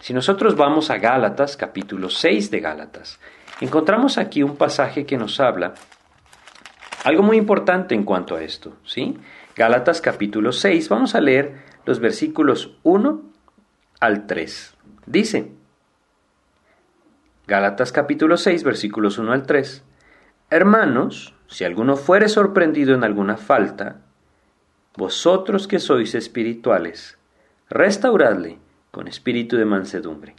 Si 0.00 0.12
nosotros 0.12 0.56
vamos 0.56 0.90
a 0.90 0.98
Gálatas, 0.98 1.56
capítulo 1.56 2.10
6 2.10 2.50
de 2.50 2.58
Gálatas, 2.58 3.20
encontramos 3.60 4.18
aquí 4.18 4.42
un 4.42 4.56
pasaje 4.56 5.06
que 5.06 5.16
nos 5.16 5.38
habla 5.38 5.74
algo 7.04 7.22
muy 7.22 7.36
importante 7.36 7.94
en 7.94 8.02
cuanto 8.02 8.34
a 8.34 8.42
esto, 8.42 8.76
¿sí? 8.84 9.16
Gálatas 9.54 10.00
capítulo 10.00 10.50
6, 10.50 10.88
vamos 10.88 11.14
a 11.14 11.20
leer 11.20 11.62
los 11.86 12.00
versículos 12.00 12.78
1 12.82 13.22
al 14.00 14.26
3. 14.26 14.74
Dice, 15.06 15.52
Gálatas 17.46 17.92
capítulo 17.92 18.36
6, 18.36 18.64
versículos 18.64 19.18
1 19.18 19.32
al 19.32 19.46
3, 19.46 19.84
Hermanos, 20.50 21.34
si 21.52 21.64
alguno 21.64 21.96
fuere 21.96 22.30
sorprendido 22.30 22.94
en 22.94 23.04
alguna 23.04 23.36
falta, 23.36 24.00
vosotros 24.96 25.68
que 25.68 25.78
sois 25.78 26.14
espirituales, 26.14 27.18
restauradle 27.68 28.58
con 28.90 29.06
espíritu 29.06 29.58
de 29.58 29.66
mansedumbre, 29.66 30.34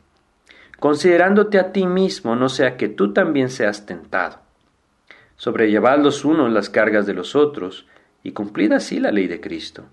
considerándote 0.80 1.60
a 1.60 1.72
ti 1.72 1.86
mismo, 1.86 2.36
no 2.36 2.50
sea 2.50 2.78
que 2.78 2.90
tú 2.90 3.14
también 3.14 3.50
seas 3.50 3.86
tentado. 3.86 4.40
Sobrellevad 5.36 6.00
los 6.00 6.26
unos 6.26 6.52
las 6.52 6.72
cargas 6.72 7.06
de 7.06 7.14
los 7.14 7.36
otros, 7.36 7.86
y 8.24 8.32
cumplid 8.32 8.72
así 8.72 9.00
la 9.00 9.12
ley 9.12 9.28
de 9.28 9.40
Cristo. 9.40 9.86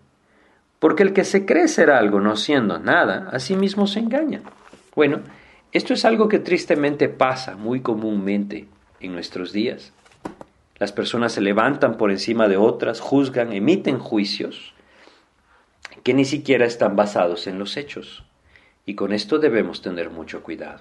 Porque 0.78 1.02
el 1.02 1.12
que 1.12 1.24
se 1.24 1.44
cree 1.44 1.68
ser 1.68 1.90
algo 1.90 2.20
no 2.20 2.36
siendo 2.36 2.78
nada, 2.78 3.28
a 3.30 3.40
sí 3.40 3.56
mismo 3.56 3.86
se 3.86 3.98
engaña. 3.98 4.40
Bueno, 4.96 5.20
esto 5.72 5.92
es 5.92 6.06
algo 6.06 6.28
que 6.28 6.38
tristemente 6.38 7.10
pasa 7.10 7.56
muy 7.56 7.80
comúnmente 7.80 8.68
en 9.00 9.12
nuestros 9.12 9.52
días. 9.52 9.92
Las 10.80 10.90
personas 10.90 11.32
se 11.32 11.42
levantan 11.42 11.96
por 11.96 12.10
encima 12.10 12.48
de 12.48 12.56
otras, 12.56 13.00
juzgan, 13.00 13.52
emiten 13.52 13.98
juicios 13.98 14.74
que 16.02 16.14
ni 16.14 16.24
siquiera 16.24 16.64
están 16.64 16.96
basados 16.96 17.46
en 17.46 17.58
los 17.58 17.76
hechos. 17.76 18.24
Y 18.86 18.94
con 18.94 19.12
esto 19.12 19.38
debemos 19.38 19.82
tener 19.82 20.08
mucho 20.08 20.42
cuidado. 20.42 20.80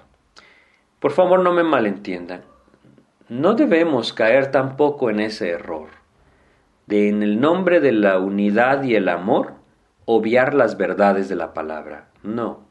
Por 0.98 1.12
favor, 1.12 1.40
no 1.40 1.52
me 1.52 1.62
malentiendan. 1.62 2.42
No 3.28 3.52
debemos 3.52 4.14
caer 4.14 4.50
tampoco 4.50 5.10
en 5.10 5.20
ese 5.20 5.50
error 5.50 5.88
de 6.86 7.08
en 7.10 7.22
el 7.22 7.38
nombre 7.38 7.80
de 7.80 7.92
la 7.92 8.18
unidad 8.18 8.82
y 8.82 8.94
el 8.94 9.08
amor 9.08 9.52
obviar 10.06 10.54
las 10.54 10.78
verdades 10.78 11.28
de 11.28 11.36
la 11.36 11.52
palabra. 11.52 12.08
No. 12.22 12.64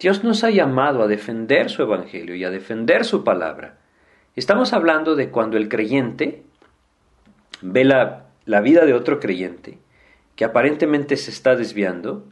Dios 0.00 0.24
nos 0.24 0.42
ha 0.42 0.50
llamado 0.50 1.02
a 1.02 1.06
defender 1.06 1.68
su 1.68 1.82
evangelio 1.82 2.34
y 2.34 2.44
a 2.44 2.50
defender 2.50 3.04
su 3.04 3.24
palabra. 3.24 3.76
Estamos 4.34 4.72
hablando 4.72 5.14
de 5.16 5.30
cuando 5.30 5.58
el 5.58 5.68
creyente 5.68 6.45
ve 7.62 7.84
la, 7.84 8.26
la 8.44 8.60
vida 8.60 8.84
de 8.84 8.94
otro 8.94 9.20
creyente 9.20 9.78
que 10.36 10.44
aparentemente 10.44 11.16
se 11.16 11.30
está 11.30 11.56
desviando 11.56 12.26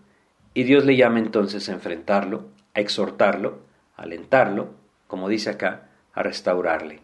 y 0.52 0.64
Dios 0.64 0.84
le 0.84 0.96
llama 0.96 1.18
entonces 1.18 1.68
a 1.68 1.72
enfrentarlo, 1.72 2.48
a 2.74 2.80
exhortarlo, 2.80 3.60
a 3.96 4.02
alentarlo, 4.02 4.74
como 5.06 5.28
dice 5.28 5.50
acá, 5.50 5.88
a 6.12 6.22
restaurarle. 6.22 7.00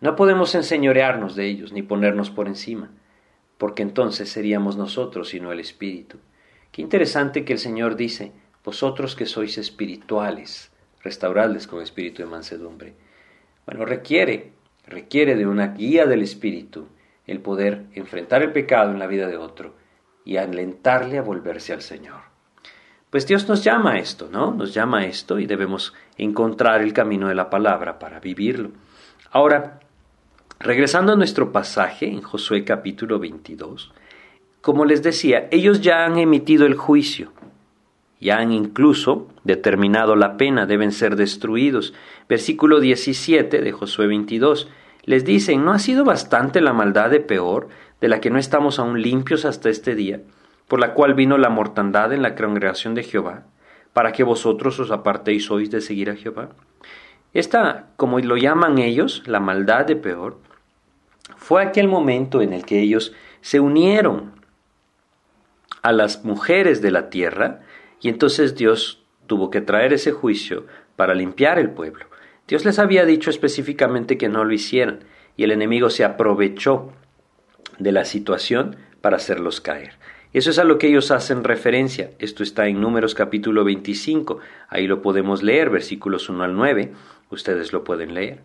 No 0.00 0.16
podemos 0.16 0.54
enseñorearnos 0.54 1.34
de 1.34 1.46
ellos 1.46 1.72
ni 1.72 1.82
ponernos 1.82 2.30
por 2.30 2.46
encima, 2.46 2.90
porque 3.58 3.82
entonces 3.82 4.28
seríamos 4.28 4.76
nosotros 4.76 5.34
y 5.34 5.40
no 5.40 5.52
el 5.52 5.60
Espíritu. 5.60 6.18
Qué 6.72 6.82
interesante 6.82 7.44
que 7.44 7.52
el 7.52 7.58
Señor 7.58 7.96
dice, 7.96 8.32
vosotros 8.64 9.14
que 9.16 9.26
sois 9.26 9.58
espirituales, 9.58 10.72
restauradles 11.02 11.66
con 11.66 11.82
espíritu 11.82 12.22
de 12.22 12.28
mansedumbre. 12.28 12.94
Bueno, 13.66 13.84
requiere, 13.84 14.52
requiere 14.86 15.36
de 15.36 15.46
una 15.46 15.68
guía 15.68 16.06
del 16.06 16.22
Espíritu 16.22 16.88
el 17.26 17.40
poder 17.40 17.86
enfrentar 17.94 18.42
el 18.42 18.52
pecado 18.52 18.90
en 18.90 18.98
la 18.98 19.06
vida 19.06 19.26
de 19.26 19.36
otro 19.36 19.74
y 20.24 20.36
alentarle 20.36 21.18
a 21.18 21.22
volverse 21.22 21.72
al 21.72 21.82
Señor. 21.82 22.20
Pues 23.10 23.26
Dios 23.26 23.48
nos 23.48 23.62
llama 23.62 23.92
a 23.92 23.98
esto, 23.98 24.28
¿no? 24.30 24.52
Nos 24.52 24.74
llama 24.74 24.98
a 24.98 25.06
esto 25.06 25.38
y 25.38 25.46
debemos 25.46 25.94
encontrar 26.18 26.82
el 26.82 26.92
camino 26.92 27.28
de 27.28 27.36
la 27.36 27.48
palabra 27.48 27.98
para 27.98 28.18
vivirlo. 28.18 28.70
Ahora, 29.30 29.80
regresando 30.58 31.12
a 31.12 31.16
nuestro 31.16 31.52
pasaje 31.52 32.08
en 32.08 32.22
Josué 32.22 32.64
capítulo 32.64 33.18
22, 33.20 33.92
como 34.60 34.84
les 34.84 35.02
decía, 35.02 35.46
ellos 35.50 35.80
ya 35.80 36.04
han 36.04 36.18
emitido 36.18 36.66
el 36.66 36.74
juicio, 36.74 37.32
ya 38.20 38.38
han 38.38 38.50
incluso 38.50 39.28
determinado 39.44 40.16
la 40.16 40.36
pena, 40.36 40.66
deben 40.66 40.90
ser 40.90 41.16
destruidos. 41.16 41.94
Versículo 42.28 42.80
17 42.80 43.60
de 43.60 43.72
Josué 43.72 44.06
22 44.06 44.68
les 45.04 45.24
dicen, 45.24 45.64
¿no 45.64 45.72
ha 45.72 45.78
sido 45.78 46.04
bastante 46.04 46.60
la 46.60 46.72
maldad 46.72 47.10
de 47.10 47.20
peor, 47.20 47.68
de 48.00 48.08
la 48.08 48.20
que 48.20 48.30
no 48.30 48.38
estamos 48.38 48.78
aún 48.78 49.00
limpios 49.00 49.44
hasta 49.44 49.68
este 49.68 49.94
día, 49.94 50.20
por 50.68 50.80
la 50.80 50.94
cual 50.94 51.14
vino 51.14 51.38
la 51.38 51.50
mortandad 51.50 52.12
en 52.12 52.22
la 52.22 52.34
congregación 52.34 52.94
de 52.94 53.02
Jehová, 53.02 53.44
para 53.92 54.12
que 54.12 54.24
vosotros 54.24 54.80
os 54.80 54.90
apartéis 54.90 55.50
hoy 55.50 55.68
de 55.68 55.80
seguir 55.80 56.10
a 56.10 56.16
Jehová? 56.16 56.50
Esta, 57.32 57.86
como 57.96 58.18
lo 58.20 58.36
llaman 58.36 58.78
ellos, 58.78 59.22
la 59.26 59.40
maldad 59.40 59.86
de 59.86 59.96
peor, 59.96 60.38
fue 61.36 61.62
aquel 61.62 61.88
momento 61.88 62.40
en 62.42 62.52
el 62.52 62.64
que 62.64 62.80
ellos 62.80 63.12
se 63.40 63.60
unieron 63.60 64.32
a 65.82 65.92
las 65.92 66.24
mujeres 66.24 66.80
de 66.80 66.90
la 66.90 67.10
tierra 67.10 67.60
y 68.00 68.08
entonces 68.08 68.54
Dios 68.54 69.02
tuvo 69.26 69.50
que 69.50 69.60
traer 69.60 69.92
ese 69.92 70.12
juicio 70.12 70.66
para 70.96 71.14
limpiar 71.14 71.58
el 71.58 71.70
pueblo. 71.70 72.06
Dios 72.46 72.66
les 72.66 72.78
había 72.78 73.06
dicho 73.06 73.30
específicamente 73.30 74.18
que 74.18 74.28
no 74.28 74.44
lo 74.44 74.52
hicieran, 74.52 75.00
y 75.34 75.44
el 75.44 75.50
enemigo 75.50 75.88
se 75.88 76.04
aprovechó 76.04 76.92
de 77.78 77.90
la 77.90 78.04
situación 78.04 78.76
para 79.00 79.16
hacerlos 79.16 79.62
caer. 79.62 79.94
Eso 80.34 80.50
es 80.50 80.58
a 80.58 80.64
lo 80.64 80.78
que 80.78 80.88
ellos 80.88 81.10
hacen 81.10 81.42
referencia. 81.42 82.10
Esto 82.18 82.42
está 82.42 82.66
en 82.66 82.82
Números 82.82 83.14
capítulo 83.14 83.64
25. 83.64 84.40
Ahí 84.68 84.86
lo 84.86 85.00
podemos 85.00 85.42
leer, 85.42 85.70
versículos 85.70 86.28
1 86.28 86.44
al 86.44 86.54
9. 86.54 86.92
Ustedes 87.30 87.72
lo 87.72 87.82
pueden 87.82 88.12
leer. 88.12 88.40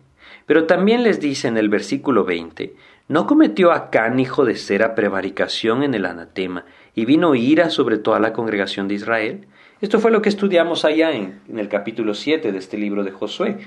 Pero 0.46 0.64
también 0.64 1.02
les 1.02 1.20
dice 1.20 1.48
en 1.48 1.58
el 1.58 1.68
versículo 1.68 2.24
20, 2.24 2.74
¿no 3.08 3.26
cometió 3.26 3.70
Acán, 3.70 4.18
hijo 4.18 4.46
de 4.46 4.56
Sera, 4.56 4.94
prevaricación 4.94 5.82
en 5.82 5.94
el 5.94 6.06
anatema, 6.06 6.64
y 6.94 7.04
vino 7.04 7.34
ira 7.34 7.68
sobre 7.68 7.98
toda 7.98 8.18
la 8.18 8.32
congregación 8.32 8.88
de 8.88 8.94
Israel? 8.94 9.46
Esto 9.82 10.00
fue 10.00 10.10
lo 10.10 10.22
que 10.22 10.28
estudiamos 10.28 10.84
allá 10.84 11.10
en, 11.12 11.40
en 11.48 11.58
el 11.58 11.68
capítulo 11.68 12.14
7 12.14 12.50
de 12.50 12.58
este 12.58 12.78
libro 12.78 13.04
de 13.04 13.10
Josué. 13.10 13.58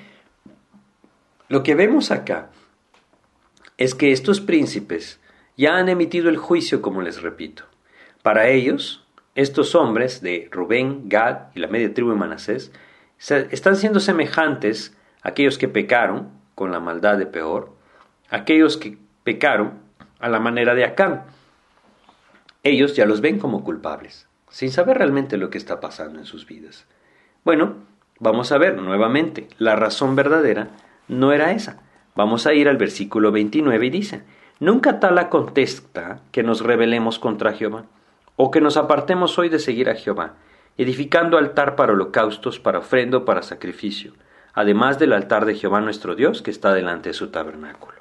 Lo 1.54 1.62
que 1.62 1.76
vemos 1.76 2.10
acá 2.10 2.50
es 3.78 3.94
que 3.94 4.12
estos 4.12 4.42
príncipes 4.42 5.20
ya 5.56 5.76
han 5.76 5.88
emitido 5.88 6.30
el 6.30 6.38
juicio, 6.38 6.82
como 6.82 7.04
les 7.04 7.22
repito. 7.22 7.66
Para 8.24 8.48
ellos, 8.48 9.06
estos 9.36 9.76
hombres 9.76 10.24
de 10.24 10.50
Rubén, 10.52 11.10
Gad 11.10 11.50
y 11.54 11.60
la 11.60 11.68
media 11.68 11.94
tribu 11.94 12.10
de 12.10 12.16
Manasés 12.16 12.72
están 13.20 13.76
siendo 13.76 14.00
semejantes 14.00 14.98
a 15.22 15.30
aquellos 15.30 15.60
que 15.60 15.68
pecaron 15.68 16.32
con 16.56 16.72
la 16.72 16.80
maldad 16.80 17.20
de 17.20 17.28
peor, 17.28 17.72
aquellos 18.32 18.76
que 18.78 18.98
pecaron 19.24 19.74
a 20.18 20.30
la 20.30 20.40
manera 20.40 20.74
de 20.74 20.86
Acán. 20.86 21.24
Ellos 22.64 22.96
ya 22.96 23.06
los 23.06 23.22
ven 23.22 23.38
como 23.38 23.64
culpables, 23.64 24.28
sin 24.50 24.72
saber 24.72 24.98
realmente 24.98 25.38
lo 25.38 25.52
que 25.52 25.60
está 25.60 25.80
pasando 25.80 26.18
en 26.18 26.26
sus 26.26 26.48
vidas. 26.48 26.88
Bueno, 27.44 27.76
vamos 28.20 28.52
a 28.52 28.58
ver 28.58 28.76
nuevamente 28.76 29.50
la 29.60 29.76
razón 29.76 30.16
verdadera 30.16 30.72
no 31.08 31.32
era 31.32 31.52
esa. 31.52 31.82
Vamos 32.16 32.46
a 32.46 32.54
ir 32.54 32.70
al 32.70 32.78
versículo 32.78 33.32
29 33.32 33.86
y 33.86 33.90
dice, 33.90 34.24
Nunca 34.60 35.00
tal 35.00 35.18
acontezca 35.18 36.22
que 36.32 36.44
nos 36.44 36.62
rebelemos 36.62 37.20
contra 37.20 37.54
Jehová, 37.54 37.86
o 38.36 38.52
que 38.52 38.62
nos 38.62 38.78
apartemos 38.78 39.38
hoy 39.38 39.50
de 39.50 39.60
seguir 39.60 39.90
a 39.90 39.96
Jehová, 39.96 40.36
edificando 40.78 41.38
altar 41.38 41.76
para 41.76 41.94
holocaustos, 41.94 42.60
para 42.60 42.80
ofrendo, 42.80 43.26
para 43.26 43.42
sacrificio, 43.42 44.14
además 44.54 45.00
del 45.00 45.14
altar 45.14 45.46
de 45.46 45.56
Jehová 45.56 45.82
nuestro 45.82 46.16
Dios 46.16 46.42
que 46.42 46.52
está 46.52 46.74
delante 46.74 47.10
de 47.10 47.14
su 47.14 47.30
tabernáculo. 47.30 47.98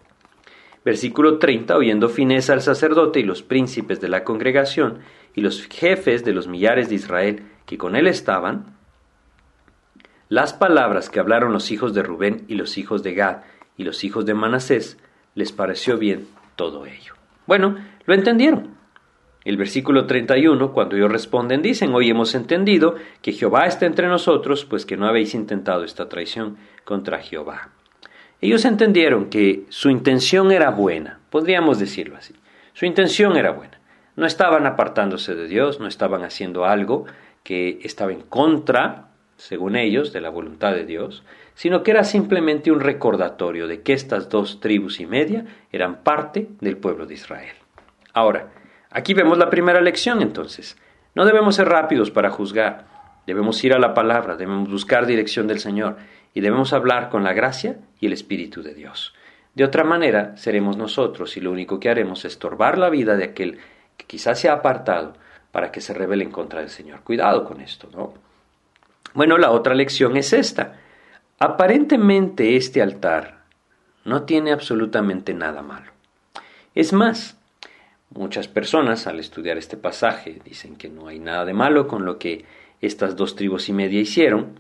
Versículo 0.84 1.38
30, 1.38 1.76
oyendo 1.76 2.08
Finesa 2.08 2.52
al 2.52 2.60
sacerdote 2.60 3.20
y 3.20 3.24
los 3.24 3.42
príncipes 3.42 4.00
de 4.00 4.08
la 4.08 4.24
congregación 4.24 4.98
y 5.34 5.40
los 5.40 5.66
jefes 5.66 6.24
de 6.24 6.32
los 6.32 6.48
millares 6.48 6.88
de 6.88 6.96
Israel 6.96 7.42
que 7.66 7.78
con 7.78 7.94
él 7.94 8.06
estaban, 8.06 8.76
las 10.32 10.54
palabras 10.54 11.10
que 11.10 11.20
hablaron 11.20 11.52
los 11.52 11.70
hijos 11.70 11.92
de 11.92 12.02
Rubén 12.02 12.46
y 12.48 12.54
los 12.54 12.78
hijos 12.78 13.02
de 13.02 13.12
Gad 13.12 13.42
y 13.76 13.84
los 13.84 14.02
hijos 14.02 14.24
de 14.24 14.32
Manasés, 14.32 14.96
les 15.34 15.52
pareció 15.52 15.98
bien 15.98 16.26
todo 16.56 16.86
ello. 16.86 17.12
Bueno, 17.46 17.76
lo 18.06 18.14
entendieron. 18.14 18.70
El 19.44 19.58
versículo 19.58 20.06
31, 20.06 20.72
cuando 20.72 20.96
ellos 20.96 21.12
responden, 21.12 21.60
dicen, 21.60 21.92
hoy 21.92 22.08
hemos 22.08 22.34
entendido 22.34 22.94
que 23.20 23.32
Jehová 23.32 23.66
está 23.66 23.84
entre 23.84 24.08
nosotros, 24.08 24.64
pues 24.64 24.86
que 24.86 24.96
no 24.96 25.06
habéis 25.06 25.34
intentado 25.34 25.84
esta 25.84 26.08
traición 26.08 26.56
contra 26.84 27.18
Jehová. 27.18 27.68
Ellos 28.40 28.64
entendieron 28.64 29.28
que 29.28 29.66
su 29.68 29.90
intención 29.90 30.50
era 30.50 30.70
buena, 30.70 31.20
podríamos 31.28 31.78
decirlo 31.78 32.16
así. 32.16 32.32
Su 32.72 32.86
intención 32.86 33.36
era 33.36 33.50
buena. 33.50 33.82
No 34.16 34.24
estaban 34.24 34.64
apartándose 34.66 35.34
de 35.34 35.46
Dios, 35.46 35.78
no 35.78 35.88
estaban 35.88 36.24
haciendo 36.24 36.64
algo 36.64 37.04
que 37.42 37.80
estaba 37.82 38.12
en 38.12 38.22
contra 38.22 39.11
según 39.36 39.76
ellos, 39.76 40.12
de 40.12 40.20
la 40.20 40.30
voluntad 40.30 40.72
de 40.72 40.84
Dios, 40.84 41.24
sino 41.54 41.82
que 41.82 41.90
era 41.90 42.04
simplemente 42.04 42.70
un 42.70 42.80
recordatorio 42.80 43.66
de 43.66 43.82
que 43.82 43.92
estas 43.92 44.28
dos 44.28 44.60
tribus 44.60 45.00
y 45.00 45.06
media 45.06 45.44
eran 45.70 46.02
parte 46.02 46.48
del 46.60 46.76
pueblo 46.76 47.06
de 47.06 47.14
Israel. 47.14 47.54
Ahora, 48.12 48.50
aquí 48.90 49.14
vemos 49.14 49.38
la 49.38 49.50
primera 49.50 49.80
lección 49.80 50.22
entonces. 50.22 50.76
No 51.14 51.24
debemos 51.24 51.56
ser 51.56 51.68
rápidos 51.68 52.10
para 52.10 52.30
juzgar, 52.30 52.86
debemos 53.26 53.62
ir 53.64 53.74
a 53.74 53.78
la 53.78 53.94
palabra, 53.94 54.36
debemos 54.36 54.70
buscar 54.70 55.06
dirección 55.06 55.46
del 55.46 55.60
Señor 55.60 55.96
y 56.34 56.40
debemos 56.40 56.72
hablar 56.72 57.10
con 57.10 57.24
la 57.24 57.32
gracia 57.32 57.76
y 58.00 58.06
el 58.06 58.12
Espíritu 58.12 58.62
de 58.62 58.74
Dios. 58.74 59.14
De 59.54 59.64
otra 59.64 59.84
manera, 59.84 60.36
seremos 60.36 60.78
nosotros 60.78 61.36
y 61.36 61.40
lo 61.40 61.50
único 61.50 61.78
que 61.78 61.90
haremos 61.90 62.20
es 62.24 62.32
estorbar 62.32 62.78
la 62.78 62.88
vida 62.88 63.16
de 63.16 63.24
aquel 63.24 63.58
que 63.98 64.06
quizás 64.06 64.40
se 64.40 64.48
ha 64.48 64.54
apartado 64.54 65.14
para 65.50 65.70
que 65.70 65.82
se 65.82 65.92
rebele 65.92 66.24
en 66.24 66.30
contra 66.30 66.60
del 66.60 66.70
Señor. 66.70 67.00
Cuidado 67.02 67.44
con 67.44 67.60
esto, 67.60 67.88
¿no? 67.92 68.14
Bueno, 69.14 69.36
la 69.38 69.50
otra 69.50 69.74
lección 69.74 70.16
es 70.16 70.32
esta. 70.32 70.80
Aparentemente 71.38 72.56
este 72.56 72.80
altar 72.80 73.42
no 74.04 74.22
tiene 74.22 74.52
absolutamente 74.52 75.34
nada 75.34 75.62
malo. 75.62 75.92
Es 76.74 76.92
más, 76.92 77.36
muchas 78.10 78.48
personas 78.48 79.06
al 79.06 79.20
estudiar 79.20 79.58
este 79.58 79.76
pasaje 79.76 80.40
dicen 80.44 80.76
que 80.76 80.88
no 80.88 81.08
hay 81.08 81.18
nada 81.18 81.44
de 81.44 81.52
malo 81.52 81.88
con 81.88 82.04
lo 82.04 82.18
que 82.18 82.44
estas 82.80 83.16
dos 83.16 83.36
tribus 83.36 83.68
y 83.68 83.72
media 83.72 84.00
hicieron, 84.00 84.58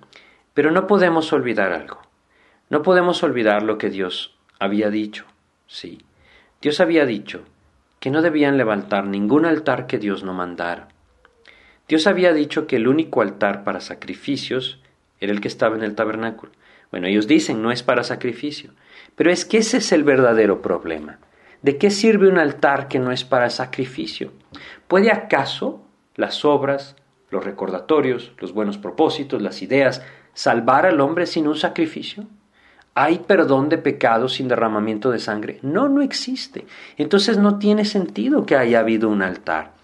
pero 0.54 0.70
no 0.70 0.86
podemos 0.86 1.32
olvidar 1.32 1.72
algo. 1.72 2.00
No 2.68 2.82
podemos 2.82 3.22
olvidar 3.22 3.62
lo 3.62 3.78
que 3.78 3.90
Dios 3.90 4.36
había 4.58 4.90
dicho. 4.90 5.24
Sí, 5.66 6.02
Dios 6.60 6.80
había 6.80 7.06
dicho 7.06 7.42
que 8.00 8.10
no 8.10 8.20
debían 8.20 8.58
levantar 8.58 9.06
ningún 9.06 9.46
altar 9.46 9.86
que 9.86 9.98
Dios 9.98 10.24
no 10.24 10.34
mandara. 10.34 10.88
Dios 11.92 12.06
había 12.06 12.32
dicho 12.32 12.66
que 12.66 12.76
el 12.76 12.88
único 12.88 13.20
altar 13.20 13.64
para 13.64 13.82
sacrificios 13.82 14.80
era 15.20 15.30
el 15.30 15.42
que 15.42 15.48
estaba 15.48 15.76
en 15.76 15.82
el 15.82 15.94
tabernáculo. 15.94 16.50
Bueno, 16.90 17.06
ellos 17.06 17.26
dicen 17.26 17.60
no 17.60 17.70
es 17.70 17.82
para 17.82 18.02
sacrificio, 18.02 18.70
pero 19.14 19.30
es 19.30 19.44
que 19.44 19.58
ese 19.58 19.76
es 19.76 19.92
el 19.92 20.02
verdadero 20.02 20.62
problema. 20.62 21.18
¿De 21.60 21.76
qué 21.76 21.90
sirve 21.90 22.30
un 22.30 22.38
altar 22.38 22.88
que 22.88 22.98
no 22.98 23.12
es 23.12 23.24
para 23.24 23.50
sacrificio? 23.50 24.32
¿Puede 24.88 25.12
acaso 25.12 25.84
las 26.14 26.46
obras, 26.46 26.96
los 27.28 27.44
recordatorios, 27.44 28.32
los 28.38 28.54
buenos 28.54 28.78
propósitos, 28.78 29.42
las 29.42 29.60
ideas, 29.60 30.02
salvar 30.32 30.86
al 30.86 30.98
hombre 30.98 31.26
sin 31.26 31.46
un 31.46 31.56
sacrificio? 31.56 32.24
¿Hay 32.94 33.18
perdón 33.18 33.68
de 33.68 33.76
pecados 33.76 34.32
sin 34.32 34.48
derramamiento 34.48 35.10
de 35.10 35.18
sangre? 35.18 35.58
No, 35.60 35.90
no 35.90 36.00
existe. 36.00 36.64
Entonces 36.96 37.36
no 37.36 37.58
tiene 37.58 37.84
sentido 37.84 38.46
que 38.46 38.56
haya 38.56 38.80
habido 38.80 39.10
un 39.10 39.20
altar. 39.20 39.81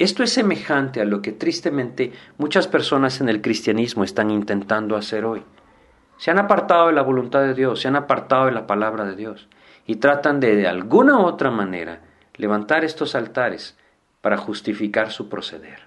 Esto 0.00 0.22
es 0.22 0.32
semejante 0.32 1.02
a 1.02 1.04
lo 1.04 1.20
que 1.20 1.30
tristemente 1.30 2.12
muchas 2.38 2.66
personas 2.66 3.20
en 3.20 3.28
el 3.28 3.42
cristianismo 3.42 4.02
están 4.02 4.30
intentando 4.30 4.96
hacer 4.96 5.26
hoy. 5.26 5.42
Se 6.16 6.30
han 6.30 6.38
apartado 6.38 6.86
de 6.86 6.94
la 6.94 7.02
voluntad 7.02 7.42
de 7.42 7.52
Dios, 7.52 7.82
se 7.82 7.88
han 7.88 7.96
apartado 7.96 8.46
de 8.46 8.52
la 8.52 8.66
palabra 8.66 9.04
de 9.04 9.14
Dios 9.14 9.46
y 9.84 9.96
tratan 9.96 10.40
de 10.40 10.56
de 10.56 10.66
alguna 10.66 11.20
otra 11.20 11.50
manera 11.50 12.00
levantar 12.36 12.82
estos 12.82 13.14
altares 13.14 13.76
para 14.22 14.38
justificar 14.38 15.10
su 15.10 15.28
proceder. 15.28 15.80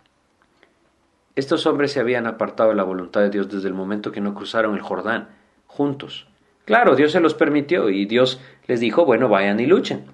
Estos 1.36 1.66
hombres 1.66 1.92
se 1.92 2.00
habían 2.00 2.28
apartado 2.28 2.70
de 2.70 2.76
la 2.76 2.84
voluntad 2.84 3.22
de 3.22 3.32
Dios 3.32 3.50
desde 3.50 3.68
el 3.68 3.74
momento 3.74 4.12
que 4.12 4.22
no 4.22 4.36
cruzaron 4.36 4.76
el 4.76 4.82
Jordán 4.82 5.30
juntos. 5.66 6.28
Claro, 6.66 6.96
Dios 6.96 7.14
se 7.14 7.20
los 7.20 7.34
permitió 7.34 7.90
y 7.90 8.06
Dios 8.06 8.40
les 8.68 8.80
dijo, 8.80 9.06
bueno, 9.06 9.28
vayan 9.28 9.60
y 9.60 9.66
luchen. 9.66 10.06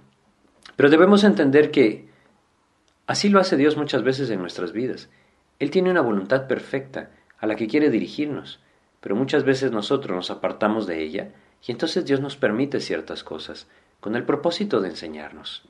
Pero 0.77 0.89
debemos 0.89 1.25
entender 1.25 1.69
que 1.69 2.08
así 3.09 3.27
lo 3.27 3.41
hace 3.41 3.57
Dios 3.57 3.75
muchas 3.75 4.03
veces 4.03 4.29
en 4.29 4.39
nuestras 4.39 4.71
vidas. 4.71 5.09
Él 5.59 5.71
tiene 5.71 5.91
una 5.91 5.99
voluntad 5.99 6.47
perfecta 6.47 7.09
a 7.39 7.47
la 7.47 7.55
que 7.55 7.67
quiere 7.67 7.89
dirigirnos, 7.89 8.61
pero 9.01 9.17
muchas 9.17 9.43
veces 9.43 9.71
nosotros 9.73 10.15
nos 10.15 10.31
apartamos 10.31 10.87
de 10.87 11.01
ella 11.03 11.31
y 11.65 11.73
entonces 11.73 12.05
Dios 12.05 12.21
nos 12.21 12.37
permite 12.37 12.79
ciertas 12.79 13.23
cosas 13.23 13.67
con 13.99 14.15
el 14.15 14.23
propósito 14.23 14.79
de 14.79 14.89
enseñarnos. 14.89 15.63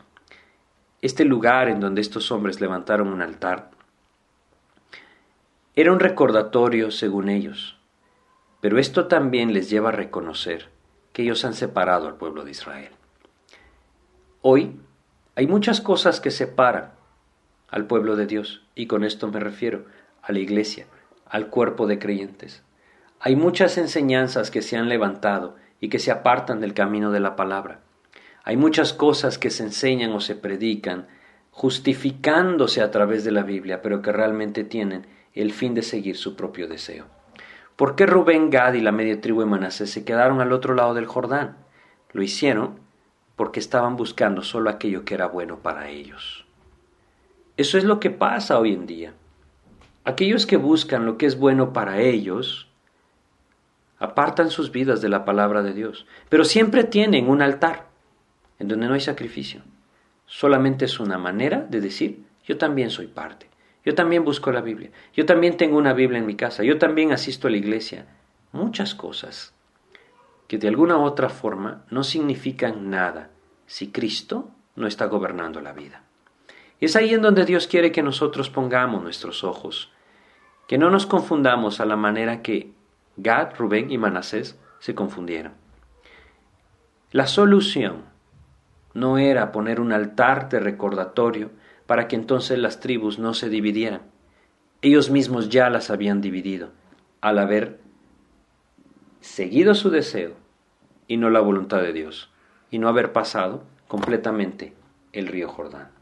Este 1.01 1.25
lugar 1.25 1.69
en 1.69 1.79
donde 1.79 2.01
estos 2.01 2.31
hombres 2.31 2.61
levantaron 2.61 3.07
un 3.07 3.21
altar 3.21 3.71
era 5.75 5.91
un 5.91 5.99
recordatorio 5.99 6.91
según 6.91 7.29
ellos 7.29 7.79
pero 8.61 8.77
esto 8.77 9.07
también 9.07 9.53
les 9.53 9.69
lleva 9.69 9.89
a 9.89 9.93
reconocer 9.93 10.69
que 11.13 11.23
ellos 11.23 11.45
han 11.45 11.53
separado 11.53 12.07
al 12.07 12.15
pueblo 12.15 12.43
de 12.43 12.51
Israel. 12.51 12.91
Hoy 14.41 14.79
hay 15.35 15.47
muchas 15.47 15.81
cosas 15.81 16.19
que 16.19 16.31
separan 16.31 16.91
al 17.71 17.85
pueblo 17.85 18.15
de 18.15 18.25
Dios, 18.25 18.63
y 18.75 18.87
con 18.87 19.03
esto 19.03 19.27
me 19.27 19.39
refiero 19.39 19.85
a 20.21 20.31
la 20.31 20.39
iglesia, 20.39 20.85
al 21.25 21.47
cuerpo 21.47 21.87
de 21.87 21.99
creyentes. 21.99 22.63
Hay 23.19 23.35
muchas 23.35 23.77
enseñanzas 23.77 24.51
que 24.51 24.61
se 24.61 24.77
han 24.77 24.89
levantado 24.89 25.55
y 25.79 25.89
que 25.89 25.99
se 25.99 26.11
apartan 26.11 26.61
del 26.61 26.73
camino 26.73 27.11
de 27.11 27.19
la 27.19 27.35
palabra. 27.35 27.81
Hay 28.43 28.57
muchas 28.57 28.93
cosas 28.93 29.37
que 29.37 29.49
se 29.49 29.63
enseñan 29.63 30.11
o 30.13 30.19
se 30.19 30.35
predican 30.35 31.07
justificándose 31.51 32.81
a 32.81 32.91
través 32.91 33.23
de 33.23 33.31
la 33.31 33.43
Biblia, 33.43 33.81
pero 33.81 34.01
que 34.01 34.11
realmente 34.11 34.63
tienen 34.63 35.07
el 35.33 35.51
fin 35.51 35.73
de 35.73 35.81
seguir 35.81 36.15
su 36.15 36.35
propio 36.35 36.67
deseo. 36.67 37.05
¿Por 37.75 37.95
qué 37.95 38.05
Rubén, 38.05 38.49
Gad 38.49 38.73
y 38.73 38.81
la 38.81 38.91
media 38.91 39.21
tribu 39.21 39.41
de 39.41 39.45
Manasés 39.45 39.91
se 39.91 40.03
quedaron 40.03 40.41
al 40.41 40.51
otro 40.51 40.73
lado 40.73 40.93
del 40.93 41.05
Jordán? 41.05 41.57
Lo 42.11 42.21
hicieron 42.23 42.79
porque 43.35 43.59
estaban 43.59 43.95
buscando 43.95 44.41
solo 44.41 44.69
aquello 44.69 45.05
que 45.05 45.13
era 45.13 45.27
bueno 45.27 45.59
para 45.59 45.89
ellos. 45.89 46.45
Eso 47.59 47.77
es 47.77 47.83
lo 47.83 47.99
que 47.99 48.09
pasa 48.09 48.57
hoy 48.57 48.71
en 48.71 48.85
día. 48.85 49.11
Aquellos 50.05 50.45
que 50.45 50.55
buscan 50.55 51.05
lo 51.05 51.17
que 51.17 51.25
es 51.25 51.37
bueno 51.37 51.73
para 51.73 51.99
ellos, 51.99 52.69
apartan 53.97 54.49
sus 54.49 54.71
vidas 54.71 55.01
de 55.01 55.09
la 55.09 55.25
palabra 55.25 55.61
de 55.61 55.73
Dios, 55.73 56.05
pero 56.29 56.45
siempre 56.45 56.85
tienen 56.85 57.29
un 57.29 57.41
altar 57.41 57.89
en 58.59 58.69
donde 58.69 58.87
no 58.87 58.93
hay 58.93 59.01
sacrificio. 59.01 59.61
Solamente 60.25 60.85
es 60.85 61.01
una 61.01 61.17
manera 61.17 61.67
de 61.69 61.81
decir, 61.81 62.23
yo 62.45 62.57
también 62.57 62.91
soy 62.91 63.07
parte. 63.07 63.49
Yo 63.83 63.93
también 63.93 64.23
busco 64.23 64.53
la 64.53 64.61
Biblia. 64.61 64.91
Yo 65.13 65.25
también 65.25 65.57
tengo 65.57 65.77
una 65.77 65.91
Biblia 65.91 66.19
en 66.19 66.27
mi 66.27 66.37
casa. 66.37 66.63
Yo 66.63 66.77
también 66.77 67.11
asisto 67.11 67.49
a 67.49 67.51
la 67.51 67.57
iglesia. 67.57 68.05
Muchas 68.53 68.95
cosas 68.95 69.53
que 70.47 70.59
de 70.59 70.69
alguna 70.69 70.97
u 70.97 71.01
otra 71.01 71.27
forma 71.27 71.83
no 71.89 72.05
significan 72.05 72.89
nada 72.89 73.31
si 73.65 73.91
Cristo 73.91 74.49
no 74.77 74.87
está 74.87 75.07
gobernando 75.07 75.59
la 75.59 75.73
vida. 75.73 76.05
Y 76.79 76.85
es 76.85 76.95
ahí 76.95 77.13
en 77.13 77.21
donde 77.21 77.45
Dios 77.45 77.67
quiere 77.67 77.91
que 77.91 78.03
nosotros 78.03 78.49
pongamos 78.49 79.03
nuestros 79.03 79.43
ojos, 79.43 79.91
que 80.67 80.77
no 80.77 80.89
nos 80.89 81.05
confundamos 81.05 81.79
a 81.79 81.85
la 81.85 81.95
manera 81.95 82.41
que 82.41 82.71
Gad, 83.17 83.55
Rubén 83.57 83.91
y 83.91 83.97
Manasés 83.97 84.57
se 84.79 84.95
confundieron. 84.95 85.53
La 87.11 87.27
solución 87.27 88.03
no 88.93 89.17
era 89.17 89.51
poner 89.51 89.81
un 89.81 89.91
altar 89.91 90.47
de 90.49 90.59
recordatorio 90.59 91.51
para 91.85 92.07
que 92.07 92.15
entonces 92.15 92.57
las 92.59 92.79
tribus 92.79 93.19
no 93.19 93.33
se 93.33 93.49
dividieran. 93.49 94.01
Ellos 94.81 95.09
mismos 95.09 95.49
ya 95.49 95.69
las 95.69 95.89
habían 95.89 96.21
dividido, 96.21 96.69
al 97.19 97.39
haber 97.39 97.79
seguido 99.19 99.75
su 99.75 99.89
deseo 99.89 100.35
y 101.07 101.17
no 101.17 101.29
la 101.29 101.41
voluntad 101.41 101.81
de 101.81 101.91
Dios, 101.91 102.31
y 102.71 102.79
no 102.79 102.87
haber 102.87 103.11
pasado 103.11 103.63
completamente 103.87 104.75
el 105.11 105.27
río 105.27 105.49
Jordán. 105.49 105.98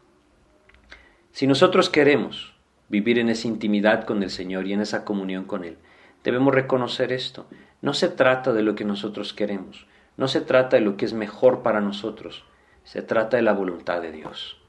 Si 1.37 1.45
nosotros 1.45 1.91
queremos 1.91 2.55
vivir 2.89 3.19
en 3.19 3.29
esa 3.29 3.47
intimidad 3.47 4.05
con 4.05 4.23
el 4.23 4.31
Señor 4.31 4.65
y 4.65 4.73
en 4.73 4.81
esa 4.81 5.05
comunión 5.05 5.43
con 5.43 5.65
Él, 5.65 5.77
debemos 6.23 6.51
reconocer 6.51 7.13
esto. 7.13 7.45
No 7.79 7.93
se 7.93 8.09
trata 8.09 8.53
de 8.53 8.63
lo 8.63 8.73
que 8.73 8.85
nosotros 8.85 9.33
queremos, 9.33 9.85
no 10.17 10.27
se 10.27 10.41
trata 10.41 10.77
de 10.77 10.81
lo 10.81 10.97
que 10.97 11.05
es 11.05 11.13
mejor 11.13 11.61
para 11.61 11.79
nosotros, 11.79 12.43
se 12.83 13.03
trata 13.03 13.37
de 13.37 13.43
la 13.43 13.53
voluntad 13.53 14.01
de 14.01 14.11
Dios. 14.11 14.59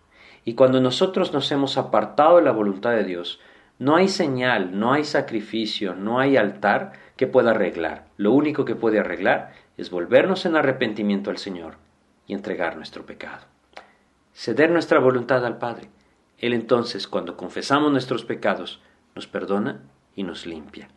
Y 0.44 0.56
cuando 0.56 0.78
nosotros 0.82 1.32
nos 1.32 1.50
hemos 1.52 1.78
apartado 1.78 2.36
de 2.36 2.42
la 2.42 2.52
voluntad 2.52 2.90
de 2.90 3.04
Dios, 3.04 3.40
no 3.78 3.96
hay 3.96 4.08
señal, 4.08 4.78
no 4.78 4.92
hay 4.92 5.04
sacrificio, 5.04 5.94
no 5.94 6.20
hay 6.20 6.36
altar 6.36 6.92
que 7.16 7.26
pueda 7.26 7.52
arreglar. 7.52 8.08
Lo 8.18 8.32
único 8.32 8.66
que 8.66 8.74
puede 8.74 8.98
arreglar 8.98 9.54
es 9.78 9.88
volvernos 9.88 10.44
en 10.44 10.54
arrepentimiento 10.54 11.30
al 11.30 11.38
Señor 11.38 11.76
y 12.26 12.34
entregar 12.34 12.76
nuestro 12.76 13.06
pecado. 13.06 13.46
Ceder 14.34 14.70
nuestra 14.70 14.98
voluntad 14.98 15.46
al 15.46 15.56
Padre. 15.56 15.88
Él 16.38 16.52
entonces, 16.52 17.08
cuando 17.08 17.36
confesamos 17.36 17.90
nuestros 17.90 18.24
pecados, 18.24 18.80
nos 19.14 19.26
perdona 19.26 19.82
y 20.14 20.22
nos 20.22 20.46
limpia. 20.46 20.88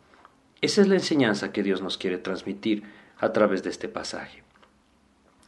Esa 0.60 0.80
es 0.80 0.88
la 0.88 0.94
enseñanza 0.94 1.52
que 1.52 1.62
Dios 1.62 1.82
nos 1.82 1.98
quiere 1.98 2.18
transmitir 2.18 2.84
a 3.18 3.32
través 3.32 3.62
de 3.62 3.70
este 3.70 3.88
pasaje. 3.88 4.44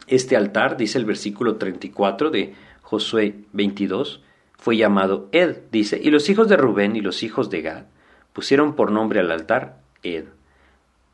Este 0.07 0.35
altar, 0.35 0.77
dice 0.77 0.97
el 0.97 1.05
versículo 1.05 1.55
34 1.55 2.29
de 2.29 2.53
Josué 2.81 3.35
22, 3.53 4.21
fue 4.57 4.77
llamado 4.77 5.29
Ed, 5.31 5.57
dice, 5.71 5.99
y 6.01 6.09
los 6.09 6.29
hijos 6.29 6.47
de 6.47 6.57
Rubén 6.57 6.95
y 6.95 7.01
los 7.01 7.23
hijos 7.23 7.49
de 7.49 7.61
Gad 7.61 7.85
pusieron 8.33 8.75
por 8.75 8.91
nombre 8.91 9.19
al 9.19 9.31
altar 9.31 9.79
Ed, 10.03 10.25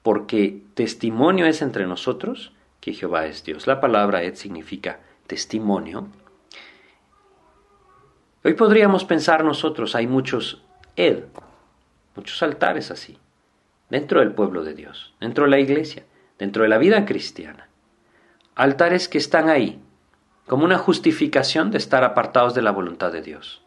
porque 0.02 0.62
testimonio 0.74 1.46
es 1.46 1.62
entre 1.62 1.86
nosotros 1.86 2.54
que 2.80 2.94
Jehová 2.94 3.28
es 3.28 3.44
Dios. 3.44 3.68
La 3.68 3.80
palabra 3.80 4.24
Ed 4.24 4.36
significa 4.36 5.00
testimonio. 5.28 6.08
Hoy 8.44 8.56
podríamos 8.56 9.06
pensar 9.06 9.44
nosotros, 9.44 9.94
hay 9.94 10.08
muchos 10.08 10.64
Ed, 10.96 11.26
muchos 12.16 12.42
altares 12.42 12.90
así, 12.90 13.20
dentro 13.92 14.20
del 14.20 14.34
pueblo 14.34 14.64
de 14.64 14.74
Dios, 14.74 15.14
dentro 15.20 15.44
de 15.44 15.52
la 15.52 15.60
iglesia, 15.60 16.06
dentro 16.40 16.64
de 16.64 16.70
la 16.70 16.80
vida 16.80 17.06
cristiana. 17.06 17.70
Altares 18.56 19.08
que 19.08 19.20
están 19.20 19.48
ahí 19.48 19.80
como 20.48 20.66
una 20.66 20.80
justificación 20.80 21.70
de 21.70 21.78
estar 21.78 22.04
apartados 22.04 22.56
de 22.56 22.64
la 22.64 22.72
voluntad 22.72 23.12
de 23.12 23.22
Dios. 23.22 23.62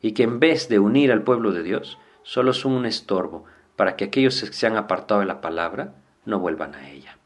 y 0.00 0.12
que 0.12 0.22
en 0.22 0.38
vez 0.38 0.68
de 0.68 0.78
unir 0.78 1.10
al 1.10 1.22
pueblo 1.22 1.50
de 1.50 1.64
Dios, 1.64 1.98
solo 2.22 2.52
son 2.52 2.72
un 2.72 2.86
estorbo 2.86 3.46
para 3.74 3.96
que 3.96 4.04
aquellos 4.04 4.40
que 4.40 4.52
se 4.52 4.66
han 4.66 4.76
apartado 4.76 5.20
de 5.20 5.26
la 5.26 5.40
palabra 5.40 5.94
no 6.24 6.38
vuelvan 6.38 6.76
a 6.76 6.88
ella. 6.88 7.18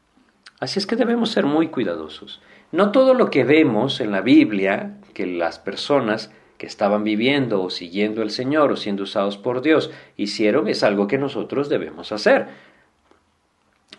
Así 0.59 0.79
es 0.79 0.87
que 0.87 0.95
debemos 0.95 1.29
ser 1.29 1.45
muy 1.45 1.67
cuidadosos. 1.67 2.41
No 2.71 2.91
todo 2.91 3.13
lo 3.13 3.29
que 3.29 3.43
vemos 3.43 3.99
en 3.99 4.11
la 4.11 4.21
Biblia, 4.21 4.97
que 5.13 5.27
las 5.27 5.59
personas 5.59 6.31
que 6.63 6.67
estaban 6.67 7.03
viviendo 7.03 7.61
o 7.61 7.69
siguiendo 7.69 8.21
al 8.21 8.29
Señor 8.29 8.71
o 8.71 8.77
siendo 8.77 9.03
usados 9.03 9.37
por 9.37 9.61
Dios 9.61 9.91
hicieron, 10.15 10.69
es 10.69 10.81
algo 10.81 11.09
que 11.09 11.17
nosotros 11.17 11.67
debemos 11.67 12.13
hacer. 12.13 12.47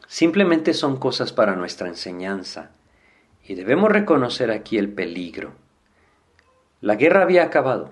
Simplemente 0.07 0.73
son 0.73 0.97
cosas 0.97 1.31
para 1.31 1.57
nuestra 1.57 1.89
enseñanza. 1.89 2.71
Y 3.47 3.55
debemos 3.55 3.93
reconocer 3.93 4.51
aquí 4.51 4.79
el 4.79 4.89
peligro. 4.89 5.53
La 6.81 6.95
guerra 6.95 7.21
había 7.21 7.45
acabado. 7.45 7.91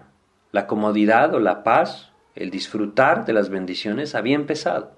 La 0.52 0.66
comodidad 0.66 1.34
o 1.34 1.38
la 1.38 1.64
paz, 1.64 2.10
el 2.34 2.48
disfrutar 2.48 3.26
de 3.26 3.34
las 3.34 3.50
bendiciones 3.50 4.14
había 4.14 4.36
empezado. 4.36 4.92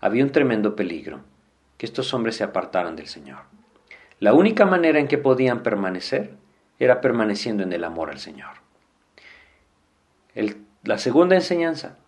Había 0.00 0.24
un 0.24 0.32
tremendo 0.32 0.74
peligro, 0.74 1.20
que 1.76 1.84
estos 1.84 2.14
hombres 2.14 2.36
se 2.36 2.44
apartaran 2.44 2.96
del 2.96 3.08
Señor. 3.08 3.40
La 4.20 4.32
única 4.32 4.64
manera 4.64 4.98
en 5.00 5.06
que 5.06 5.18
podían 5.18 5.62
permanecer 5.62 6.30
era 6.78 7.02
permaneciendo 7.02 7.62
en 7.62 7.74
el 7.74 7.84
amor 7.84 8.08
al 8.08 8.20
Señor. 8.20 8.69
La 10.82 10.98
segunda 10.98 11.34
enseñanza, 11.34 11.98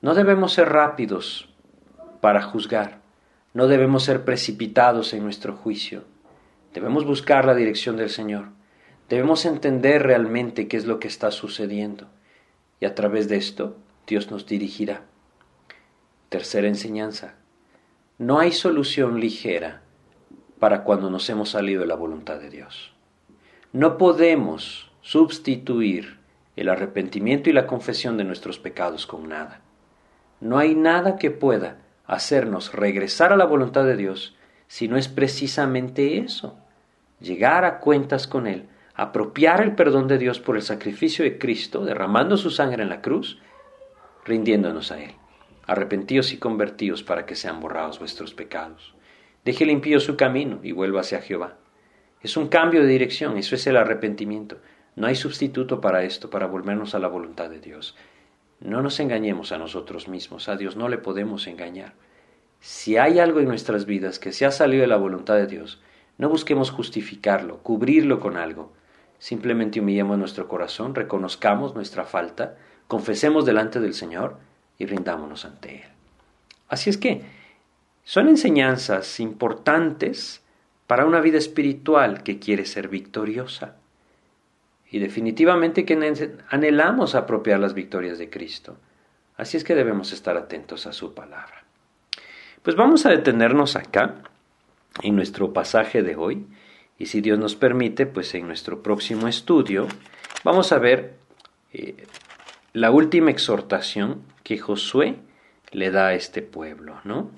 no 0.00 0.14
debemos 0.14 0.52
ser 0.52 0.68
rápidos 0.70 1.48
para 2.20 2.42
juzgar, 2.42 3.00
no 3.54 3.66
debemos 3.66 4.04
ser 4.04 4.24
precipitados 4.24 5.12
en 5.12 5.22
nuestro 5.22 5.54
juicio, 5.56 6.04
debemos 6.74 7.04
buscar 7.04 7.44
la 7.44 7.54
dirección 7.54 7.96
del 7.96 8.10
Señor, 8.10 8.48
debemos 9.08 9.44
entender 9.44 10.02
realmente 10.02 10.68
qué 10.68 10.76
es 10.76 10.86
lo 10.86 10.98
que 10.98 11.08
está 11.08 11.30
sucediendo 11.30 12.08
y 12.80 12.86
a 12.86 12.94
través 12.94 13.28
de 13.28 13.36
esto 13.36 13.76
Dios 14.06 14.30
nos 14.30 14.46
dirigirá. 14.46 15.02
Tercera 16.28 16.66
enseñanza, 16.66 17.34
no 18.18 18.38
hay 18.38 18.52
solución 18.52 19.20
ligera 19.20 19.82
para 20.58 20.82
cuando 20.84 21.10
nos 21.10 21.28
hemos 21.28 21.50
salido 21.50 21.82
de 21.82 21.88
la 21.88 21.94
voluntad 21.94 22.38
de 22.40 22.48
Dios. 22.48 22.94
No 23.72 23.98
podemos 23.98 24.90
sustituir 25.00 26.21
el 26.56 26.68
arrepentimiento 26.68 27.50
y 27.50 27.52
la 27.52 27.66
confesión 27.66 28.16
de 28.16 28.24
nuestros 28.24 28.58
pecados 28.58 29.06
con 29.06 29.28
nada. 29.28 29.60
No 30.40 30.58
hay 30.58 30.74
nada 30.74 31.16
que 31.16 31.30
pueda 31.30 31.78
hacernos 32.06 32.72
regresar 32.72 33.32
a 33.32 33.36
la 33.36 33.44
voluntad 33.44 33.84
de 33.84 33.96
Dios 33.96 34.36
si 34.66 34.88
no 34.88 34.96
es 34.96 35.08
precisamente 35.08 36.18
eso, 36.18 36.58
llegar 37.20 37.64
a 37.64 37.78
cuentas 37.78 38.26
con 38.26 38.46
Él, 38.46 38.68
apropiar 38.94 39.60
el 39.60 39.74
perdón 39.74 40.08
de 40.08 40.18
Dios 40.18 40.40
por 40.40 40.56
el 40.56 40.62
sacrificio 40.62 41.24
de 41.24 41.38
Cristo, 41.38 41.84
derramando 41.84 42.36
su 42.36 42.50
sangre 42.50 42.82
en 42.82 42.88
la 42.88 43.02
cruz, 43.02 43.38
rindiéndonos 44.24 44.90
a 44.90 45.02
Él. 45.02 45.12
Arrepentíos 45.66 46.32
y 46.32 46.38
convertíos 46.38 47.02
para 47.02 47.26
que 47.26 47.36
sean 47.36 47.60
borrados 47.60 47.98
vuestros 47.98 48.34
pecados. 48.34 48.94
Deje 49.44 49.66
limpio 49.66 50.00
su 50.00 50.16
camino 50.16 50.60
y 50.62 50.72
vuelva 50.72 51.00
hacia 51.00 51.20
Jehová. 51.20 51.58
Es 52.22 52.36
un 52.36 52.48
cambio 52.48 52.80
de 52.82 52.88
dirección, 52.88 53.36
eso 53.36 53.54
es 53.54 53.66
el 53.66 53.76
arrepentimiento. 53.76 54.58
No 54.94 55.06
hay 55.06 55.14
sustituto 55.14 55.80
para 55.80 56.04
esto, 56.04 56.30
para 56.30 56.46
volvernos 56.46 56.94
a 56.94 56.98
la 56.98 57.08
voluntad 57.08 57.48
de 57.48 57.60
Dios. 57.60 57.96
No 58.60 58.82
nos 58.82 59.00
engañemos 59.00 59.50
a 59.52 59.58
nosotros 59.58 60.06
mismos, 60.06 60.48
a 60.48 60.56
Dios 60.56 60.76
no 60.76 60.88
le 60.88 60.98
podemos 60.98 61.46
engañar. 61.46 61.94
Si 62.60 62.96
hay 62.96 63.18
algo 63.18 63.40
en 63.40 63.48
nuestras 63.48 63.86
vidas 63.86 64.18
que 64.18 64.32
se 64.32 64.46
ha 64.46 64.50
salido 64.50 64.82
de 64.82 64.86
la 64.86 64.96
voluntad 64.96 65.34
de 65.34 65.46
Dios, 65.46 65.80
no 66.18 66.28
busquemos 66.28 66.70
justificarlo, 66.70 67.58
cubrirlo 67.58 68.20
con 68.20 68.36
algo. 68.36 68.72
Simplemente 69.18 69.80
humillemos 69.80 70.18
nuestro 70.18 70.46
corazón, 70.46 70.94
reconozcamos 70.94 71.74
nuestra 71.74 72.04
falta, 72.04 72.56
confesemos 72.86 73.44
delante 73.46 73.80
del 73.80 73.94
Señor 73.94 74.38
y 74.78 74.86
rindámonos 74.86 75.44
ante 75.44 75.76
Él. 75.76 75.88
Así 76.68 76.90
es 76.90 76.98
que 76.98 77.22
son 78.04 78.28
enseñanzas 78.28 79.20
importantes 79.20 80.42
para 80.86 81.06
una 81.06 81.20
vida 81.20 81.38
espiritual 81.38 82.22
que 82.22 82.38
quiere 82.38 82.64
ser 82.66 82.88
victoriosa. 82.88 83.76
Y 84.92 84.98
definitivamente 84.98 85.86
que 85.86 85.94
anhelamos 86.50 87.14
apropiar 87.14 87.58
las 87.58 87.72
victorias 87.72 88.18
de 88.18 88.28
Cristo. 88.28 88.76
Así 89.38 89.56
es 89.56 89.64
que 89.64 89.74
debemos 89.74 90.12
estar 90.12 90.36
atentos 90.36 90.86
a 90.86 90.92
su 90.92 91.14
palabra. 91.14 91.64
Pues 92.62 92.76
vamos 92.76 93.06
a 93.06 93.08
detenernos 93.10 93.74
acá 93.74 94.22
en 95.02 95.16
nuestro 95.16 95.54
pasaje 95.54 96.02
de 96.02 96.14
hoy. 96.14 96.46
Y 96.98 97.06
si 97.06 97.22
Dios 97.22 97.38
nos 97.38 97.56
permite, 97.56 98.04
pues 98.04 98.34
en 98.34 98.46
nuestro 98.46 98.82
próximo 98.82 99.28
estudio 99.28 99.88
vamos 100.44 100.72
a 100.72 100.78
ver 100.78 101.14
eh, 101.72 102.04
la 102.74 102.90
última 102.90 103.30
exhortación 103.30 104.20
que 104.44 104.58
Josué 104.58 105.16
le 105.70 105.90
da 105.90 106.08
a 106.08 106.14
este 106.14 106.42
pueblo, 106.42 107.00
¿no? 107.04 107.30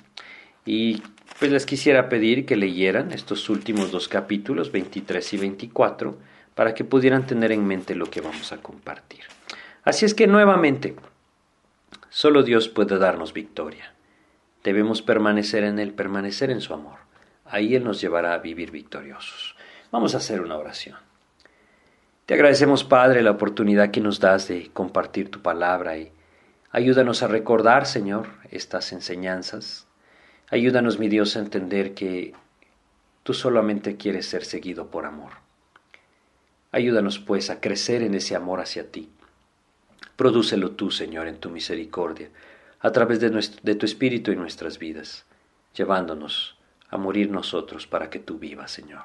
Y 0.67 1.03
pues 1.39 1.53
les 1.53 1.67
quisiera 1.67 2.09
pedir 2.09 2.47
que 2.47 2.57
leyeran 2.57 3.13
estos 3.13 3.49
últimos 3.49 3.93
dos 3.93 4.09
capítulos, 4.09 4.73
23 4.73 5.35
y 5.35 5.37
24, 5.37 6.19
para 6.55 6.75
que 6.75 6.85
pudieran 6.85 7.27
tener 7.27 7.53
en 7.53 7.67
mente 7.67 7.95
lo 7.95 8.07
que 8.07 8.21
vamos 8.21 8.53
a 8.53 8.59
compartir. 8.59 9.25
Así 9.83 10.05
es 10.05 10.15
que 10.15 10.27
nuevamente, 10.27 10.97
solo 12.11 12.43
Dios 12.43 12.69
puede 12.69 12.99
darnos 12.99 13.33
victoria. 13.33 13.93
Debemos 14.63 15.03
permanecer 15.03 15.65
en 15.65 15.79
Él, 15.79 15.93
permanecer 15.93 16.51
en 16.51 16.61
su 16.61 16.73
amor. 16.73 16.99
Ahí 17.45 17.75
Él 17.75 17.85
nos 17.85 18.01
llevará 18.01 18.35
a 18.35 18.39
vivir 18.39 18.71
victoriosos. 18.71 19.57
Vamos 19.91 20.15
a 20.15 20.19
hacer 20.19 20.41
una 20.41 20.57
oración. 20.57 20.97
Te 22.27 22.35
agradecemos, 22.35 22.85
Padre, 22.85 23.23
la 23.23 23.33
oportunidad 23.33 23.91
que 23.91 24.01
nos 24.01 24.21
das 24.21 24.49
de 24.49 24.71
compartir 24.73 25.31
tu 25.31 25.43
palabra 25.43 25.99
y 25.99 26.11
ayúdanos 26.71 27.23
a 27.23 27.29
recordar, 27.29 27.85
Señor, 27.85 28.29
estas 28.51 28.93
enseñanzas 28.93 29.87
Ayúdanos, 30.51 30.99
mi 30.99 31.09
Dios, 31.09 31.37
a 31.37 31.41
entender 31.41 31.95
que 31.95 32.35
tú 33.23 33.33
solamente 33.33 33.97
quieres 33.97 34.27
ser 34.27 34.45
seguido 34.45 34.89
por 34.89 35.07
amor. 35.07 35.33
Ayúdanos, 36.75 37.19
pues, 37.19 37.51
a 37.51 37.61
crecer 37.61 38.03
en 38.03 38.15
ese 38.15 38.35
amor 38.35 38.61
hacia 38.61 38.91
ti. 38.91 39.09
Prodúcelo 40.17 40.73
tú, 40.73 40.91
Señor, 40.91 41.29
en 41.29 41.39
tu 41.39 41.51
misericordia, 41.51 42.31
a 42.81 42.93
través 42.93 43.21
de, 43.21 43.31
de 43.63 43.75
tu 43.75 43.87
Espíritu 43.87 44.33
en 44.33 44.39
nuestras 44.39 44.79
vidas, 44.79 45.25
llevándonos 45.75 46.57
a 46.91 46.97
morir 46.97 47.31
nosotros 47.31 47.87
para 47.87 48.11
que 48.11 48.19
tú 48.19 48.39
vivas, 48.39 48.71
Señor. 48.71 49.03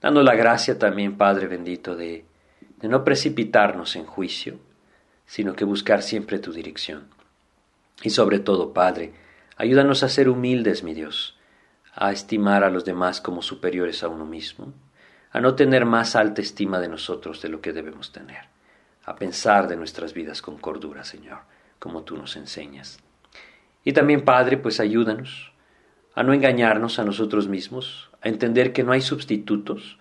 Dando 0.00 0.22
la 0.22 0.34
gracia 0.34 0.78
también, 0.78 1.16
Padre 1.16 1.46
bendito, 1.46 1.96
de, 1.96 2.24
de 2.78 2.88
no 2.88 3.04
precipitarnos 3.04 3.96
en 3.96 4.06
juicio, 4.06 4.58
sino 5.26 5.54
que 5.54 5.64
buscar 5.64 6.02
siempre 6.02 6.38
tu 6.38 6.52
dirección. 6.52 7.08
Y 8.02 8.10
sobre 8.10 8.38
todo, 8.38 8.72
Padre, 8.72 9.12
Ayúdanos 9.60 10.02
a 10.02 10.08
ser 10.08 10.30
humildes, 10.30 10.82
mi 10.82 10.94
Dios, 10.94 11.36
a 11.94 12.12
estimar 12.12 12.64
a 12.64 12.70
los 12.70 12.86
demás 12.86 13.20
como 13.20 13.42
superiores 13.42 14.02
a 14.02 14.08
uno 14.08 14.24
mismo, 14.24 14.72
a 15.32 15.40
no 15.40 15.54
tener 15.54 15.84
más 15.84 16.16
alta 16.16 16.40
estima 16.40 16.80
de 16.80 16.88
nosotros 16.88 17.40
de 17.40 17.48
lo 17.48 17.60
que 17.60 17.72
debemos 17.72 18.12
tener, 18.12 18.46
a 19.04 19.16
pensar 19.16 19.68
de 19.68 19.76
nuestras 19.76 20.12
vidas 20.12 20.42
con 20.42 20.58
cordura, 20.58 21.04
Señor, 21.04 21.38
como 21.78 22.02
tú 22.02 22.16
nos 22.16 22.36
enseñas. 22.36 22.98
Y 23.84 23.92
también, 23.92 24.24
Padre, 24.24 24.56
pues 24.56 24.80
ayúdanos 24.80 25.52
a 26.14 26.22
no 26.22 26.32
engañarnos 26.32 26.98
a 26.98 27.04
nosotros 27.04 27.48
mismos, 27.48 28.10
a 28.20 28.28
entender 28.28 28.72
que 28.72 28.82
no 28.82 28.92
hay 28.92 29.00
sustitutos 29.00 29.98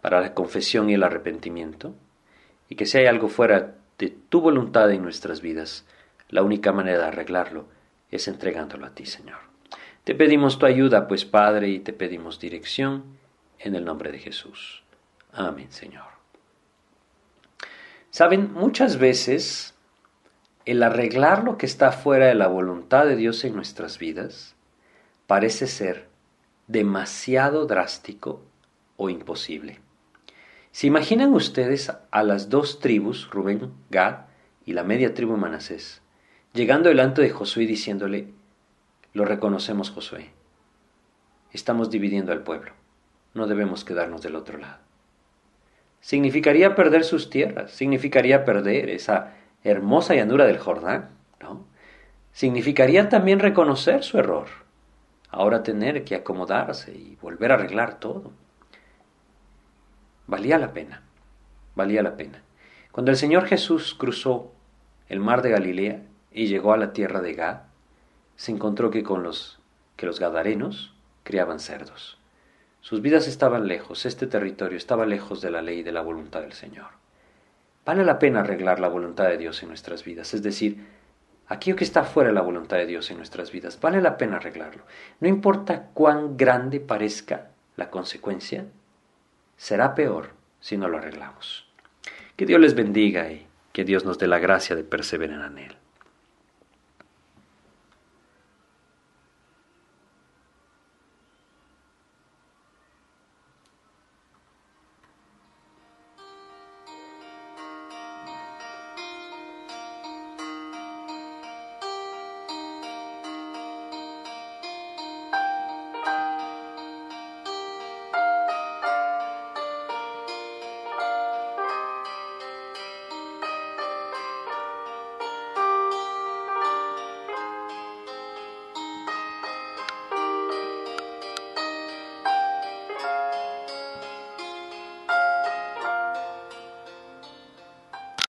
para 0.00 0.20
la 0.20 0.34
confesión 0.34 0.88
y 0.88 0.94
el 0.94 1.02
arrepentimiento, 1.02 1.94
y 2.68 2.74
que 2.74 2.86
si 2.86 2.98
hay 2.98 3.06
algo 3.06 3.28
fuera 3.28 3.74
de 3.98 4.08
tu 4.08 4.40
voluntad 4.40 4.90
en 4.90 5.02
nuestras 5.02 5.42
vidas, 5.42 5.84
la 6.30 6.42
única 6.42 6.72
manera 6.72 6.98
de 6.98 7.04
arreglarlo 7.04 7.66
es 8.10 8.26
entregándolo 8.28 8.86
a 8.86 8.94
ti, 8.94 9.04
Señor. 9.04 9.38
Te 10.04 10.14
pedimos 10.14 10.58
tu 10.58 10.66
ayuda, 10.66 11.06
pues 11.06 11.24
Padre, 11.24 11.68
y 11.68 11.80
te 11.80 11.92
pedimos 11.92 12.40
dirección 12.40 13.19
en 13.60 13.74
el 13.74 13.84
nombre 13.84 14.10
de 14.10 14.18
Jesús. 14.18 14.82
Amén, 15.32 15.70
Señor. 15.70 16.06
Saben, 18.10 18.52
muchas 18.52 18.98
veces 18.98 19.74
el 20.64 20.82
arreglar 20.82 21.44
lo 21.44 21.56
que 21.56 21.66
está 21.66 21.92
fuera 21.92 22.26
de 22.26 22.34
la 22.34 22.48
voluntad 22.48 23.06
de 23.06 23.16
Dios 23.16 23.44
en 23.44 23.54
nuestras 23.54 23.98
vidas 23.98 24.56
parece 25.26 25.66
ser 25.66 26.08
demasiado 26.66 27.66
drástico 27.66 28.42
o 28.96 29.10
imposible. 29.10 29.80
¿Se 30.72 30.86
imaginan 30.86 31.34
ustedes 31.34 31.92
a 32.10 32.22
las 32.22 32.48
dos 32.48 32.78
tribus, 32.78 33.28
Rubén, 33.30 33.72
Gad 33.90 34.26
y 34.64 34.72
la 34.72 34.84
media 34.84 35.14
tribu 35.14 35.36
Manasés, 35.36 36.02
llegando 36.52 36.88
delante 36.88 37.22
de 37.22 37.30
Josué 37.30 37.64
y 37.64 37.66
diciéndole, 37.66 38.28
lo 39.12 39.24
reconocemos 39.24 39.90
Josué, 39.90 40.30
estamos 41.52 41.90
dividiendo 41.90 42.30
al 42.30 42.44
pueblo, 42.44 42.72
no 43.34 43.46
debemos 43.46 43.84
quedarnos 43.84 44.22
del 44.22 44.36
otro 44.36 44.58
lado. 44.58 44.78
Significaría 46.00 46.74
perder 46.74 47.04
sus 47.04 47.30
tierras, 47.30 47.72
significaría 47.72 48.44
perder 48.44 48.88
esa 48.88 49.34
hermosa 49.62 50.14
llanura 50.14 50.46
del 50.46 50.58
Jordán, 50.58 51.10
¿no? 51.40 51.66
Significaría 52.32 53.08
también 53.08 53.38
reconocer 53.38 54.02
su 54.02 54.18
error, 54.18 54.48
ahora 55.28 55.62
tener 55.62 56.04
que 56.04 56.14
acomodarse 56.14 56.92
y 56.92 57.18
volver 57.20 57.52
a 57.52 57.54
arreglar 57.56 58.00
todo. 58.00 58.32
Valía 60.26 60.58
la 60.58 60.72
pena, 60.72 61.02
valía 61.74 62.02
la 62.02 62.16
pena. 62.16 62.42
Cuando 62.92 63.10
el 63.10 63.16
Señor 63.16 63.46
Jesús 63.46 63.94
cruzó 63.94 64.52
el 65.08 65.20
mar 65.20 65.42
de 65.42 65.50
Galilea 65.50 66.02
y 66.32 66.46
llegó 66.46 66.72
a 66.72 66.76
la 66.76 66.92
tierra 66.92 67.20
de 67.20 67.34
Gad, 67.34 67.62
se 68.36 68.52
encontró 68.52 68.90
que 68.90 69.02
con 69.02 69.22
los 69.22 69.60
que 69.96 70.06
los 70.06 70.18
gadarenos 70.18 70.94
criaban 71.24 71.60
cerdos. 71.60 72.19
Sus 72.80 73.02
vidas 73.02 73.28
estaban 73.28 73.68
lejos, 73.68 74.06
este 74.06 74.26
territorio 74.26 74.78
estaba 74.78 75.04
lejos 75.04 75.40
de 75.40 75.50
la 75.50 75.62
ley 75.62 75.80
y 75.80 75.82
de 75.82 75.92
la 75.92 76.00
voluntad 76.00 76.40
del 76.40 76.54
Señor. 76.54 76.88
Vale 77.84 78.04
la 78.04 78.18
pena 78.18 78.40
arreglar 78.40 78.80
la 78.80 78.88
voluntad 78.88 79.28
de 79.28 79.36
Dios 79.36 79.62
en 79.62 79.68
nuestras 79.68 80.04
vidas, 80.04 80.32
es 80.32 80.42
decir, 80.42 80.86
aquello 81.46 81.76
que 81.76 81.84
está 81.84 82.04
fuera 82.04 82.30
de 82.30 82.34
la 82.34 82.42
voluntad 82.42 82.76
de 82.78 82.86
Dios 82.86 83.10
en 83.10 83.18
nuestras 83.18 83.52
vidas, 83.52 83.78
vale 83.80 84.00
la 84.00 84.16
pena 84.16 84.36
arreglarlo. 84.36 84.84
No 85.20 85.28
importa 85.28 85.88
cuán 85.92 86.36
grande 86.36 86.80
parezca 86.80 87.50
la 87.76 87.90
consecuencia, 87.90 88.66
será 89.56 89.94
peor 89.94 90.30
si 90.60 90.76
no 90.76 90.88
lo 90.88 90.98
arreglamos. 90.98 91.66
Que 92.36 92.46
Dios 92.46 92.60
les 92.60 92.74
bendiga 92.74 93.30
y 93.30 93.46
que 93.72 93.84
Dios 93.84 94.04
nos 94.04 94.18
dé 94.18 94.26
la 94.26 94.38
gracia 94.38 94.74
de 94.74 94.84
perseverar 94.84 95.50
en 95.50 95.58
Él. 95.58 95.76